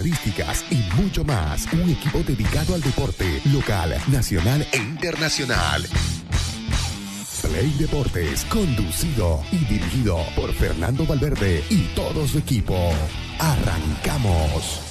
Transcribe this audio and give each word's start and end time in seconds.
Estadísticas 0.00 0.64
y 0.70 0.76
mucho 1.02 1.24
más. 1.24 1.70
Un 1.74 1.90
equipo 1.90 2.22
dedicado 2.22 2.74
al 2.74 2.80
deporte 2.80 3.42
local, 3.52 3.94
nacional 4.08 4.66
e 4.72 4.78
internacional. 4.78 5.86
Play 7.42 7.70
Deportes, 7.78 8.46
conducido 8.46 9.42
y 9.52 9.58
dirigido 9.66 10.24
por 10.34 10.54
Fernando 10.54 11.04
Valverde 11.04 11.62
y 11.68 11.82
todo 11.94 12.26
su 12.26 12.38
equipo. 12.38 12.92
Arrancamos. 13.38 14.89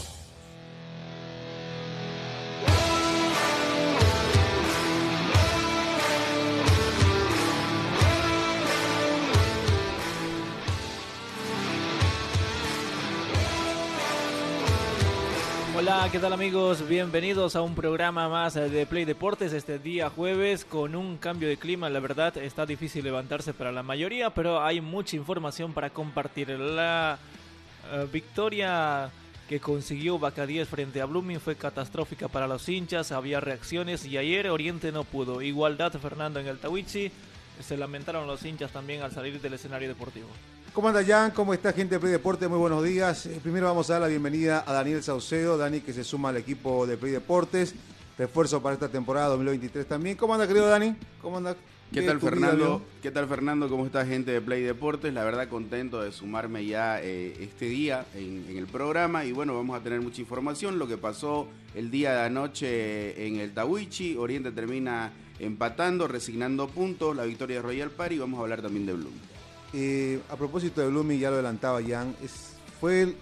¿Qué 16.12 16.18
tal 16.18 16.34
amigos? 16.34 16.88
Bienvenidos 16.88 17.56
a 17.56 17.62
un 17.62 17.76
programa 17.76 18.28
más 18.30 18.56
de 18.56 18.86
Play 18.88 19.06
Deportes 19.06 19.54
este 19.54 19.78
día 19.78 20.10
jueves 20.10 20.66
con 20.66 20.96
un 20.96 21.18
cambio 21.18 21.48
de 21.48 21.58
clima. 21.58 21.88
La 21.90 22.00
verdad 22.00 22.36
está 22.38 22.66
difícil 22.66 23.04
levantarse 23.04 23.54
para 23.54 23.72
la 23.72 23.84
mayoría, 23.84 24.32
pero 24.32 24.64
hay 24.64 24.82
mucha 24.82 25.18
información 25.18 25.72
para 25.72 25.92
compartir. 25.92 26.50
La 26.50 27.20
eh, 27.92 28.08
victoria 28.12 29.12
que 29.48 29.60
consiguió 29.60 30.20
10 30.20 30.68
frente 30.68 31.00
a 31.00 31.06
Blooming 31.06 31.40
fue 31.40 31.56
catastrófica 31.56 32.28
para 32.28 32.48
los 32.48 32.68
hinchas, 32.68 33.12
había 33.12 33.40
reacciones 33.40 34.04
y 34.06 34.18
ayer 34.18 34.50
Oriente 34.50 34.92
no 34.92 35.04
pudo. 35.04 35.44
Igualdad 35.44 35.92
Fernando 35.94 36.40
en 36.40 36.48
el 36.48 36.58
Tawichi, 36.58 37.12
se 37.62 37.78
lamentaron 37.78 38.26
los 38.26 38.44
hinchas 38.44 38.72
también 38.72 39.04
al 39.04 39.12
salir 39.12 39.40
del 39.40 39.54
escenario 39.54 39.88
deportivo. 39.88 40.30
¿Cómo 40.74 40.90
anda 40.90 41.04
Jan? 41.04 41.32
¿Cómo 41.32 41.54
está 41.54 41.74
gente 41.74 41.96
de 41.96 42.00
Play 42.00 42.12
Deportes? 42.12 42.48
Muy 42.48 42.60
buenos 42.60 42.84
días. 42.84 43.26
Eh, 43.26 43.40
primero 43.42 43.68
vamos 43.68 43.90
a 43.90 43.94
dar 43.94 44.02
la 44.04 44.08
bienvenida 44.08 44.64
a 44.68 44.74
Daniel 44.74 45.02
Saucedo, 45.02 45.58
Dani 45.58 45.82
que 45.82 45.94
se 45.94 46.04
suma 46.04 46.30
al 46.30 46.38
equipo 46.38 46.86
de 46.86 46.96
Play 46.96 47.12
Deportes, 47.12 47.74
refuerzo 48.18 48.62
para 48.62 48.74
esta 48.74 48.88
temporada 48.90 49.28
2023 49.30 49.88
también. 49.88 50.16
¿Cómo 50.16 50.34
anda 50.34 50.48
querido 50.48 50.68
Dani? 50.68 50.96
¿Cómo 51.22 51.38
anda? 51.38 51.56
¿Qué 51.92 52.04
tal 52.04 52.20
Fernando? 52.20 52.84
¿Qué 53.02 53.10
tal 53.10 53.28
Fernando? 53.28 53.68
¿Cómo 53.68 53.86
está 53.86 54.06
gente 54.06 54.32
de 54.32 54.42
Play 54.42 54.62
Deportes? 54.62 55.12
La 55.12 55.24
verdad 55.24 55.48
contento 55.48 56.02
de 56.02 56.12
sumarme 56.12 56.66
ya 56.66 57.02
eh, 57.02 57.36
este 57.40 57.66
día 57.66 58.06
en, 58.14 58.46
en, 58.48 58.58
el 58.58 58.68
programa 58.68 59.26
y 59.26 59.32
bueno, 59.32 59.56
vamos 59.56 59.80
a 59.80 59.84
tener 59.84 60.02
mucha 60.02 60.22
información. 60.22 60.78
Lo 60.78 60.88
que 60.88 60.98
pasó 60.98 61.48
el 61.74 61.90
día 61.90 62.14
de 62.14 62.22
anoche 62.22 63.26
en 63.26 63.38
el 63.38 63.54
Tawichi, 63.54 64.18
Oriente 64.18 64.52
termina 64.52 65.12
empatando, 65.40 66.08
resignando 66.08 66.68
puntos, 66.68 67.16
la 67.16 67.24
victoria 67.24 67.56
de 67.58 67.62
Royal 67.64 67.90
Party 67.90 68.16
y 68.16 68.20
vamos 68.20 68.40
a 68.40 68.44
hablar 68.44 68.62
también 68.62 68.86
de 68.86 68.94
Bloom. 68.94 69.39
Eh, 69.74 70.20
a 70.30 70.36
propósito 70.36 70.82
de 70.82 70.88
Blooming, 70.88 71.20
ya 71.20 71.30
lo 71.30 71.36
adelantaba 71.36 71.80
Jan, 71.88 72.16
fue 72.80 73.14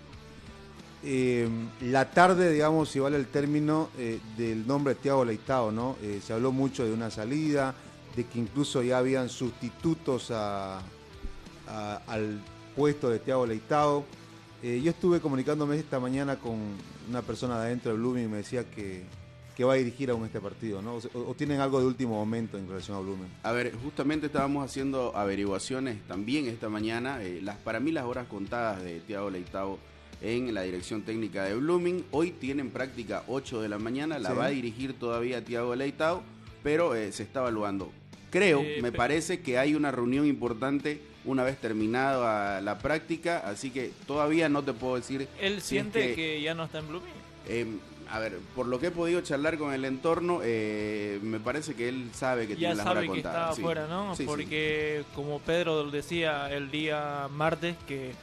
eh, 1.04 1.50
la 1.82 2.10
tarde, 2.12 2.52
digamos, 2.52 2.90
si 2.90 3.00
vale 3.00 3.18
el 3.18 3.28
término, 3.28 3.90
eh, 3.98 4.20
del 4.38 4.66
nombre 4.66 4.94
de 4.94 5.02
Tiago 5.02 5.26
Leitao, 5.26 5.72
¿no? 5.72 5.98
Se 6.26 6.32
habló 6.32 6.52
mucho 6.52 6.86
de 6.86 6.94
una 6.94 7.12
salida, 7.12 7.76
de 8.16 8.26
que 8.26 8.40
incluso 8.40 8.82
ya 8.82 8.98
habían 8.98 9.30
sustitutos 9.30 10.32
a, 10.32 10.82
al 12.08 12.42
puesto 12.76 13.10
de 13.10 13.20
Tiago 13.20 13.46
Leitao. 13.46 14.06
Yo 14.64 14.90
estuve 14.90 15.20
comunicándome 15.20 15.78
esta 15.78 16.00
mañana 16.00 16.38
con 16.38 16.58
una 17.10 17.22
persona 17.22 17.60
de 17.60 17.68
adentro 17.68 17.92
de 17.92 17.98
Blooming 17.98 18.26
y 18.26 18.28
me 18.28 18.38
decía 18.38 18.64
que 18.64 19.04
que 19.58 19.64
va 19.64 19.74
a 19.74 19.78
dirigir 19.78 20.12
aún 20.12 20.24
este 20.24 20.40
partido, 20.40 20.84
¿no? 20.84 20.98
O, 20.98 21.32
o, 21.32 21.34
tienen 21.34 21.60
algo 21.60 21.80
de 21.80 21.88
último 21.88 22.14
momento 22.14 22.60
en 22.60 22.68
relación 22.68 22.96
a 22.96 23.00
Blumen. 23.00 23.28
A 23.42 23.52
ver, 23.54 23.74
justamente 23.84 24.28
estábamos 24.28 24.64
haciendo 24.64 25.18
averiguaciones 25.18 25.98
también 26.08 26.46
esta 26.46 26.70
mañana. 26.70 27.24
Eh, 27.24 27.40
las 27.42 27.58
para 27.58 27.80
mí 27.80 27.92
las 27.92 28.06
horas 28.06 28.28
contadas 28.28 28.84
de 28.84 29.00
Tiago 29.00 29.32
Leitao 29.32 29.80
en 30.22 30.54
la 30.54 30.62
dirección 30.62 31.02
técnica 31.02 31.44
de 31.46 31.56
Blooming. 31.56 32.06
Hoy 32.12 32.34
tienen 32.34 32.70
práctica 32.70 33.24
8 33.28 33.60
de 33.64 33.68
la 33.68 33.80
mañana, 33.80 34.20
la 34.20 34.30
sí. 34.30 34.36
va 34.36 34.46
a 34.46 34.50
dirigir 34.50 34.94
todavía 34.94 35.44
Tiago 35.44 35.76
Leitao, 35.76 36.22
pero 36.62 36.94
eh, 36.94 37.12
se 37.12 37.24
está 37.24 37.40
evaluando. 37.40 37.92
Creo, 38.30 38.62
eh, 38.62 38.78
me 38.84 38.92
parece 38.92 39.42
que 39.42 39.58
hay 39.58 39.74
una 39.74 39.92
reunión 39.92 40.28
importante 40.28 41.02
una 41.26 41.44
vez 41.44 41.58
terminada 41.58 42.62
la 42.62 42.78
práctica, 42.78 43.40
así 43.40 43.72
que 43.72 43.90
todavía 44.06 44.50
no 44.50 44.64
te 44.64 44.74
puedo 44.74 44.98
decir. 44.98 45.28
¿Él 45.42 45.62
si 45.62 45.70
siente 45.70 46.12
es 46.12 46.16
que, 46.16 46.16
que, 46.16 46.42
ya 46.44 46.54
no 46.54 46.66
está 46.66 46.78
en 46.78 46.88
Blooming? 46.90 47.88
A 48.10 48.20
ver, 48.20 48.38
por 48.56 48.68
lo 48.68 48.80
que 48.80 48.88
he 48.88 48.92
podido 48.92 49.22
charlar 49.22 49.58
con 49.58 49.74
el 49.74 49.84
entorno, 49.86 50.40
eh, 50.44 51.20
me 51.22 51.40
parece 51.40 51.76
que 51.76 51.90
él 51.90 52.10
sabe 52.14 52.48
que 52.48 52.54
ya 52.54 52.60
tiene 52.60 52.76
las 52.76 52.86
sabe 52.86 53.00
horas 53.00 53.12
que 53.12 53.18
está 53.18 53.50
afuera, 53.50 53.88
¿no? 53.88 54.16
Sí, 54.16 54.24
Porque 54.26 55.04
sí. 55.06 55.12
como 55.16 55.40
Pedro 55.40 55.90
decía 55.92 56.50
el 56.54 56.72
día 56.72 57.28
martes 57.32 57.76
que 57.88 58.14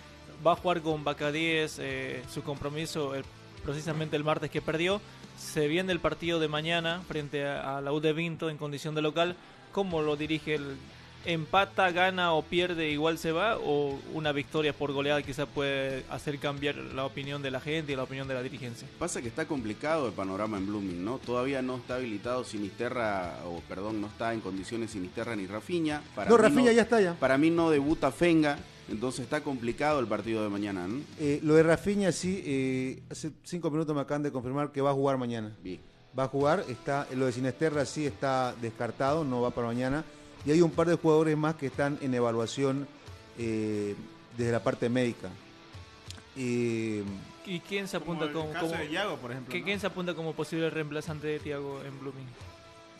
va 0.46 0.52
a 0.52 0.56
jugar 0.56 0.80
con 0.80 1.04
Bacadíes 1.04 1.78
eh, 1.80 2.22
su 2.32 2.42
compromiso 2.42 3.14
el, 3.14 3.24
precisamente 3.64 4.16
el 4.16 4.24
martes 4.24 4.50
que 4.50 4.62
perdió. 4.62 5.00
Se 5.38 5.68
viene 5.68 5.92
el 5.92 6.00
partido 6.00 6.38
de 6.40 6.48
mañana 6.48 7.02
frente 7.06 7.46
a, 7.46 7.78
a 7.78 7.80
la 7.80 7.92
U 7.92 8.00
de 8.00 8.12
Vinto 8.12 8.48
en 8.48 8.56
condición 8.56 8.94
de 8.94 9.02
local. 9.02 9.36
¿Cómo 9.72 10.00
lo 10.02 10.16
dirige 10.16 10.54
el 10.54 10.76
empata, 11.24 11.90
gana 11.90 12.32
o 12.32 12.42
pierde, 12.42 12.90
igual 12.90 13.18
se 13.18 13.32
va, 13.32 13.56
o 13.58 13.98
una 14.12 14.32
victoria 14.32 14.72
por 14.72 14.92
goleada 14.92 15.22
quizá 15.22 15.46
puede 15.46 16.04
hacer 16.10 16.38
cambiar 16.38 16.76
la 16.76 17.04
opinión 17.04 17.42
de 17.42 17.50
la 17.50 17.60
gente 17.60 17.92
y 17.92 17.96
la 17.96 18.02
opinión 18.02 18.28
de 18.28 18.34
la 18.34 18.42
dirigencia. 18.42 18.86
Pasa 18.98 19.22
que 19.22 19.28
está 19.28 19.46
complicado 19.46 20.06
el 20.06 20.12
panorama 20.12 20.58
en 20.58 20.66
Blooming, 20.66 21.04
¿no? 21.04 21.18
Todavía 21.18 21.62
no 21.62 21.76
está 21.76 21.96
habilitado 21.96 22.44
Sinisterra, 22.44 23.38
o 23.46 23.60
perdón, 23.68 24.00
no 24.00 24.08
está 24.08 24.34
en 24.34 24.40
condiciones 24.40 24.90
Sinisterra 24.90 25.34
ni 25.36 25.46
Rafiña. 25.46 26.02
Para 26.14 26.30
no, 26.30 26.36
Rafiña 26.36 26.70
no, 26.70 26.72
ya 26.72 26.82
está 26.82 27.00
ya. 27.00 27.14
Para 27.14 27.38
mí 27.38 27.50
no 27.50 27.70
debuta 27.70 28.10
Fenga, 28.10 28.58
entonces 28.88 29.20
está 29.20 29.42
complicado 29.42 30.00
el 30.00 30.06
partido 30.06 30.42
de 30.42 30.50
mañana, 30.50 30.86
¿no? 30.86 31.00
Eh, 31.18 31.40
lo 31.42 31.54
de 31.54 31.62
Rafiña 31.62 32.12
sí, 32.12 32.42
eh, 32.44 33.02
hace 33.10 33.32
cinco 33.44 33.70
minutos 33.70 33.94
me 33.94 34.02
acaban 34.02 34.22
de 34.22 34.30
confirmar 34.30 34.72
que 34.72 34.80
va 34.80 34.90
a 34.90 34.94
jugar 34.94 35.16
mañana. 35.16 35.56
Bien. 35.62 35.80
Va 36.16 36.24
a 36.24 36.28
jugar, 36.28 36.64
está, 36.68 37.08
lo 37.16 37.26
de 37.26 37.32
Sinisterra 37.32 37.84
sí 37.84 38.06
está 38.06 38.54
descartado, 38.60 39.24
no 39.24 39.40
va 39.40 39.50
para 39.50 39.66
mañana 39.66 40.04
y 40.44 40.50
hay 40.50 40.60
un 40.60 40.70
par 40.70 40.86
de 40.86 40.94
jugadores 40.96 41.36
más 41.36 41.54
que 41.54 41.66
están 41.66 41.98
en 42.02 42.14
evaluación 42.14 42.86
eh, 43.38 43.94
desde 44.36 44.52
la 44.52 44.62
parte 44.62 44.88
médica. 44.88 45.30
Eh, 46.36 47.02
¿Y 47.46 47.60
quién 47.60 47.88
se 47.88 47.96
apunta 47.96 48.30
como, 48.32 48.52
como, 48.52 48.72
como 48.72 48.84
Yago, 48.84 49.16
por 49.16 49.30
ejemplo? 49.30 49.54
¿Quién 49.64 49.80
se 49.80 49.86
apunta 49.86 50.14
como 50.14 50.32
posible 50.32 50.70
reemplazante 50.70 51.26
de 51.26 51.38
Tiago 51.38 51.80
en 51.84 51.98
Blooming? 52.00 52.26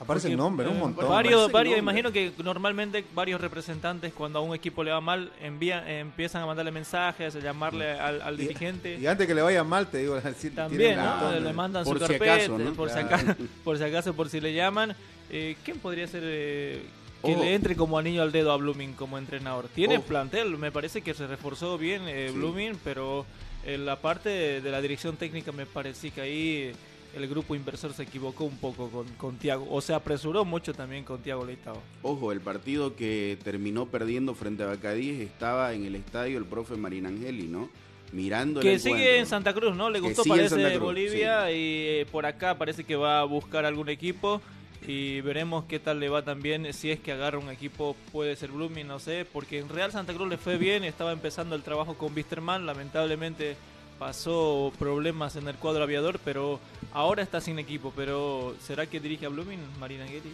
Aparece 0.00 0.25
Porque, 0.25 0.32
el 0.32 0.38
nombre, 0.38 0.66
¿no? 0.66 0.72
un 0.72 0.81
montón. 0.81 1.09
Varios, 1.09 1.53
varios 1.53 1.78
imagino 1.78 2.10
que 2.10 2.32
normalmente 2.43 3.05
varios 3.15 3.41
representantes 3.41 4.12
cuando 4.12 4.41
a 4.41 4.43
un 4.43 4.55
equipo 4.55 4.82
le 4.82 4.91
va 4.91 5.00
mal 5.00 5.31
envían, 5.41 5.87
empiezan 5.88 6.43
a 6.43 6.47
mandarle 6.47 6.72
mensajes, 6.72 7.37
a 7.37 7.38
llamarle 7.38 7.93
al, 7.93 8.21
al 8.21 8.34
y, 8.34 8.38
dirigente. 8.38 8.99
Y 8.99 9.06
antes 9.06 9.26
que 9.26 9.34
le 9.34 9.43
vaya 9.43 9.62
mal, 9.62 9.87
te 9.87 9.99
digo, 9.99 10.16
decir, 10.21 10.55
también, 10.55 10.97
¿no? 10.97 11.38
Le 11.38 11.53
mandan 11.53 11.84
por 11.84 11.99
su 11.99 12.06
si 12.06 12.12
carpeta, 12.12 12.34
acaso, 12.34 12.59
¿no? 12.59 12.72
por, 12.75 12.91
claro. 12.91 13.09
si 13.09 13.15
acaso, 13.15 13.37
por 13.65 13.78
si 13.78 13.84
acaso, 13.84 14.15
por 14.15 14.28
si 14.28 14.41
le 14.41 14.53
llaman. 14.53 14.97
Eh, 15.31 15.56
¿Quién 15.65 15.78
podría 15.78 16.06
ser 16.09 16.22
eh, 16.25 16.82
que 17.24 17.34
oh. 17.34 17.38
le 17.42 17.54
entre 17.54 17.76
como 17.76 17.98
anillo 17.98 18.22
al 18.22 18.32
dedo 18.32 18.52
a 18.52 18.56
Blooming 18.56 18.92
como 18.92 19.18
entrenador? 19.18 19.68
Tiene 19.68 19.98
oh. 19.98 20.02
plantel, 20.02 20.56
me 20.58 20.70
parece 20.70 21.02
que 21.02 21.14
se 21.14 21.26
reforzó 21.26 21.78
bien 21.78 22.02
eh, 22.06 22.28
sí. 22.28 22.36
Blooming, 22.36 22.78
pero 22.84 23.26
en 23.64 23.86
la 23.86 24.00
parte 24.00 24.28
de, 24.28 24.60
de 24.60 24.70
la 24.70 24.80
dirección 24.80 25.16
técnica 25.16 25.52
me 25.52 25.66
parece 25.66 26.10
que 26.10 26.20
ahí 26.20 26.72
el 27.16 27.28
grupo 27.28 27.54
inversor 27.54 27.92
se 27.92 28.02
equivocó 28.02 28.44
un 28.44 28.58
poco 28.58 28.90
con, 28.90 29.06
con 29.16 29.36
Tiago, 29.36 29.66
o 29.70 29.80
se 29.80 29.94
apresuró 29.94 30.44
mucho 30.44 30.74
también 30.74 31.04
con 31.04 31.22
Tiago 31.22 31.44
Leitao. 31.44 31.80
Ojo, 32.02 32.32
el 32.32 32.40
partido 32.40 32.96
que 32.96 33.38
terminó 33.42 33.86
perdiendo 33.86 34.34
frente 34.34 34.64
a 34.64 34.66
Bacadíes 34.66 35.20
estaba 35.20 35.72
en 35.72 35.84
el 35.84 35.94
estadio 35.94 36.38
el 36.38 36.44
profe 36.44 36.76
Marín 36.76 37.06
Angeli, 37.06 37.44
¿no? 37.44 37.68
Mirando 38.12 38.60
que 38.60 38.74
el 38.74 38.80
sigue 38.80 38.94
encuentro. 38.94 39.20
en 39.20 39.26
Santa 39.26 39.54
Cruz, 39.54 39.74
¿no? 39.74 39.90
Le 39.90 40.00
gustó 40.00 40.24
parece 40.24 40.78
Bolivia 40.78 41.46
sí. 41.46 41.52
y 41.52 41.86
eh, 42.00 42.06
por 42.10 42.26
acá 42.26 42.56
parece 42.56 42.84
que 42.84 42.96
va 42.96 43.20
a 43.20 43.24
buscar 43.24 43.64
algún 43.64 43.88
equipo 43.88 44.40
y 44.86 45.20
veremos 45.22 45.64
qué 45.64 45.78
tal 45.78 46.00
le 46.00 46.08
va 46.08 46.22
también 46.22 46.72
si 46.72 46.90
es 46.90 47.00
que 47.00 47.12
agarra 47.12 47.38
un 47.38 47.50
equipo 47.50 47.96
puede 48.12 48.36
ser 48.36 48.50
Blooming 48.50 48.86
no 48.86 48.98
sé 48.98 49.24
porque 49.24 49.58
en 49.58 49.68
Real 49.68 49.92
Santa 49.92 50.12
Cruz 50.12 50.28
le 50.28 50.36
fue 50.36 50.58
bien 50.58 50.84
estaba 50.84 51.12
empezando 51.12 51.54
el 51.54 51.62
trabajo 51.62 51.94
con 51.94 52.14
Wisterman 52.14 52.66
lamentablemente 52.66 53.56
pasó 53.98 54.72
problemas 54.78 55.36
en 55.36 55.48
el 55.48 55.54
cuadro 55.56 55.84
aviador 55.84 56.20
pero 56.24 56.60
ahora 56.92 57.22
está 57.22 57.40
sin 57.40 57.58
equipo 57.58 57.92
pero 57.96 58.54
será 58.60 58.86
que 58.86 59.00
dirige 59.00 59.26
a 59.26 59.31
Blooming 59.31 59.60
Marina 59.78 60.04
Guerri 60.04 60.32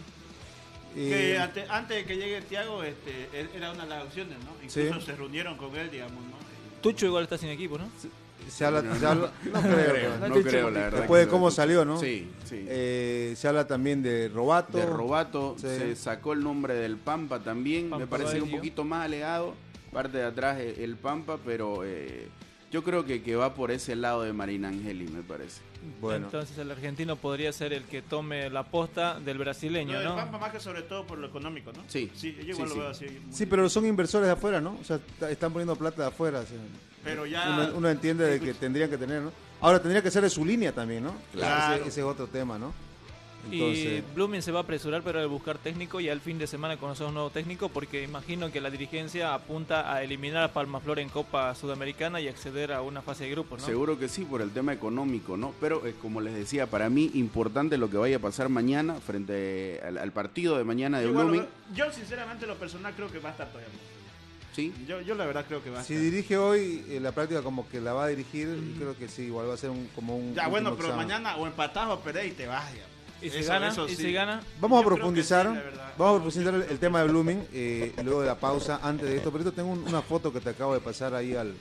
que 0.93 1.37
antes, 1.37 1.69
antes, 1.69 1.97
de 1.97 2.05
que 2.05 2.17
llegue 2.17 2.41
Tiago 2.41 2.83
este, 2.83 3.29
era 3.55 3.71
una 3.71 3.83
de 3.83 3.89
las 3.89 4.03
opciones 4.03 4.37
no 4.39 4.51
incluso 4.61 4.99
sí. 4.99 5.05
se 5.05 5.15
reunieron 5.15 5.55
con 5.55 5.73
él 5.77 5.89
digamos 5.89 6.23
no 6.25 6.41
Tucho 6.81 7.05
igual 7.05 7.23
está 7.23 7.37
sin 7.37 7.49
equipo 7.49 7.77
no 7.77 7.89
sí. 8.01 8.09
Se 8.49 8.65
habla, 8.65 8.81
se 8.81 9.05
habla, 9.05 9.31
no 9.45 9.61
creo, 9.61 10.17
no, 10.17 10.27
no 10.27 10.35
creo, 10.41 10.69
la 10.69 10.79
verdad. 10.81 10.99
Después 10.99 11.25
de 11.25 11.31
cómo 11.31 11.51
salió, 11.51 11.85
¿no? 11.85 11.99
Sí, 11.99 12.29
sí. 12.45 12.65
Eh, 12.67 13.33
se 13.37 13.47
habla 13.47 13.65
también 13.65 14.03
de 14.03 14.29
Robato. 14.29 14.77
De 14.77 14.85
Robato, 14.85 15.55
sí. 15.57 15.67
se 15.67 15.95
sacó 15.95 16.33
el 16.33 16.43
nombre 16.43 16.73
del 16.73 16.97
Pampa 16.97 17.39
también, 17.39 17.89
Pampa 17.89 18.05
me 18.05 18.07
parecía 18.07 18.43
un 18.43 18.51
poquito 18.51 18.83
más 18.83 19.05
alegado, 19.05 19.53
parte 19.91 20.17
de 20.17 20.25
atrás 20.25 20.59
el 20.59 20.95
Pampa, 20.97 21.37
pero 21.43 21.83
eh, 21.85 22.27
yo 22.71 22.83
creo 22.83 23.05
que, 23.05 23.21
que 23.21 23.35
va 23.35 23.53
por 23.53 23.71
ese 23.71 23.95
lado 23.95 24.23
de 24.23 24.33
Marina 24.33 24.69
Angeli, 24.69 25.07
me 25.07 25.23
parece. 25.23 25.61
Bueno. 25.99 26.25
Entonces 26.27 26.57
el 26.57 26.69
argentino 26.69 27.15
podría 27.15 27.51
ser 27.51 27.73
el 27.73 27.83
que 27.83 28.01
tome 28.01 28.49
la 28.49 28.63
posta 28.63 29.19
del 29.19 29.37
brasileño, 29.37 29.99
no, 29.99 30.09
¿no? 30.09 30.15
Pampa 30.15 30.37
más 30.37 30.51
que 30.51 30.59
sobre 30.59 30.83
todo 30.83 31.05
por 31.07 31.17
lo 31.17 31.27
económico, 31.27 31.71
¿no? 31.73 31.83
Sí. 31.87 32.11
Sí, 32.15 32.35
yo 32.45 32.53
igual 32.53 32.69
sí, 32.69 32.75
lo 32.75 32.81
veo 32.81 32.93
sí. 32.93 33.05
así. 33.05 33.19
Sí, 33.31 33.45
pero 33.45 33.67
son 33.67 33.85
inversores 33.85 34.27
de 34.27 34.33
afuera, 34.33 34.61
¿no? 34.61 34.77
O 34.79 34.83
sea, 34.83 34.99
están 35.29 35.51
poniendo 35.51 35.75
plata 35.75 36.03
de 36.03 36.07
afuera. 36.09 36.43
Pero 37.03 37.25
ya... 37.25 37.49
Uno, 37.49 37.77
uno 37.77 37.89
entiende 37.89 38.25
de 38.25 38.39
que 38.39 38.53
tendrían 38.53 38.89
que 38.89 38.97
tener, 38.97 39.21
¿no? 39.21 39.31
Ahora 39.59 39.79
tendría 39.79 40.01
que 40.01 40.11
ser 40.11 40.23
de 40.23 40.29
su 40.29 40.43
línea 40.43 40.71
también, 40.71 41.03
¿no? 41.03 41.13
Claro. 41.33 41.75
Ese, 41.75 41.87
ese 41.87 41.99
es 42.01 42.05
otro 42.05 42.27
tema, 42.27 42.57
¿no? 42.57 42.73
Y 43.49 44.01
Blooming 44.13 44.41
se 44.41 44.51
va 44.51 44.59
a 44.59 44.63
apresurar 44.63 45.01
pero 45.01 45.19
de 45.19 45.25
buscar 45.25 45.57
técnico 45.57 45.99
y 45.99 46.09
al 46.09 46.21
fin 46.21 46.37
de 46.37 46.45
semana 46.45 46.77
conocer 46.77 47.07
un 47.07 47.13
nuevo 47.13 47.29
técnico 47.31 47.69
porque 47.69 48.03
imagino 48.03 48.51
que 48.51 48.61
la 48.61 48.69
dirigencia 48.69 49.33
apunta 49.33 49.91
a 49.91 50.03
eliminar 50.03 50.43
a 50.43 50.53
Palmaflor 50.53 50.99
en 50.99 51.09
Copa 51.09 51.53
Sudamericana 51.55 52.21
y 52.21 52.27
acceder 52.27 52.71
a 52.71 52.81
una 52.81 53.01
fase 53.01 53.23
de 53.23 53.31
grupos, 53.31 53.61
¿no? 53.61 53.65
Seguro 53.65 53.97
que 53.97 54.07
sí, 54.09 54.25
por 54.25 54.41
el 54.41 54.51
tema 54.51 54.73
económico, 54.73 55.37
¿no? 55.37 55.53
Pero 55.59 55.85
eh, 55.85 55.95
como 56.01 56.21
les 56.21 56.35
decía, 56.35 56.67
para 56.67 56.89
mí 56.89 57.09
importante 57.15 57.77
lo 57.77 57.89
que 57.89 57.97
vaya 57.97 58.17
a 58.17 58.19
pasar 58.19 58.49
mañana 58.49 58.95
frente 58.95 59.81
al, 59.83 59.97
al 59.97 60.11
partido 60.11 60.57
de 60.57 60.63
mañana 60.63 60.99
de 60.99 61.07
Blooming. 61.07 61.41
bueno, 61.41 61.47
yo 61.73 61.91
sinceramente 61.91 62.45
lo 62.45 62.55
personal 62.55 62.93
creo 62.93 63.11
que 63.11 63.19
va 63.19 63.29
a 63.29 63.31
estar 63.31 63.47
todavía. 63.47 63.69
Sí, 64.53 64.73
Yo, 64.85 64.99
yo 65.01 65.15
la 65.15 65.25
verdad 65.25 65.45
creo 65.47 65.63
que 65.63 65.69
va 65.69 65.79
a 65.79 65.83
Si 65.83 65.93
estar. 65.93 66.03
dirige 66.11 66.37
hoy, 66.37 66.83
eh, 66.89 66.99
la 66.99 67.13
práctica 67.13 67.41
como 67.41 67.67
que 67.69 67.79
la 67.79 67.93
va 67.93 68.05
a 68.05 68.07
dirigir, 68.09 68.49
creo 68.77 68.97
que 68.97 69.07
sí, 69.07 69.23
igual 69.23 69.47
va 69.49 69.53
a 69.53 69.57
ser 69.57 69.69
un, 69.69 69.87
como 69.95 70.17
un. 70.17 70.33
Ya 70.35 70.47
bueno, 70.49 70.75
pero 70.75 70.89
examen. 70.89 71.07
mañana 71.07 71.37
o 71.37 71.47
empatás 71.47 71.87
o 71.89 71.99
perdés 72.01 72.27
y 72.27 72.31
te 72.31 72.47
vas 72.47 72.65
ya. 72.73 72.85
¿Y 73.25 73.29
si 73.29 73.37
Eso- 73.37 73.49
gana? 73.53 73.67
eso 73.69 73.87
¿Y 73.87 73.95
si 73.95 74.11
gana? 74.11 74.41
Vamos 74.59 74.79
a 74.79 74.81
Yo 74.83 74.87
profundizar, 74.89 75.45
sí, 75.47 75.79
vamos 75.97 76.19
a 76.19 76.23
profundizar 76.23 76.55
el, 76.55 76.63
el 76.63 76.79
tema 76.79 77.01
de 77.01 77.07
Blooming 77.07 77.47
eh, 77.53 77.93
luego 78.03 78.21
de 78.21 78.27
la 78.27 78.35
pausa. 78.35 78.79
Antes 78.83 79.07
de 79.09 79.17
esto, 79.17 79.31
pero 79.31 79.43
esto 79.43 79.53
tengo 79.53 79.69
un- 79.71 79.87
una 79.87 80.01
foto 80.01 80.33
que 80.33 80.41
te 80.41 80.49
acabo 80.49 80.73
de 80.73 80.79
pasar 80.81 81.13
ahí 81.13 81.33
al, 81.35 81.53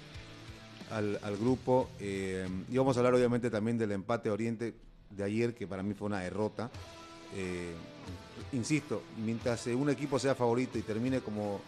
al, 0.91 1.21
al 1.23 1.37
grupo 1.37 1.91
eh, 2.01 2.49
y 2.69 2.77
vamos 2.77 2.97
a 2.97 3.01
hablar 3.01 3.15
obviamente 3.15 3.51
también 3.51 3.79
del 3.79 3.93
empate 3.93 4.31
Oriente 4.31 4.75
de 5.11 5.23
ayer 5.23 5.55
que 5.55 5.67
para 5.69 5.83
mí 5.85 5.95
fue 5.95 6.07
una 6.07 6.21
derrota. 6.21 6.71
Eh, 7.37 7.73
insisto, 8.53 9.03
mientras 9.25 9.67
un 9.67 9.91
equipo 9.91 10.19
sea 10.19 10.35
favorito 10.35 10.77
y 10.79 10.83
termine 10.83 11.21
como 11.21 11.61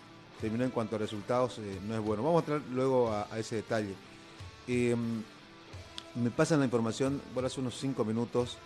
terminó 0.42 0.64
en 0.64 0.70
cuanto 0.70 0.96
a 0.96 0.98
resultados, 0.98 1.58
eh, 1.58 1.78
no 1.86 1.94
es 1.94 2.00
bueno. 2.00 2.24
Vamos 2.24 2.42
a 2.42 2.54
entrar 2.54 2.72
luego 2.72 3.12
a, 3.12 3.38
ese 3.38 3.56
detalle. 3.56 3.94
Eh, 4.66 4.96
me 6.16 6.30
pasan 6.30 6.58
la 6.58 6.64
información, 6.64 7.22
bueno, 7.32 7.46
hace 7.46 7.60
unos 7.60 7.78
cinco 7.78 8.04
minutos, 8.04 8.58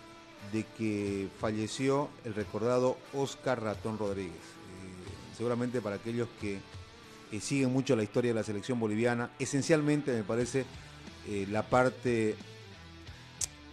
de 0.52 0.64
que 0.78 1.28
falleció 1.38 2.08
el 2.25 2.34
recordado 2.34 2.96
Oscar 3.12 3.62
Ratón 3.62 3.99
Rodríguez. 3.99 4.32
Eh, 4.32 5.37
seguramente 5.37 5.82
para 5.82 5.96
aquellos 5.96 6.28
que 6.40 6.61
siguen 7.40 7.70
mucho 7.70 7.94
la 7.94 8.02
historia 8.02 8.31
de 8.31 8.37
la 8.37 8.43
selección 8.43 8.81
boliviana, 8.81 9.31
esencialmente 9.38 10.12
me 10.12 10.23
parece 10.23 10.64
la 11.50 11.69
parte 11.69 12.37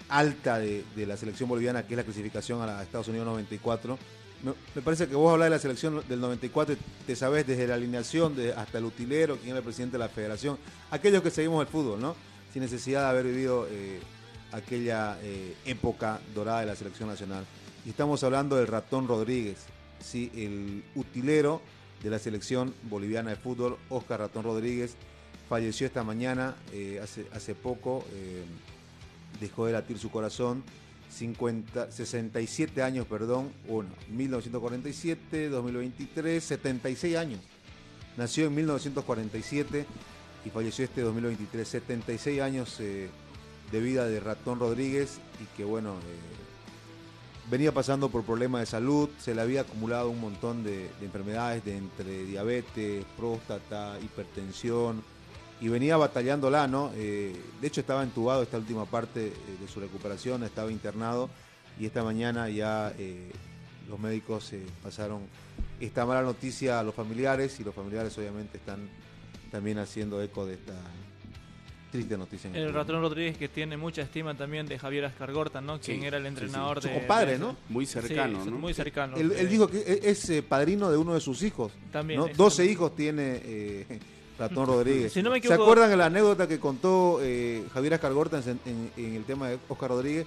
alta 0.09 0.59
de, 0.59 0.83
la 0.97 1.15
selección 1.15 1.47
boliviana, 1.47 1.87
que 1.87 1.93
es 1.93 1.97
la 1.97 2.03
clasificación 2.03 2.61
a, 2.61 2.65
la, 2.65 2.83
Estados 2.83 3.07
Unidos 3.07 3.27
94. 3.27 3.97
Me, 4.43 4.81
parece 4.81 5.07
que 5.07 5.15
vos 5.15 5.31
hablás 5.31 5.45
de 5.45 5.55
la 5.55 5.59
selección 5.59 6.03
del 6.09 6.19
94 6.19 6.75
y 6.75 7.05
te 7.05 7.15
sabés 7.15 7.47
desde 7.47 7.65
la 7.65 7.75
alineación 7.75 8.35
hasta 8.57 8.77
el 8.77 8.83
utilero, 8.83 9.37
quién 9.37 9.51
era 9.51 9.59
el 9.59 9.63
presidente 9.63 9.93
de 9.93 9.99
la 9.99 10.09
federación, 10.09 10.57
aquellos 10.91 11.23
que 11.23 11.31
seguimos 11.31 11.65
el 11.65 11.71
fútbol, 11.71 12.01
¿no? 12.01 12.13
Sin 12.51 12.61
necesidad 12.61 13.03
de 13.03 13.07
haber 13.07 13.25
vivido 13.25 13.65
eh, 13.71 14.01
aquella 14.51 15.17
eh, 15.21 15.55
época 15.65 16.19
dorada 16.35 16.59
de 16.59 16.65
la 16.65 16.75
selección 16.75 17.07
nacional. 17.07 17.45
Y 17.85 17.91
estamos 17.91 18.21
hablando 18.25 18.57
del 18.57 18.67
ratón 18.67 19.07
Rodríguez, 19.07 19.59
¿sí? 20.01 20.29
el 20.35 20.83
utilero 20.95 21.61
de 22.03 22.09
la 22.09 22.19
selección 22.19 22.73
boliviana 22.89 23.29
de 23.29 23.37
fútbol, 23.37 23.77
Oscar 23.89 24.19
Ratón 24.19 24.43
Rodríguez, 24.43 24.95
falleció 25.47 25.87
esta 25.87 26.03
mañana, 26.03 26.55
eh, 26.73 26.99
hace, 27.01 27.25
hace 27.33 27.55
poco, 27.55 28.03
dejó 29.39 29.67
de 29.67 29.71
latir 29.73 29.97
su 29.97 30.11
corazón, 30.11 30.63
50, 31.13 31.91
67 31.91 32.81
años, 32.81 33.05
perdón, 33.07 33.51
uno, 33.67 33.89
1947, 34.09 35.49
2023, 35.49 36.43
76 36.43 37.17
años. 37.17 37.39
Nació 38.17 38.47
en 38.47 38.55
1947 38.55 39.85
y 40.45 40.49
falleció 40.49 40.85
este 40.85 41.01
2023, 41.01 41.67
76 41.67 42.41
años 42.41 42.79
eh, 42.79 43.09
de 43.71 43.79
vida 43.79 44.05
de 44.05 44.19
Ratón 44.19 44.59
Rodríguez 44.59 45.19
y 45.41 45.45
que 45.55 45.63
bueno, 45.63 45.93
eh, 45.93 47.49
venía 47.49 47.73
pasando 47.73 48.09
por 48.09 48.23
problemas 48.23 48.61
de 48.61 48.65
salud, 48.67 49.09
se 49.19 49.33
le 49.33 49.41
había 49.41 49.61
acumulado 49.61 50.09
un 50.09 50.19
montón 50.19 50.63
de, 50.63 50.89
de 50.99 51.05
enfermedades 51.05 51.63
de 51.63 51.77
entre 51.77 52.25
diabetes, 52.25 53.05
próstata, 53.17 53.97
hipertensión 54.01 55.03
y 55.61 55.67
venía 55.69 55.95
batallándola, 55.97 56.67
¿no? 56.67 56.91
Eh, 56.95 57.33
de 57.61 57.67
hecho 57.67 57.81
estaba 57.81 58.03
entubado 58.03 58.43
esta 58.43 58.57
última 58.57 58.85
parte 58.85 59.27
eh, 59.27 59.33
de 59.61 59.67
su 59.67 59.79
recuperación, 59.79 60.43
estaba 60.43 60.71
internado 60.71 61.29
y 61.79 61.85
esta 61.85 62.03
mañana 62.03 62.49
ya 62.49 62.93
eh, 62.97 63.31
los 63.89 63.99
médicos 63.99 64.51
eh, 64.53 64.63
pasaron 64.83 65.21
esta 65.79 66.05
mala 66.05 66.21
noticia 66.21 66.79
a 66.79 66.83
los 66.83 66.93
familiares 66.95 67.59
y 67.59 67.63
los 67.63 67.73
familiares 67.73 68.17
obviamente 68.17 68.57
están 68.57 68.89
también 69.51 69.77
haciendo 69.77 70.21
eco 70.21 70.45
de 70.45 70.55
esta 70.55 70.73
triste 71.91 72.17
noticia. 72.17 72.49
en 72.49 72.55
El 72.55 72.73
ratón 72.73 73.01
Rodríguez 73.01 73.37
que 73.37 73.47
tiene 73.47 73.77
mucha 73.77 74.01
estima 74.01 74.33
también 74.35 74.65
de 74.65 74.79
Javier 74.79 75.05
Ascargorta, 75.05 75.61
¿no? 75.61 75.79
Quien 75.79 75.99
Sí, 76.01 76.05
era 76.07 76.17
el 76.17 76.23
sí, 76.23 76.27
entrenador 76.29 76.81
sí. 76.81 76.87
de... 76.87 76.93
Su 76.93 76.99
compadre, 76.99 77.31
de- 77.33 77.37
¿no? 77.39 77.55
muy 77.69 77.85
cercano, 77.85 78.43
Sí, 78.43 78.49
¿no? 78.49 78.57
Muy 78.57 78.73
cercano. 78.73 79.15
Él, 79.15 79.31
él 79.37 79.47
dijo 79.49 79.67
que 79.67 79.77
e- 79.79 80.09
es 80.09 80.27
eh, 80.31 80.41
padrino 80.41 80.89
de 80.89 80.97
uno 80.97 81.13
de 81.13 81.19
sus 81.21 81.43
hijos. 81.43 81.71
También, 81.91 82.19
¿no? 82.19 82.25
exacto. 82.25 82.43
12 82.45 82.65
hijos 82.65 82.95
tiene 82.95 83.41
eh, 83.43 83.99
Ratón 84.39 84.65
Rodríguez. 84.67 85.13
Si 85.13 85.21
no 85.21 85.29
me 85.29 85.39
¿Se 85.41 85.47
equivoco- 85.47 85.63
acuerdan 85.63 85.89
de 85.89 85.97
la 85.97 86.05
anécdota 86.07 86.47
que 86.47 86.59
contó 86.59 87.19
eh, 87.21 87.63
Javier 87.73 87.93
Ascargorta 87.95 88.39
en, 88.39 88.59
en- 88.65 88.91
en 88.97 89.15
el 89.15 89.23
tema 89.25 89.49
de 89.49 89.59
Oscar 89.69 89.89
Rodríguez? 89.89 90.25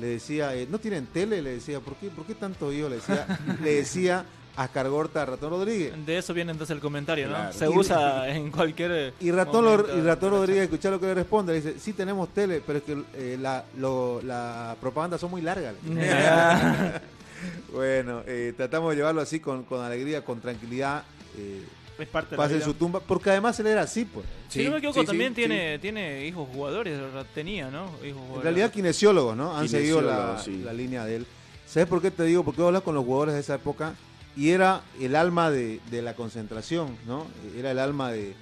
Le 0.00 0.06
decía, 0.06 0.54
eh, 0.54 0.66
¿no 0.70 0.78
tienen 0.78 1.06
tele? 1.06 1.42
Le 1.42 1.50
decía, 1.54 1.80
¿por 1.80 1.94
qué, 1.96 2.08
¿por 2.08 2.24
qué 2.24 2.34
tanto 2.34 2.72
hijo? 2.72 2.88
Le 2.88 2.96
decía, 2.96 3.26
le 3.62 3.74
decía 3.74 4.24
Ascargorta 4.56 5.22
a 5.22 5.26
Ratón 5.26 5.50
Rodríguez. 5.50 5.92
De 6.06 6.16
eso 6.18 6.32
viene 6.34 6.52
entonces 6.52 6.74
el 6.74 6.80
comentario, 6.80 7.26
¿no? 7.28 7.34
Claro. 7.34 7.52
Se 7.52 7.66
Y- 7.66 7.68
usa 7.68 8.28
en 8.34 8.50
cualquier... 8.50 9.12
Y 9.20 9.30
Ratón, 9.30 9.64
momento 9.64 10.26
y 10.26 10.30
Rodríguez, 10.30 10.62
escucha 10.64 10.90
lo 10.90 10.98
que 11.00 11.06
le 11.06 11.14
responde, 11.14 11.52
le 11.52 11.60
dice, 11.60 11.78
sí 11.78 11.92
tenemos 11.92 12.28
tele, 12.34 12.62
pero 12.66 12.78
es 12.78 12.84
que 12.84 13.02
eh, 13.14 13.36
la, 13.40 13.64
lo- 13.78 14.20
la 14.22 14.76
propaganda 14.80 15.18
son 15.18 15.30
muy 15.30 15.42
largas. 15.42 15.74
bueno, 17.72 18.22
eh, 18.26 18.52
tratamos 18.56 18.90
de 18.90 18.96
llevarlo 18.96 19.20
así 19.20 19.40
con, 19.40 19.64
con 19.64 19.80
alegría, 19.84 20.24
con 20.24 20.40
tranquilidad. 20.40 21.02
eh, 21.36 21.62
Es 22.02 22.08
parte 22.08 22.30
de 22.30 22.36
la 22.36 22.42
pase 22.42 22.54
en 22.54 22.58
vida. 22.60 22.66
su 22.66 22.74
tumba, 22.74 23.00
porque 23.00 23.30
además 23.30 23.58
él 23.60 23.66
era 23.68 23.82
así, 23.82 24.04
pues. 24.04 24.24
si 24.48 24.64
no 24.64 24.70
me 24.72 24.78
equivoco, 24.78 25.00
sí, 25.00 25.06
también 25.06 25.30
sí. 25.30 25.36
tiene, 25.36 25.78
tiene 25.78 26.26
hijos 26.26 26.48
jugadores, 26.52 26.98
tenía, 27.34 27.70
¿no? 27.70 27.84
Hijos 27.86 28.04
En 28.04 28.14
jugadores. 28.14 28.42
realidad 28.44 28.72
kinesiólogos, 28.72 29.36
¿no? 29.36 29.56
Han 29.56 29.68
seguido 29.68 30.00
la, 30.02 30.42
la 30.64 30.72
línea 30.72 31.04
de 31.04 31.16
él. 31.16 31.26
¿Sabes 31.66 31.88
por 31.88 32.02
qué 32.02 32.10
te 32.10 32.24
digo? 32.24 32.44
Porque 32.44 32.62
hablas 32.62 32.82
con 32.82 32.94
los 32.94 33.04
jugadores 33.04 33.34
de 33.34 33.40
esa 33.40 33.54
época 33.54 33.94
y 34.36 34.50
era 34.50 34.82
el 35.00 35.16
alma 35.16 35.50
de, 35.50 35.80
de 35.90 36.02
la 36.02 36.14
concentración, 36.14 36.96
¿no? 37.06 37.26
Era 37.56 37.70
el 37.70 37.78
alma 37.78 38.10
de, 38.12 38.34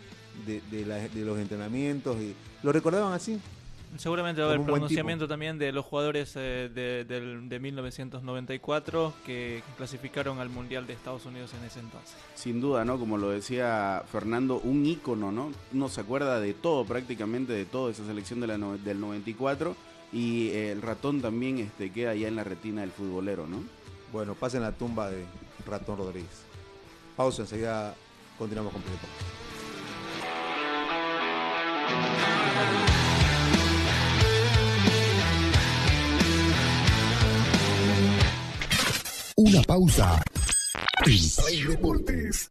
de- 0.46 0.60
de 0.70 0.86
la- 0.86 0.96
de 1.08 1.24
los 1.24 1.38
entrenamientos 1.38 2.16
y 2.20 2.34
lo 2.62 2.72
recordaban 2.72 3.12
así. 3.12 3.38
Seguramente 3.98 4.40
va 4.40 4.46
a 4.46 4.50
haber 4.50 4.60
pronunciamiento 4.72 5.26
también 5.28 5.58
de 5.58 5.72
los 5.72 5.84
jugadores 5.84 6.32
eh, 6.36 6.70
de, 6.72 7.04
del- 7.04 7.48
de 7.48 7.58
1994 7.58 9.12
que 9.26 9.62
clasificaron 9.76 10.38
al 10.38 10.48
Mundial 10.48 10.86
de 10.86 10.92
Estados 10.92 11.26
Unidos 11.26 11.52
en 11.58 11.64
ese 11.66 11.80
entonces. 11.80 12.14
Sin 12.34 12.60
duda, 12.60 12.84
¿no? 12.84 12.98
Como 12.98 13.18
lo 13.18 13.30
decía 13.30 14.02
Fernando, 14.10 14.60
un 14.62 14.86
ícono, 14.86 15.32
¿no? 15.32 15.50
Uno 15.72 15.88
se 15.88 16.00
acuerda 16.02 16.40
de 16.40 16.54
todo, 16.54 16.84
prácticamente 16.84 17.52
de 17.52 17.64
toda 17.66 17.90
esa 17.90 18.06
selección 18.06 18.40
de 18.40 18.46
la 18.46 18.58
no- 18.58 18.78
del 18.78 19.00
94 19.00 19.74
y 20.12 20.48
eh, 20.48 20.72
el 20.72 20.82
ratón 20.82 21.20
también 21.20 21.58
este, 21.58 21.90
queda 21.92 22.14
ya 22.14 22.28
en 22.28 22.36
la 22.36 22.44
retina 22.44 22.82
del 22.82 22.92
futbolero, 22.92 23.46
¿no? 23.46 23.62
Bueno, 24.12 24.34
pasen 24.34 24.62
la 24.62 24.72
tumba 24.72 25.10
de 25.10 25.24
Ratón 25.66 25.98
Rodríguez. 25.98 26.42
Pausa, 27.16 27.42
enseguida 27.42 27.94
continuamos 28.38 28.72
con 28.72 28.82
Pleito. 28.82 29.06
Una 39.40 39.62
pausa. 39.62 40.22
Play 41.02 41.64
Deportes. 41.66 42.50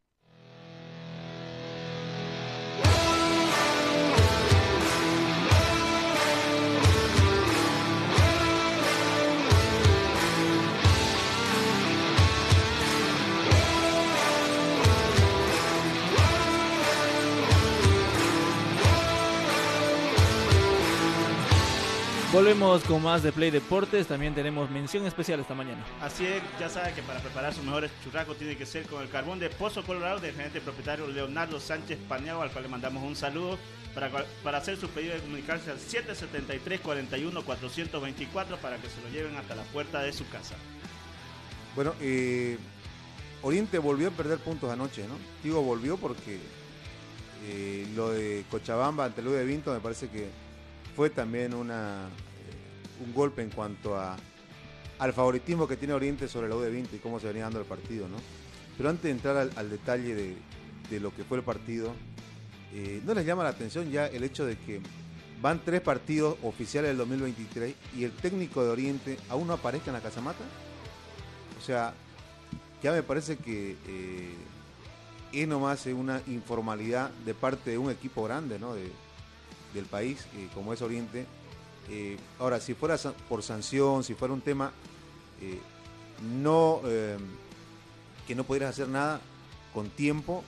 Volvemos 22.31 22.83
con 22.85 23.03
más 23.03 23.21
de 23.23 23.33
Play 23.33 23.51
Deportes. 23.51 24.07
También 24.07 24.33
tenemos 24.33 24.69
mención 24.69 25.05
especial 25.05 25.41
esta 25.41 25.53
mañana. 25.53 25.83
Así 25.99 26.25
es, 26.25 26.41
ya 26.57 26.69
sabe 26.69 26.93
que 26.93 27.01
para 27.01 27.19
preparar 27.19 27.53
sus 27.53 27.65
mejores 27.65 27.91
churrascos 28.05 28.37
tiene 28.37 28.55
que 28.55 28.65
ser 28.65 28.85
con 28.85 29.01
el 29.01 29.09
carbón 29.09 29.37
de 29.37 29.49
Pozo 29.49 29.83
Colorado 29.83 30.21
del 30.21 30.33
gerente 30.33 30.61
propietario 30.61 31.07
Leonardo 31.07 31.59
Sánchez 31.59 31.99
Paneado, 32.07 32.41
al 32.41 32.49
cual 32.49 32.63
le 32.63 32.69
mandamos 32.69 33.03
un 33.03 33.17
saludo. 33.17 33.57
Para, 33.93 34.09
para 34.41 34.59
hacer 34.59 34.77
su 34.77 34.87
pedido 34.87 35.13
de 35.13 35.19
comunicarse 35.19 35.71
al 35.71 35.77
773-41-424 35.77 38.57
para 38.61 38.77
que 38.77 38.87
se 38.87 39.01
lo 39.01 39.09
lleven 39.09 39.35
hasta 39.35 39.53
la 39.53 39.63
puerta 39.63 40.01
de 40.01 40.13
su 40.13 40.25
casa. 40.29 40.55
Bueno, 41.75 41.93
eh, 41.99 42.57
Oriente 43.41 43.77
volvió 43.77 44.07
a 44.07 44.11
perder 44.11 44.39
puntos 44.39 44.71
anoche, 44.71 45.05
¿no? 45.05 45.15
Digo 45.43 45.61
volvió 45.61 45.97
porque 45.97 46.39
eh, 47.43 47.85
lo 47.93 48.11
de 48.11 48.45
Cochabamba 48.49 49.03
ante 49.03 49.21
Luis 49.21 49.35
de 49.35 49.43
Vinto 49.43 49.73
me 49.73 49.81
parece 49.81 50.07
que 50.07 50.29
fue 50.95 51.09
también 51.09 51.53
una, 51.53 52.07
eh, 52.07 53.03
un 53.05 53.13
golpe 53.13 53.41
en 53.41 53.49
cuanto 53.49 53.97
a, 53.97 54.17
al 54.99 55.13
favoritismo 55.13 55.67
que 55.67 55.77
tiene 55.77 55.93
Oriente 55.93 56.27
sobre 56.27 56.49
la 56.49 56.55
U 56.55 56.59
de 56.59 56.69
Vinto 56.69 56.95
y 56.95 56.99
cómo 56.99 57.19
se 57.19 57.27
venía 57.27 57.43
dando 57.43 57.59
el 57.59 57.65
partido, 57.65 58.07
¿no? 58.07 58.17
Pero 58.77 58.89
antes 58.89 59.03
de 59.03 59.11
entrar 59.11 59.37
al, 59.37 59.51
al 59.55 59.69
detalle 59.69 60.15
de, 60.15 60.35
de, 60.89 60.99
lo 60.99 61.13
que 61.15 61.23
fue 61.23 61.37
el 61.37 61.43
partido, 61.43 61.93
eh, 62.73 63.01
¿no 63.05 63.13
les 63.13 63.25
llama 63.25 63.43
la 63.43 63.49
atención 63.49 63.91
ya 63.91 64.07
el 64.07 64.23
hecho 64.23 64.45
de 64.45 64.57
que 64.57 64.81
van 65.41 65.61
tres 65.63 65.81
partidos 65.81 66.37
oficiales 66.43 66.89
del 66.89 66.97
2023 66.97 67.75
y 67.97 68.03
el 68.03 68.11
técnico 68.11 68.63
de 68.63 68.69
Oriente 68.69 69.17
aún 69.29 69.47
no 69.47 69.53
aparezca 69.53 69.89
en 69.89 69.93
la 69.93 70.01
casamata? 70.01 70.43
O 71.59 71.63
sea, 71.63 71.93
ya 72.81 72.91
me 72.91 73.03
parece 73.03 73.37
que 73.37 73.75
eh, 73.87 74.33
es 75.31 75.47
nomás 75.47 75.85
una 75.87 76.21
informalidad 76.27 77.09
de 77.25 77.33
parte 77.33 77.71
de 77.71 77.77
un 77.77 77.91
equipo 77.91 78.23
grande, 78.23 78.59
¿no? 78.59 78.73
Del 79.73 79.85
país, 79.85 80.27
eh, 80.35 80.47
como 80.53 80.73
es 80.73 80.81
Oriente. 80.81 81.25
Eh, 81.89 82.17
ahora, 82.39 82.59
si 82.59 82.73
fuera 82.73 82.97
por 83.27 83.43
sanción, 83.43 84.03
si 84.03 84.13
fuera 84.13 84.33
un 84.33 84.41
tema 84.41 84.71
eh, 85.41 85.59
no 86.21 86.81
que 88.27 88.35
no 88.35 88.43
pudieras 88.43 88.69
hacer 88.69 88.87
nada 88.87 89.19
con 89.73 89.89
tiempo, 89.89 90.43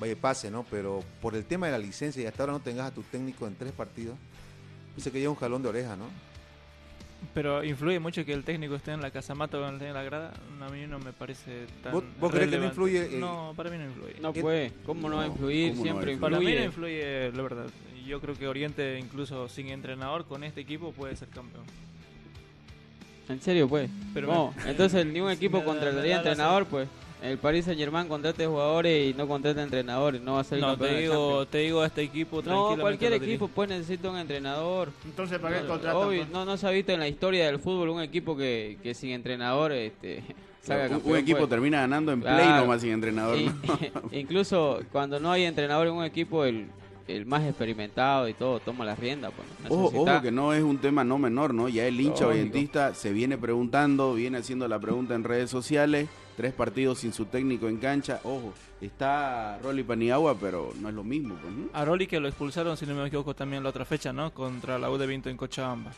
vaya 0.00 0.16
pase, 0.16 0.50
¿no? 0.50 0.64
Pero 0.70 1.04
por 1.20 1.36
el 1.36 1.44
tema 1.44 1.66
de 1.66 1.72
la 1.72 1.78
licencia 1.78 2.22
y 2.22 2.26
hasta 2.26 2.42
ahora 2.42 2.54
no 2.54 2.60
tengas 2.60 2.90
a 2.90 2.94
tu 2.94 3.02
técnico 3.02 3.46
en 3.46 3.54
tres 3.54 3.72
partidos, 3.72 4.16
dice 4.96 5.12
que 5.12 5.20
ya 5.20 5.28
un 5.28 5.36
jalón 5.36 5.62
de 5.62 5.68
oreja, 5.68 5.96
¿no? 5.96 6.06
Pero 7.32 7.62
influye 7.62 7.98
mucho 8.00 8.24
que 8.24 8.32
el 8.32 8.44
técnico 8.44 8.74
esté 8.74 8.92
en 8.92 9.00
la 9.00 9.10
casamata 9.10 9.58
o 9.58 9.68
en 9.68 9.78
la 9.94 10.02
grada. 10.02 10.32
A 10.60 10.68
mí 10.70 10.86
no 10.86 10.98
me 10.98 11.12
parece 11.12 11.66
tan. 11.82 11.92
¿Vos, 11.92 12.04
vos 12.18 12.30
crees 12.32 12.50
que 12.50 12.58
no 12.58 12.64
influye? 12.64 13.08
no, 13.18 13.52
para 13.56 13.70
mí 13.70 13.78
no 13.78 13.84
influye. 13.84 14.20
No 14.20 14.32
puede. 14.32 14.72
¿Cómo 14.84 15.08
no 15.08 15.16
va 15.16 15.24
a 15.24 15.26
influir? 15.26 15.74
Siempre 15.74 15.92
no 15.92 16.12
influye. 16.12 16.18
Para 16.18 16.38
mí 16.38 16.54
no 16.54 16.64
influye, 16.64 17.32
la 17.32 17.42
verdad 17.42 17.66
yo 18.04 18.20
creo 18.20 18.34
que 18.34 18.48
Oriente, 18.48 18.98
incluso 18.98 19.48
sin 19.48 19.68
entrenador, 19.68 20.24
con 20.24 20.44
este 20.44 20.60
equipo 20.60 20.92
puede 20.92 21.16
ser 21.16 21.28
campeón. 21.28 21.64
¿En 23.28 23.40
serio, 23.40 23.68
pues? 23.68 23.90
Pero 24.12 24.26
no, 24.26 24.54
entonces 24.66 25.06
ni 25.06 25.20
un 25.20 25.30
equipo 25.32 25.64
contrataría 25.64 26.16
entrenador, 26.16 26.66
pues. 26.66 26.88
El 27.22 27.38
Paris 27.38 27.64
Saint 27.64 27.80
Germain 27.80 28.06
contrata 28.06 28.46
jugadores 28.46 29.10
y 29.10 29.16
no 29.16 29.26
contrata 29.26 29.62
entrenadores, 29.62 30.20
no 30.20 30.34
va 30.34 30.40
a 30.40 30.44
ser 30.44 30.60
no, 30.60 30.66
campeón. 30.68 30.90
Te 30.90 31.00
digo, 31.00 31.46
te 31.46 31.58
digo, 31.58 31.84
este 31.84 32.02
equipo 32.02 32.42
No, 32.42 32.76
cualquier 32.78 33.14
equipo 33.14 33.48
pues 33.48 33.70
necesita 33.70 34.10
un 34.10 34.18
entrenador. 34.18 34.90
Entonces, 35.06 35.38
¿para 35.38 35.58
qué 35.58 35.66
contrata? 35.66 35.96
Obvio, 35.96 36.26
no, 36.30 36.44
no 36.44 36.58
se 36.58 36.66
ha 36.66 36.70
visto 36.70 36.92
en 36.92 37.00
la 37.00 37.08
historia 37.08 37.46
del 37.46 37.58
fútbol 37.60 37.88
un 37.88 38.02
equipo 38.02 38.36
que, 38.36 38.76
que 38.82 38.92
sin 38.92 39.12
entrenador 39.12 39.72
este, 39.72 40.22
Campeón, 40.66 41.02
un 41.04 41.16
equipo 41.16 41.38
pues. 41.38 41.50
termina 41.50 41.80
ganando 41.80 42.12
en 42.12 42.20
play 42.20 42.46
nomás 42.46 42.82
sin 42.82 42.90
entrenador. 42.90 43.38
incluso 44.12 44.80
cuando 44.92 45.18
no 45.18 45.32
hay 45.32 45.44
entrenador 45.44 45.86
en 45.86 45.94
un 45.94 46.04
equipo, 46.04 46.44
el, 46.44 46.66
el 47.06 47.26
más 47.26 47.44
experimentado 47.44 48.28
y 48.28 48.34
todo 48.34 48.60
toma 48.60 48.84
la 48.84 48.94
rienda. 48.94 49.30
Pues, 49.30 49.70
ojo, 49.70 50.04
que 50.22 50.30
no 50.30 50.52
es 50.52 50.62
un 50.62 50.78
tema 50.78 51.04
no 51.04 51.18
menor, 51.18 51.52
¿no? 51.52 51.68
Ya 51.68 51.86
el 51.86 52.00
hincha 52.00 52.26
orientista 52.26 52.94
se 52.94 53.12
viene 53.12 53.36
preguntando, 53.38 54.14
viene 54.14 54.38
haciendo 54.38 54.66
la 54.68 54.78
pregunta 54.78 55.14
en 55.14 55.24
redes 55.24 55.50
sociales, 55.50 56.08
tres 56.36 56.52
partidos 56.52 57.00
sin 57.00 57.12
su 57.12 57.26
técnico 57.26 57.68
en 57.68 57.76
cancha, 57.76 58.20
ojo, 58.24 58.52
está 58.80 59.58
Rolly 59.62 59.82
Paniagua, 59.82 60.36
pero 60.38 60.72
no 60.80 60.88
es 60.88 60.94
lo 60.94 61.04
mismo. 61.04 61.34
Pues, 61.34 61.52
A 61.72 61.84
Rolly 61.84 62.06
que 62.06 62.20
lo 62.20 62.28
expulsaron, 62.28 62.76
si 62.76 62.86
no 62.86 62.94
me 62.94 63.06
equivoco, 63.06 63.34
también 63.34 63.62
la 63.62 63.68
otra 63.68 63.84
fecha, 63.84 64.12
¿no? 64.12 64.32
Contra 64.32 64.78
la 64.78 64.90
U 64.90 64.98
de 64.98 65.06
Vinto 65.06 65.28
en 65.28 65.36
Cochabamba 65.36 65.92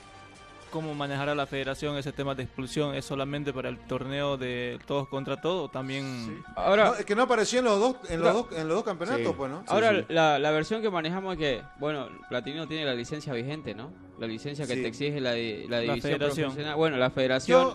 cómo 0.71 0.95
manejará 0.95 1.35
la 1.35 1.47
federación 1.47 1.97
ese 1.97 2.13
tema 2.13 2.35
de 2.35 2.45
expulsión? 2.45 2.95
¿Es 2.95 3.05
solamente 3.05 3.53
para 3.53 3.69
el 3.69 3.79
torneo 3.79 4.37
de 4.37 4.79
todos 4.87 5.09
contra 5.09 5.41
todos? 5.41 5.71
También. 5.71 6.43
Ahora, 6.55 6.95
es 6.99 7.05
que 7.05 7.15
no 7.15 7.23
apareció 7.23 7.59
en 7.61 7.65
los 7.65 7.81
dos, 7.81 7.97
en 8.09 8.21
los 8.21 8.33
dos, 8.33 8.47
en 8.53 8.69
los 8.69 8.77
dos 8.77 8.85
campeonatos, 8.85 9.35
pues, 9.35 9.51
¿no? 9.51 9.65
Ahora, 9.67 10.05
la, 10.09 10.39
la, 10.39 10.51
versión 10.51 10.83
que 10.83 10.91
manejamos 10.91 11.35
es 11.35 11.39
que, 11.39 11.63
bueno, 11.79 12.09
Platino 12.29 12.67
tiene 12.67 12.85
la 12.85 12.95
licencia 12.95 13.33
vigente, 13.33 13.75
¿no? 13.75 13.93
La 14.19 14.27
licencia 14.27 14.67
que 14.67 14.75
te 14.75 14.87
exige 14.87 15.21
la, 15.21 15.31
la 15.33 15.81
división 15.81 16.19
profesional. 16.19 16.77
Bueno, 16.77 16.97
la 16.97 17.11
federación 17.11 17.75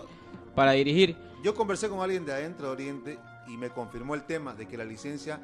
para 0.54 0.72
dirigir. 0.72 1.16
Yo 1.42 1.54
conversé 1.54 1.88
con 1.88 2.00
alguien 2.00 2.24
de 2.24 2.32
adentro 2.32 2.66
de 2.66 2.72
Oriente 2.72 3.18
y 3.48 3.56
me 3.56 3.70
confirmó 3.70 4.14
el 4.14 4.24
tema 4.24 4.54
de 4.54 4.66
que 4.66 4.76
la 4.76 4.84
licencia, 4.84 5.40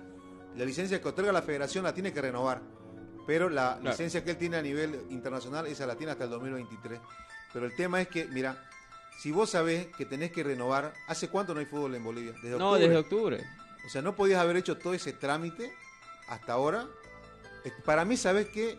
la 0.57 0.64
licencia 0.64 1.00
que 1.00 1.09
otorga 1.09 1.33
la 1.33 1.43
federación 1.43 1.85
la 1.85 1.93
tiene 1.93 2.12
que 2.12 2.23
renovar. 2.23 2.61
Pero 3.26 3.50
la 3.50 3.78
licencia 3.83 4.25
que 4.25 4.31
él 4.31 4.38
tiene 4.38 4.57
a 4.57 4.62
nivel 4.62 5.05
internacional, 5.11 5.67
esa 5.67 5.87
la 5.87 5.97
tiene 5.97 6.12
hasta 6.12 6.25
el 6.25 6.31
2023. 6.31 6.99
Pero 7.52 7.67
el 7.67 7.75
tema 7.75 8.00
es 8.00 8.09
que, 8.09 8.26
mira, 8.26 8.69
si 9.19 9.33
vos 9.33 9.50
sabés 9.50 9.87
que 9.97 10.05
tenés 10.05 10.31
que 10.31 10.43
renovar, 10.43 10.93
¿hace 11.07 11.28
cuánto 11.28 11.55
no 11.55 11.61
hay 11.61 11.67
fútbol 11.67 11.95
en 11.95 12.05
Bolivia? 12.05 12.33
Desde 12.43 12.59
no, 12.59 12.75
desde 12.75 12.97
octubre. 12.97 13.45
O 13.87 13.90
sea, 13.90 14.02
no 14.02 14.14
podías 14.14 14.40
haber 14.40 14.57
hecho 14.57 14.76
todo 14.76 14.95
ese 14.95 15.12
trámite 15.12 15.73
hasta 16.28 16.52
ahora. 16.52 16.87
Para 17.85 18.05
mí, 18.05 18.17
¿sabes 18.17 18.49
qué? 18.49 18.78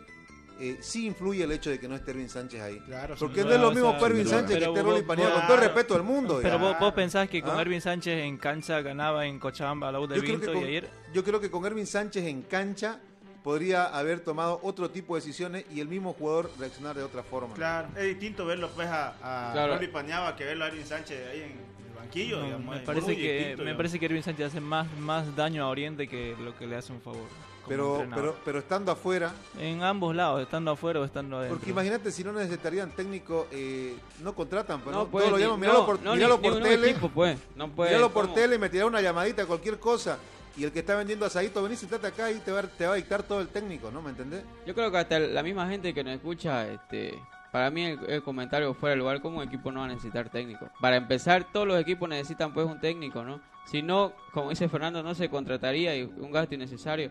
Eh, 0.60 0.76
sí 0.80 1.06
influye 1.06 1.42
el 1.42 1.52
hecho 1.52 1.70
de 1.70 1.80
que 1.80 1.88
no 1.88 1.96
esté 1.96 2.10
Erwin 2.10 2.28
Sánchez 2.28 2.60
ahí. 2.60 2.78
Claro, 2.80 3.14
Porque 3.18 3.42
no 3.42 3.52
es 3.52 3.60
lo 3.60 3.70
mismo 3.70 3.92
para 3.94 4.08
Erwin 4.08 4.26
Sánchez 4.26 4.58
que 4.58 4.64
esté 4.64 4.82
Rolly 4.82 5.02
Panilla, 5.02 5.32
con 5.32 5.46
todo 5.46 5.54
el 5.54 5.62
respeto 5.62 5.94
del 5.94 6.02
mundo. 6.02 6.38
Pero 6.42 6.58
vos, 6.58 6.92
pensás 6.92 7.30
que 7.30 7.40
con 7.40 7.56
¿Ah? 7.56 7.62
Erwin 7.62 7.80
Sánchez 7.80 8.24
en 8.24 8.36
cancha 8.36 8.82
ganaba 8.82 9.26
en 9.26 9.38
Cochabamba 9.38 9.90
la 9.90 10.00
U 10.00 10.06
de 10.06 10.20
Vinto 10.20 10.52
y 10.52 10.64
ayer. 10.64 10.90
Yo 11.14 11.24
creo 11.24 11.40
que 11.40 11.50
con 11.50 11.64
Erwin 11.64 11.86
Sánchez 11.86 12.26
en 12.26 12.42
cancha 12.42 13.00
podría 13.42 13.84
haber 13.84 14.20
tomado 14.20 14.60
otro 14.62 14.90
tipo 14.90 15.14
de 15.14 15.20
decisiones 15.20 15.64
y 15.72 15.80
el 15.80 15.88
mismo 15.88 16.12
jugador 16.12 16.50
reaccionar 16.58 16.96
de 16.96 17.02
otra 17.02 17.22
forma. 17.22 17.54
Claro, 17.54 17.88
es 17.96 18.04
distinto 18.04 18.46
verlo 18.46 18.70
pues 18.74 18.88
a, 18.88 19.14
a 19.22 19.52
claro. 19.52 19.78
Pañaba 19.92 20.36
que 20.36 20.44
verlo 20.44 20.64
a 20.64 20.68
Erwin 20.68 20.86
Sánchez 20.86 21.28
ahí 21.30 21.40
en 21.40 21.50
el 21.88 21.94
banquillo. 21.96 22.42
digamos, 22.42 22.74
me 22.76 22.80
parece 22.80 23.16
que 23.16 23.56
me 23.58 23.74
parece 23.74 23.98
que 23.98 24.06
Erwin 24.06 24.22
Sánchez 24.22 24.46
hace 24.46 24.60
más, 24.60 24.86
más 24.98 25.34
daño 25.34 25.64
a 25.64 25.68
Oriente 25.68 26.06
que 26.08 26.36
lo 26.38 26.56
que 26.56 26.66
le 26.66 26.76
hace 26.76 26.92
un 26.92 27.00
favor. 27.00 27.26
Pero, 27.68 28.04
pero, 28.12 28.36
pero 28.44 28.58
estando 28.58 28.90
afuera. 28.90 29.32
En 29.58 29.82
ambos 29.84 30.16
lados, 30.16 30.42
estando 30.42 30.72
afuera 30.72 30.98
o 30.98 31.04
estando 31.04 31.36
adentro. 31.36 31.56
Porque 31.56 31.70
imagínate 31.70 32.10
si 32.10 32.24
no 32.24 32.32
necesitarían 32.32 32.90
técnico, 32.90 33.46
eh, 33.52 33.94
no 34.22 34.34
contratan. 34.34 34.80
Pues, 34.80 34.96
no, 34.96 35.04
no 35.04 35.10
Todo 35.10 35.30
lo 35.30 35.38
llaman, 35.38 35.60
miralo 35.60 35.86
por, 35.86 36.02
no, 36.02 36.14
miralo 36.14 36.40
por 36.40 36.60
tele. 36.60 36.90
Equipo, 36.90 37.08
pues. 37.10 37.38
no 37.54 37.68
puede, 37.70 37.90
miralo 37.90 38.10
por 38.10 38.34
tele, 38.34 38.58
me 38.58 38.68
tirará 38.70 38.86
una 38.86 39.00
llamadita, 39.00 39.46
cualquier 39.46 39.78
cosa 39.78 40.18
y 40.56 40.64
el 40.64 40.72
que 40.72 40.80
está 40.80 40.96
vendiendo 40.96 41.26
asadito, 41.26 41.62
venís, 41.62 41.78
sentate 41.78 42.06
acá 42.06 42.30
y 42.30 42.38
te 42.38 42.52
va, 42.52 42.62
te 42.62 42.86
va 42.86 42.94
a 42.94 42.96
dictar 42.96 43.22
todo 43.22 43.40
el 43.40 43.48
técnico, 43.48 43.90
¿no? 43.90 44.02
¿Me 44.02 44.10
entendés? 44.10 44.42
Yo 44.66 44.74
creo 44.74 44.90
que 44.90 44.98
hasta 44.98 45.18
la 45.18 45.42
misma 45.42 45.68
gente 45.68 45.94
que 45.94 46.04
nos 46.04 46.14
escucha, 46.14 46.68
este, 46.68 47.18
para 47.52 47.70
mí 47.70 47.84
el, 47.84 48.22
comentario 48.22 48.74
fuera 48.74 48.90
del 48.90 49.00
lugar, 49.00 49.20
como 49.20 49.42
equipo 49.42 49.72
no 49.72 49.80
va 49.80 49.86
a 49.86 49.88
necesitar 49.88 50.28
técnico. 50.28 50.68
Para 50.80 50.96
empezar, 50.96 51.46
todos 51.52 51.66
los 51.66 51.80
equipos 51.80 52.08
necesitan 52.08 52.52
pues 52.52 52.66
un 52.66 52.80
técnico, 52.80 53.24
¿no? 53.24 53.40
Si 53.66 53.82
no, 53.82 54.12
como 54.32 54.50
dice 54.50 54.68
Fernando, 54.68 55.02
no 55.02 55.14
se 55.14 55.28
contrataría 55.28 55.96
y 55.96 56.02
un 56.02 56.32
gasto 56.32 56.54
innecesario. 56.54 57.10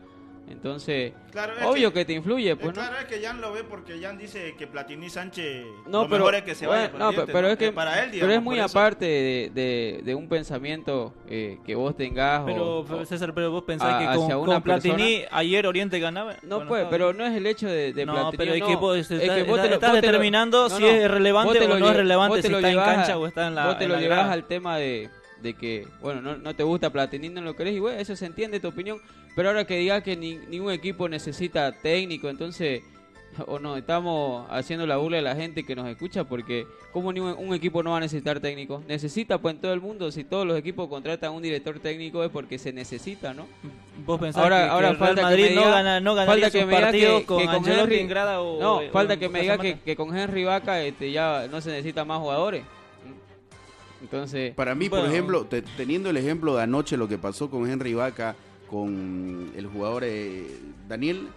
Entonces, 0.50 1.14
obvio 1.64 1.94
que, 1.94 2.06
te 2.06 2.14
influye, 2.14 2.56
pues, 2.56 2.74
Claro, 2.74 2.98
es 2.98 3.06
que 3.06 3.22
Jan 3.22 3.40
lo 3.40 3.52
ve 3.54 3.64
porque 3.64 4.00
Jan 4.02 4.18
dice 4.18 4.56
que 4.58 4.68
Platini 4.68 5.10
Sánchez 5.10 5.66
no, 5.86 6.04
lo 6.04 6.10
pero, 6.10 6.18
mejor 6.18 6.36
es 6.36 6.44
que 6.44 6.56
se 6.56 6.66
vaya 6.66 6.92
no, 6.98 7.12
pero, 7.28 7.50
es 7.50 7.58
que 7.58 7.72
para 7.72 8.04
él, 8.04 8.12
pero 8.20 8.32
es 8.32 8.42
muy 8.42 8.60
aparte 8.60 9.06
de, 9.54 10.02
de, 10.04 10.16
un 10.16 10.28
pensamiento 10.28 11.14
eh, 11.28 11.60
que 11.66 11.76
vos 11.76 11.96
tengas 11.96 12.44
pero 12.46 12.86
César, 13.06 13.34
pero 13.34 13.52
vos 13.52 13.64
pensás 13.64 14.00
que 14.00 14.18
con, 14.18 14.46
con 14.46 14.62
Platini 14.62 15.24
ayer 15.32 15.68
Oriente 15.68 16.00
ganaba. 16.00 16.36
No, 16.44 16.68
pues, 16.68 16.88
pero 16.90 17.14
no 17.14 17.26
es 17.26 17.36
el 17.36 17.46
hecho 17.46 17.68
de, 17.68 17.94
de 17.94 18.06
no, 18.06 18.32
Pero 18.36 18.54
es 18.54 18.64
que 18.64 18.76
vos, 18.76 18.98
estás 18.98 19.94
determinando 19.94 20.70
si 20.70 20.86
es 20.86 21.10
relevante 21.10 21.60
o 21.60 21.80
no 21.80 21.90
es 21.90 21.96
relevante, 21.96 22.42
si 22.42 22.54
está 22.54 22.70
en 22.70 22.78
cancha 22.78 23.18
o 23.18 23.28
está 23.28 23.48
en 23.48 23.56
la 23.56 23.68
Vos 23.68 23.78
te 23.78 23.88
lo 23.88 24.00
llevas 24.00 24.30
al 24.30 24.46
tema 24.46 24.78
de 24.78 25.10
de 25.42 25.54
que, 25.54 25.88
bueno, 26.02 26.22
no, 26.22 26.38
no 26.38 26.56
te 26.56 26.64
gusta 26.64 26.90
Platini, 26.90 27.30
no 27.30 27.42
lo 27.42 27.56
querés, 27.56 27.76
y 27.76 27.80
bueno, 27.80 28.00
eso 28.00 28.16
se 28.16 28.26
entiende 28.26 28.60
tu 28.60 28.68
opinión, 28.68 29.00
pero 29.36 29.50
ahora 29.50 29.66
que 29.66 29.78
digas 29.78 30.04
que 30.04 30.16
ningún 30.16 30.72
equipo 30.72 31.08
necesita 31.08 31.72
técnico, 31.72 32.30
entonces, 32.30 32.84
o 33.48 33.60
no, 33.60 33.78
estamos 33.78 34.48
haciendo 34.50 34.86
la 34.88 34.98
burla 34.98 35.18
de 35.18 35.24
la 35.24 35.36
gente 35.36 35.64
que 35.64 35.76
nos 35.76 35.88
escucha, 35.88 36.24
porque 36.24 36.66
como 36.92 37.14
ningún 37.14 37.36
un 37.38 37.54
equipo 37.54 37.84
no 37.84 37.92
va 37.92 37.98
a 37.98 38.02
necesitar 38.02 38.40
técnico? 38.40 38.84
Necesita, 38.88 39.38
pues 39.38 39.56
en 39.56 39.62
todo 39.62 39.74
el 39.74 39.82
mundo, 39.82 40.12
si 40.12 40.24
todos 40.24 40.46
los 40.46 40.58
equipos 40.58 40.90
contratan 40.90 41.32
un 41.32 41.42
director 41.42 41.80
técnico 41.80 42.24
es 42.24 42.30
porque 42.32 42.58
se 42.58 42.74
necesita, 42.74 43.34
¿no? 43.34 43.48
Vos 44.06 44.20
pensás 44.20 44.44
ahora, 44.44 44.64
que, 44.66 44.70
ahora 44.70 44.96
falta 44.96 45.22
Madrid 45.22 45.44
que 45.44 45.50
me 45.52 45.56
no 45.56 45.70
gana, 45.70 46.00
no 46.00 46.16
falta 46.16 46.52
que 46.52 46.66
me 46.66 46.76
diga 46.76 46.92
que, 46.92 47.26
con, 47.26 47.46
con 47.46 47.68
Henry, 47.70 48.08
Grada 48.08 48.42
o, 48.42 48.60
no, 48.60 48.92
falta 48.92 49.18
que 49.18 49.30
me 49.30 49.42
diga 49.42 49.58
que, 49.58 49.80
que, 49.80 49.96
con 49.96 50.18
Henry 50.18 50.44
Vaca 50.44 50.82
este, 50.82 51.12
ya 51.12 51.48
no 51.52 51.62
se 51.62 51.70
necesita 51.70 52.06
más 52.06 52.20
jugadores. 52.20 52.64
Entonces, 54.02 54.54
para 54.56 54.76
mí, 54.76 54.90
por 54.90 55.06
ejemplo, 55.06 55.48
teniendo 55.78 56.10
el 56.10 56.18
ejemplo 56.18 56.56
de 56.56 56.64
anoche 56.64 56.98
lo 56.98 57.08
que 57.08 57.18
pasó 57.18 57.50
con 57.50 57.70
Henry 57.70 57.94
Vaca, 57.94 58.36
con 58.70 59.52
el 59.56 59.68
jugador 59.68 60.04
eh, 60.06 60.48
Daniel, 60.88 61.30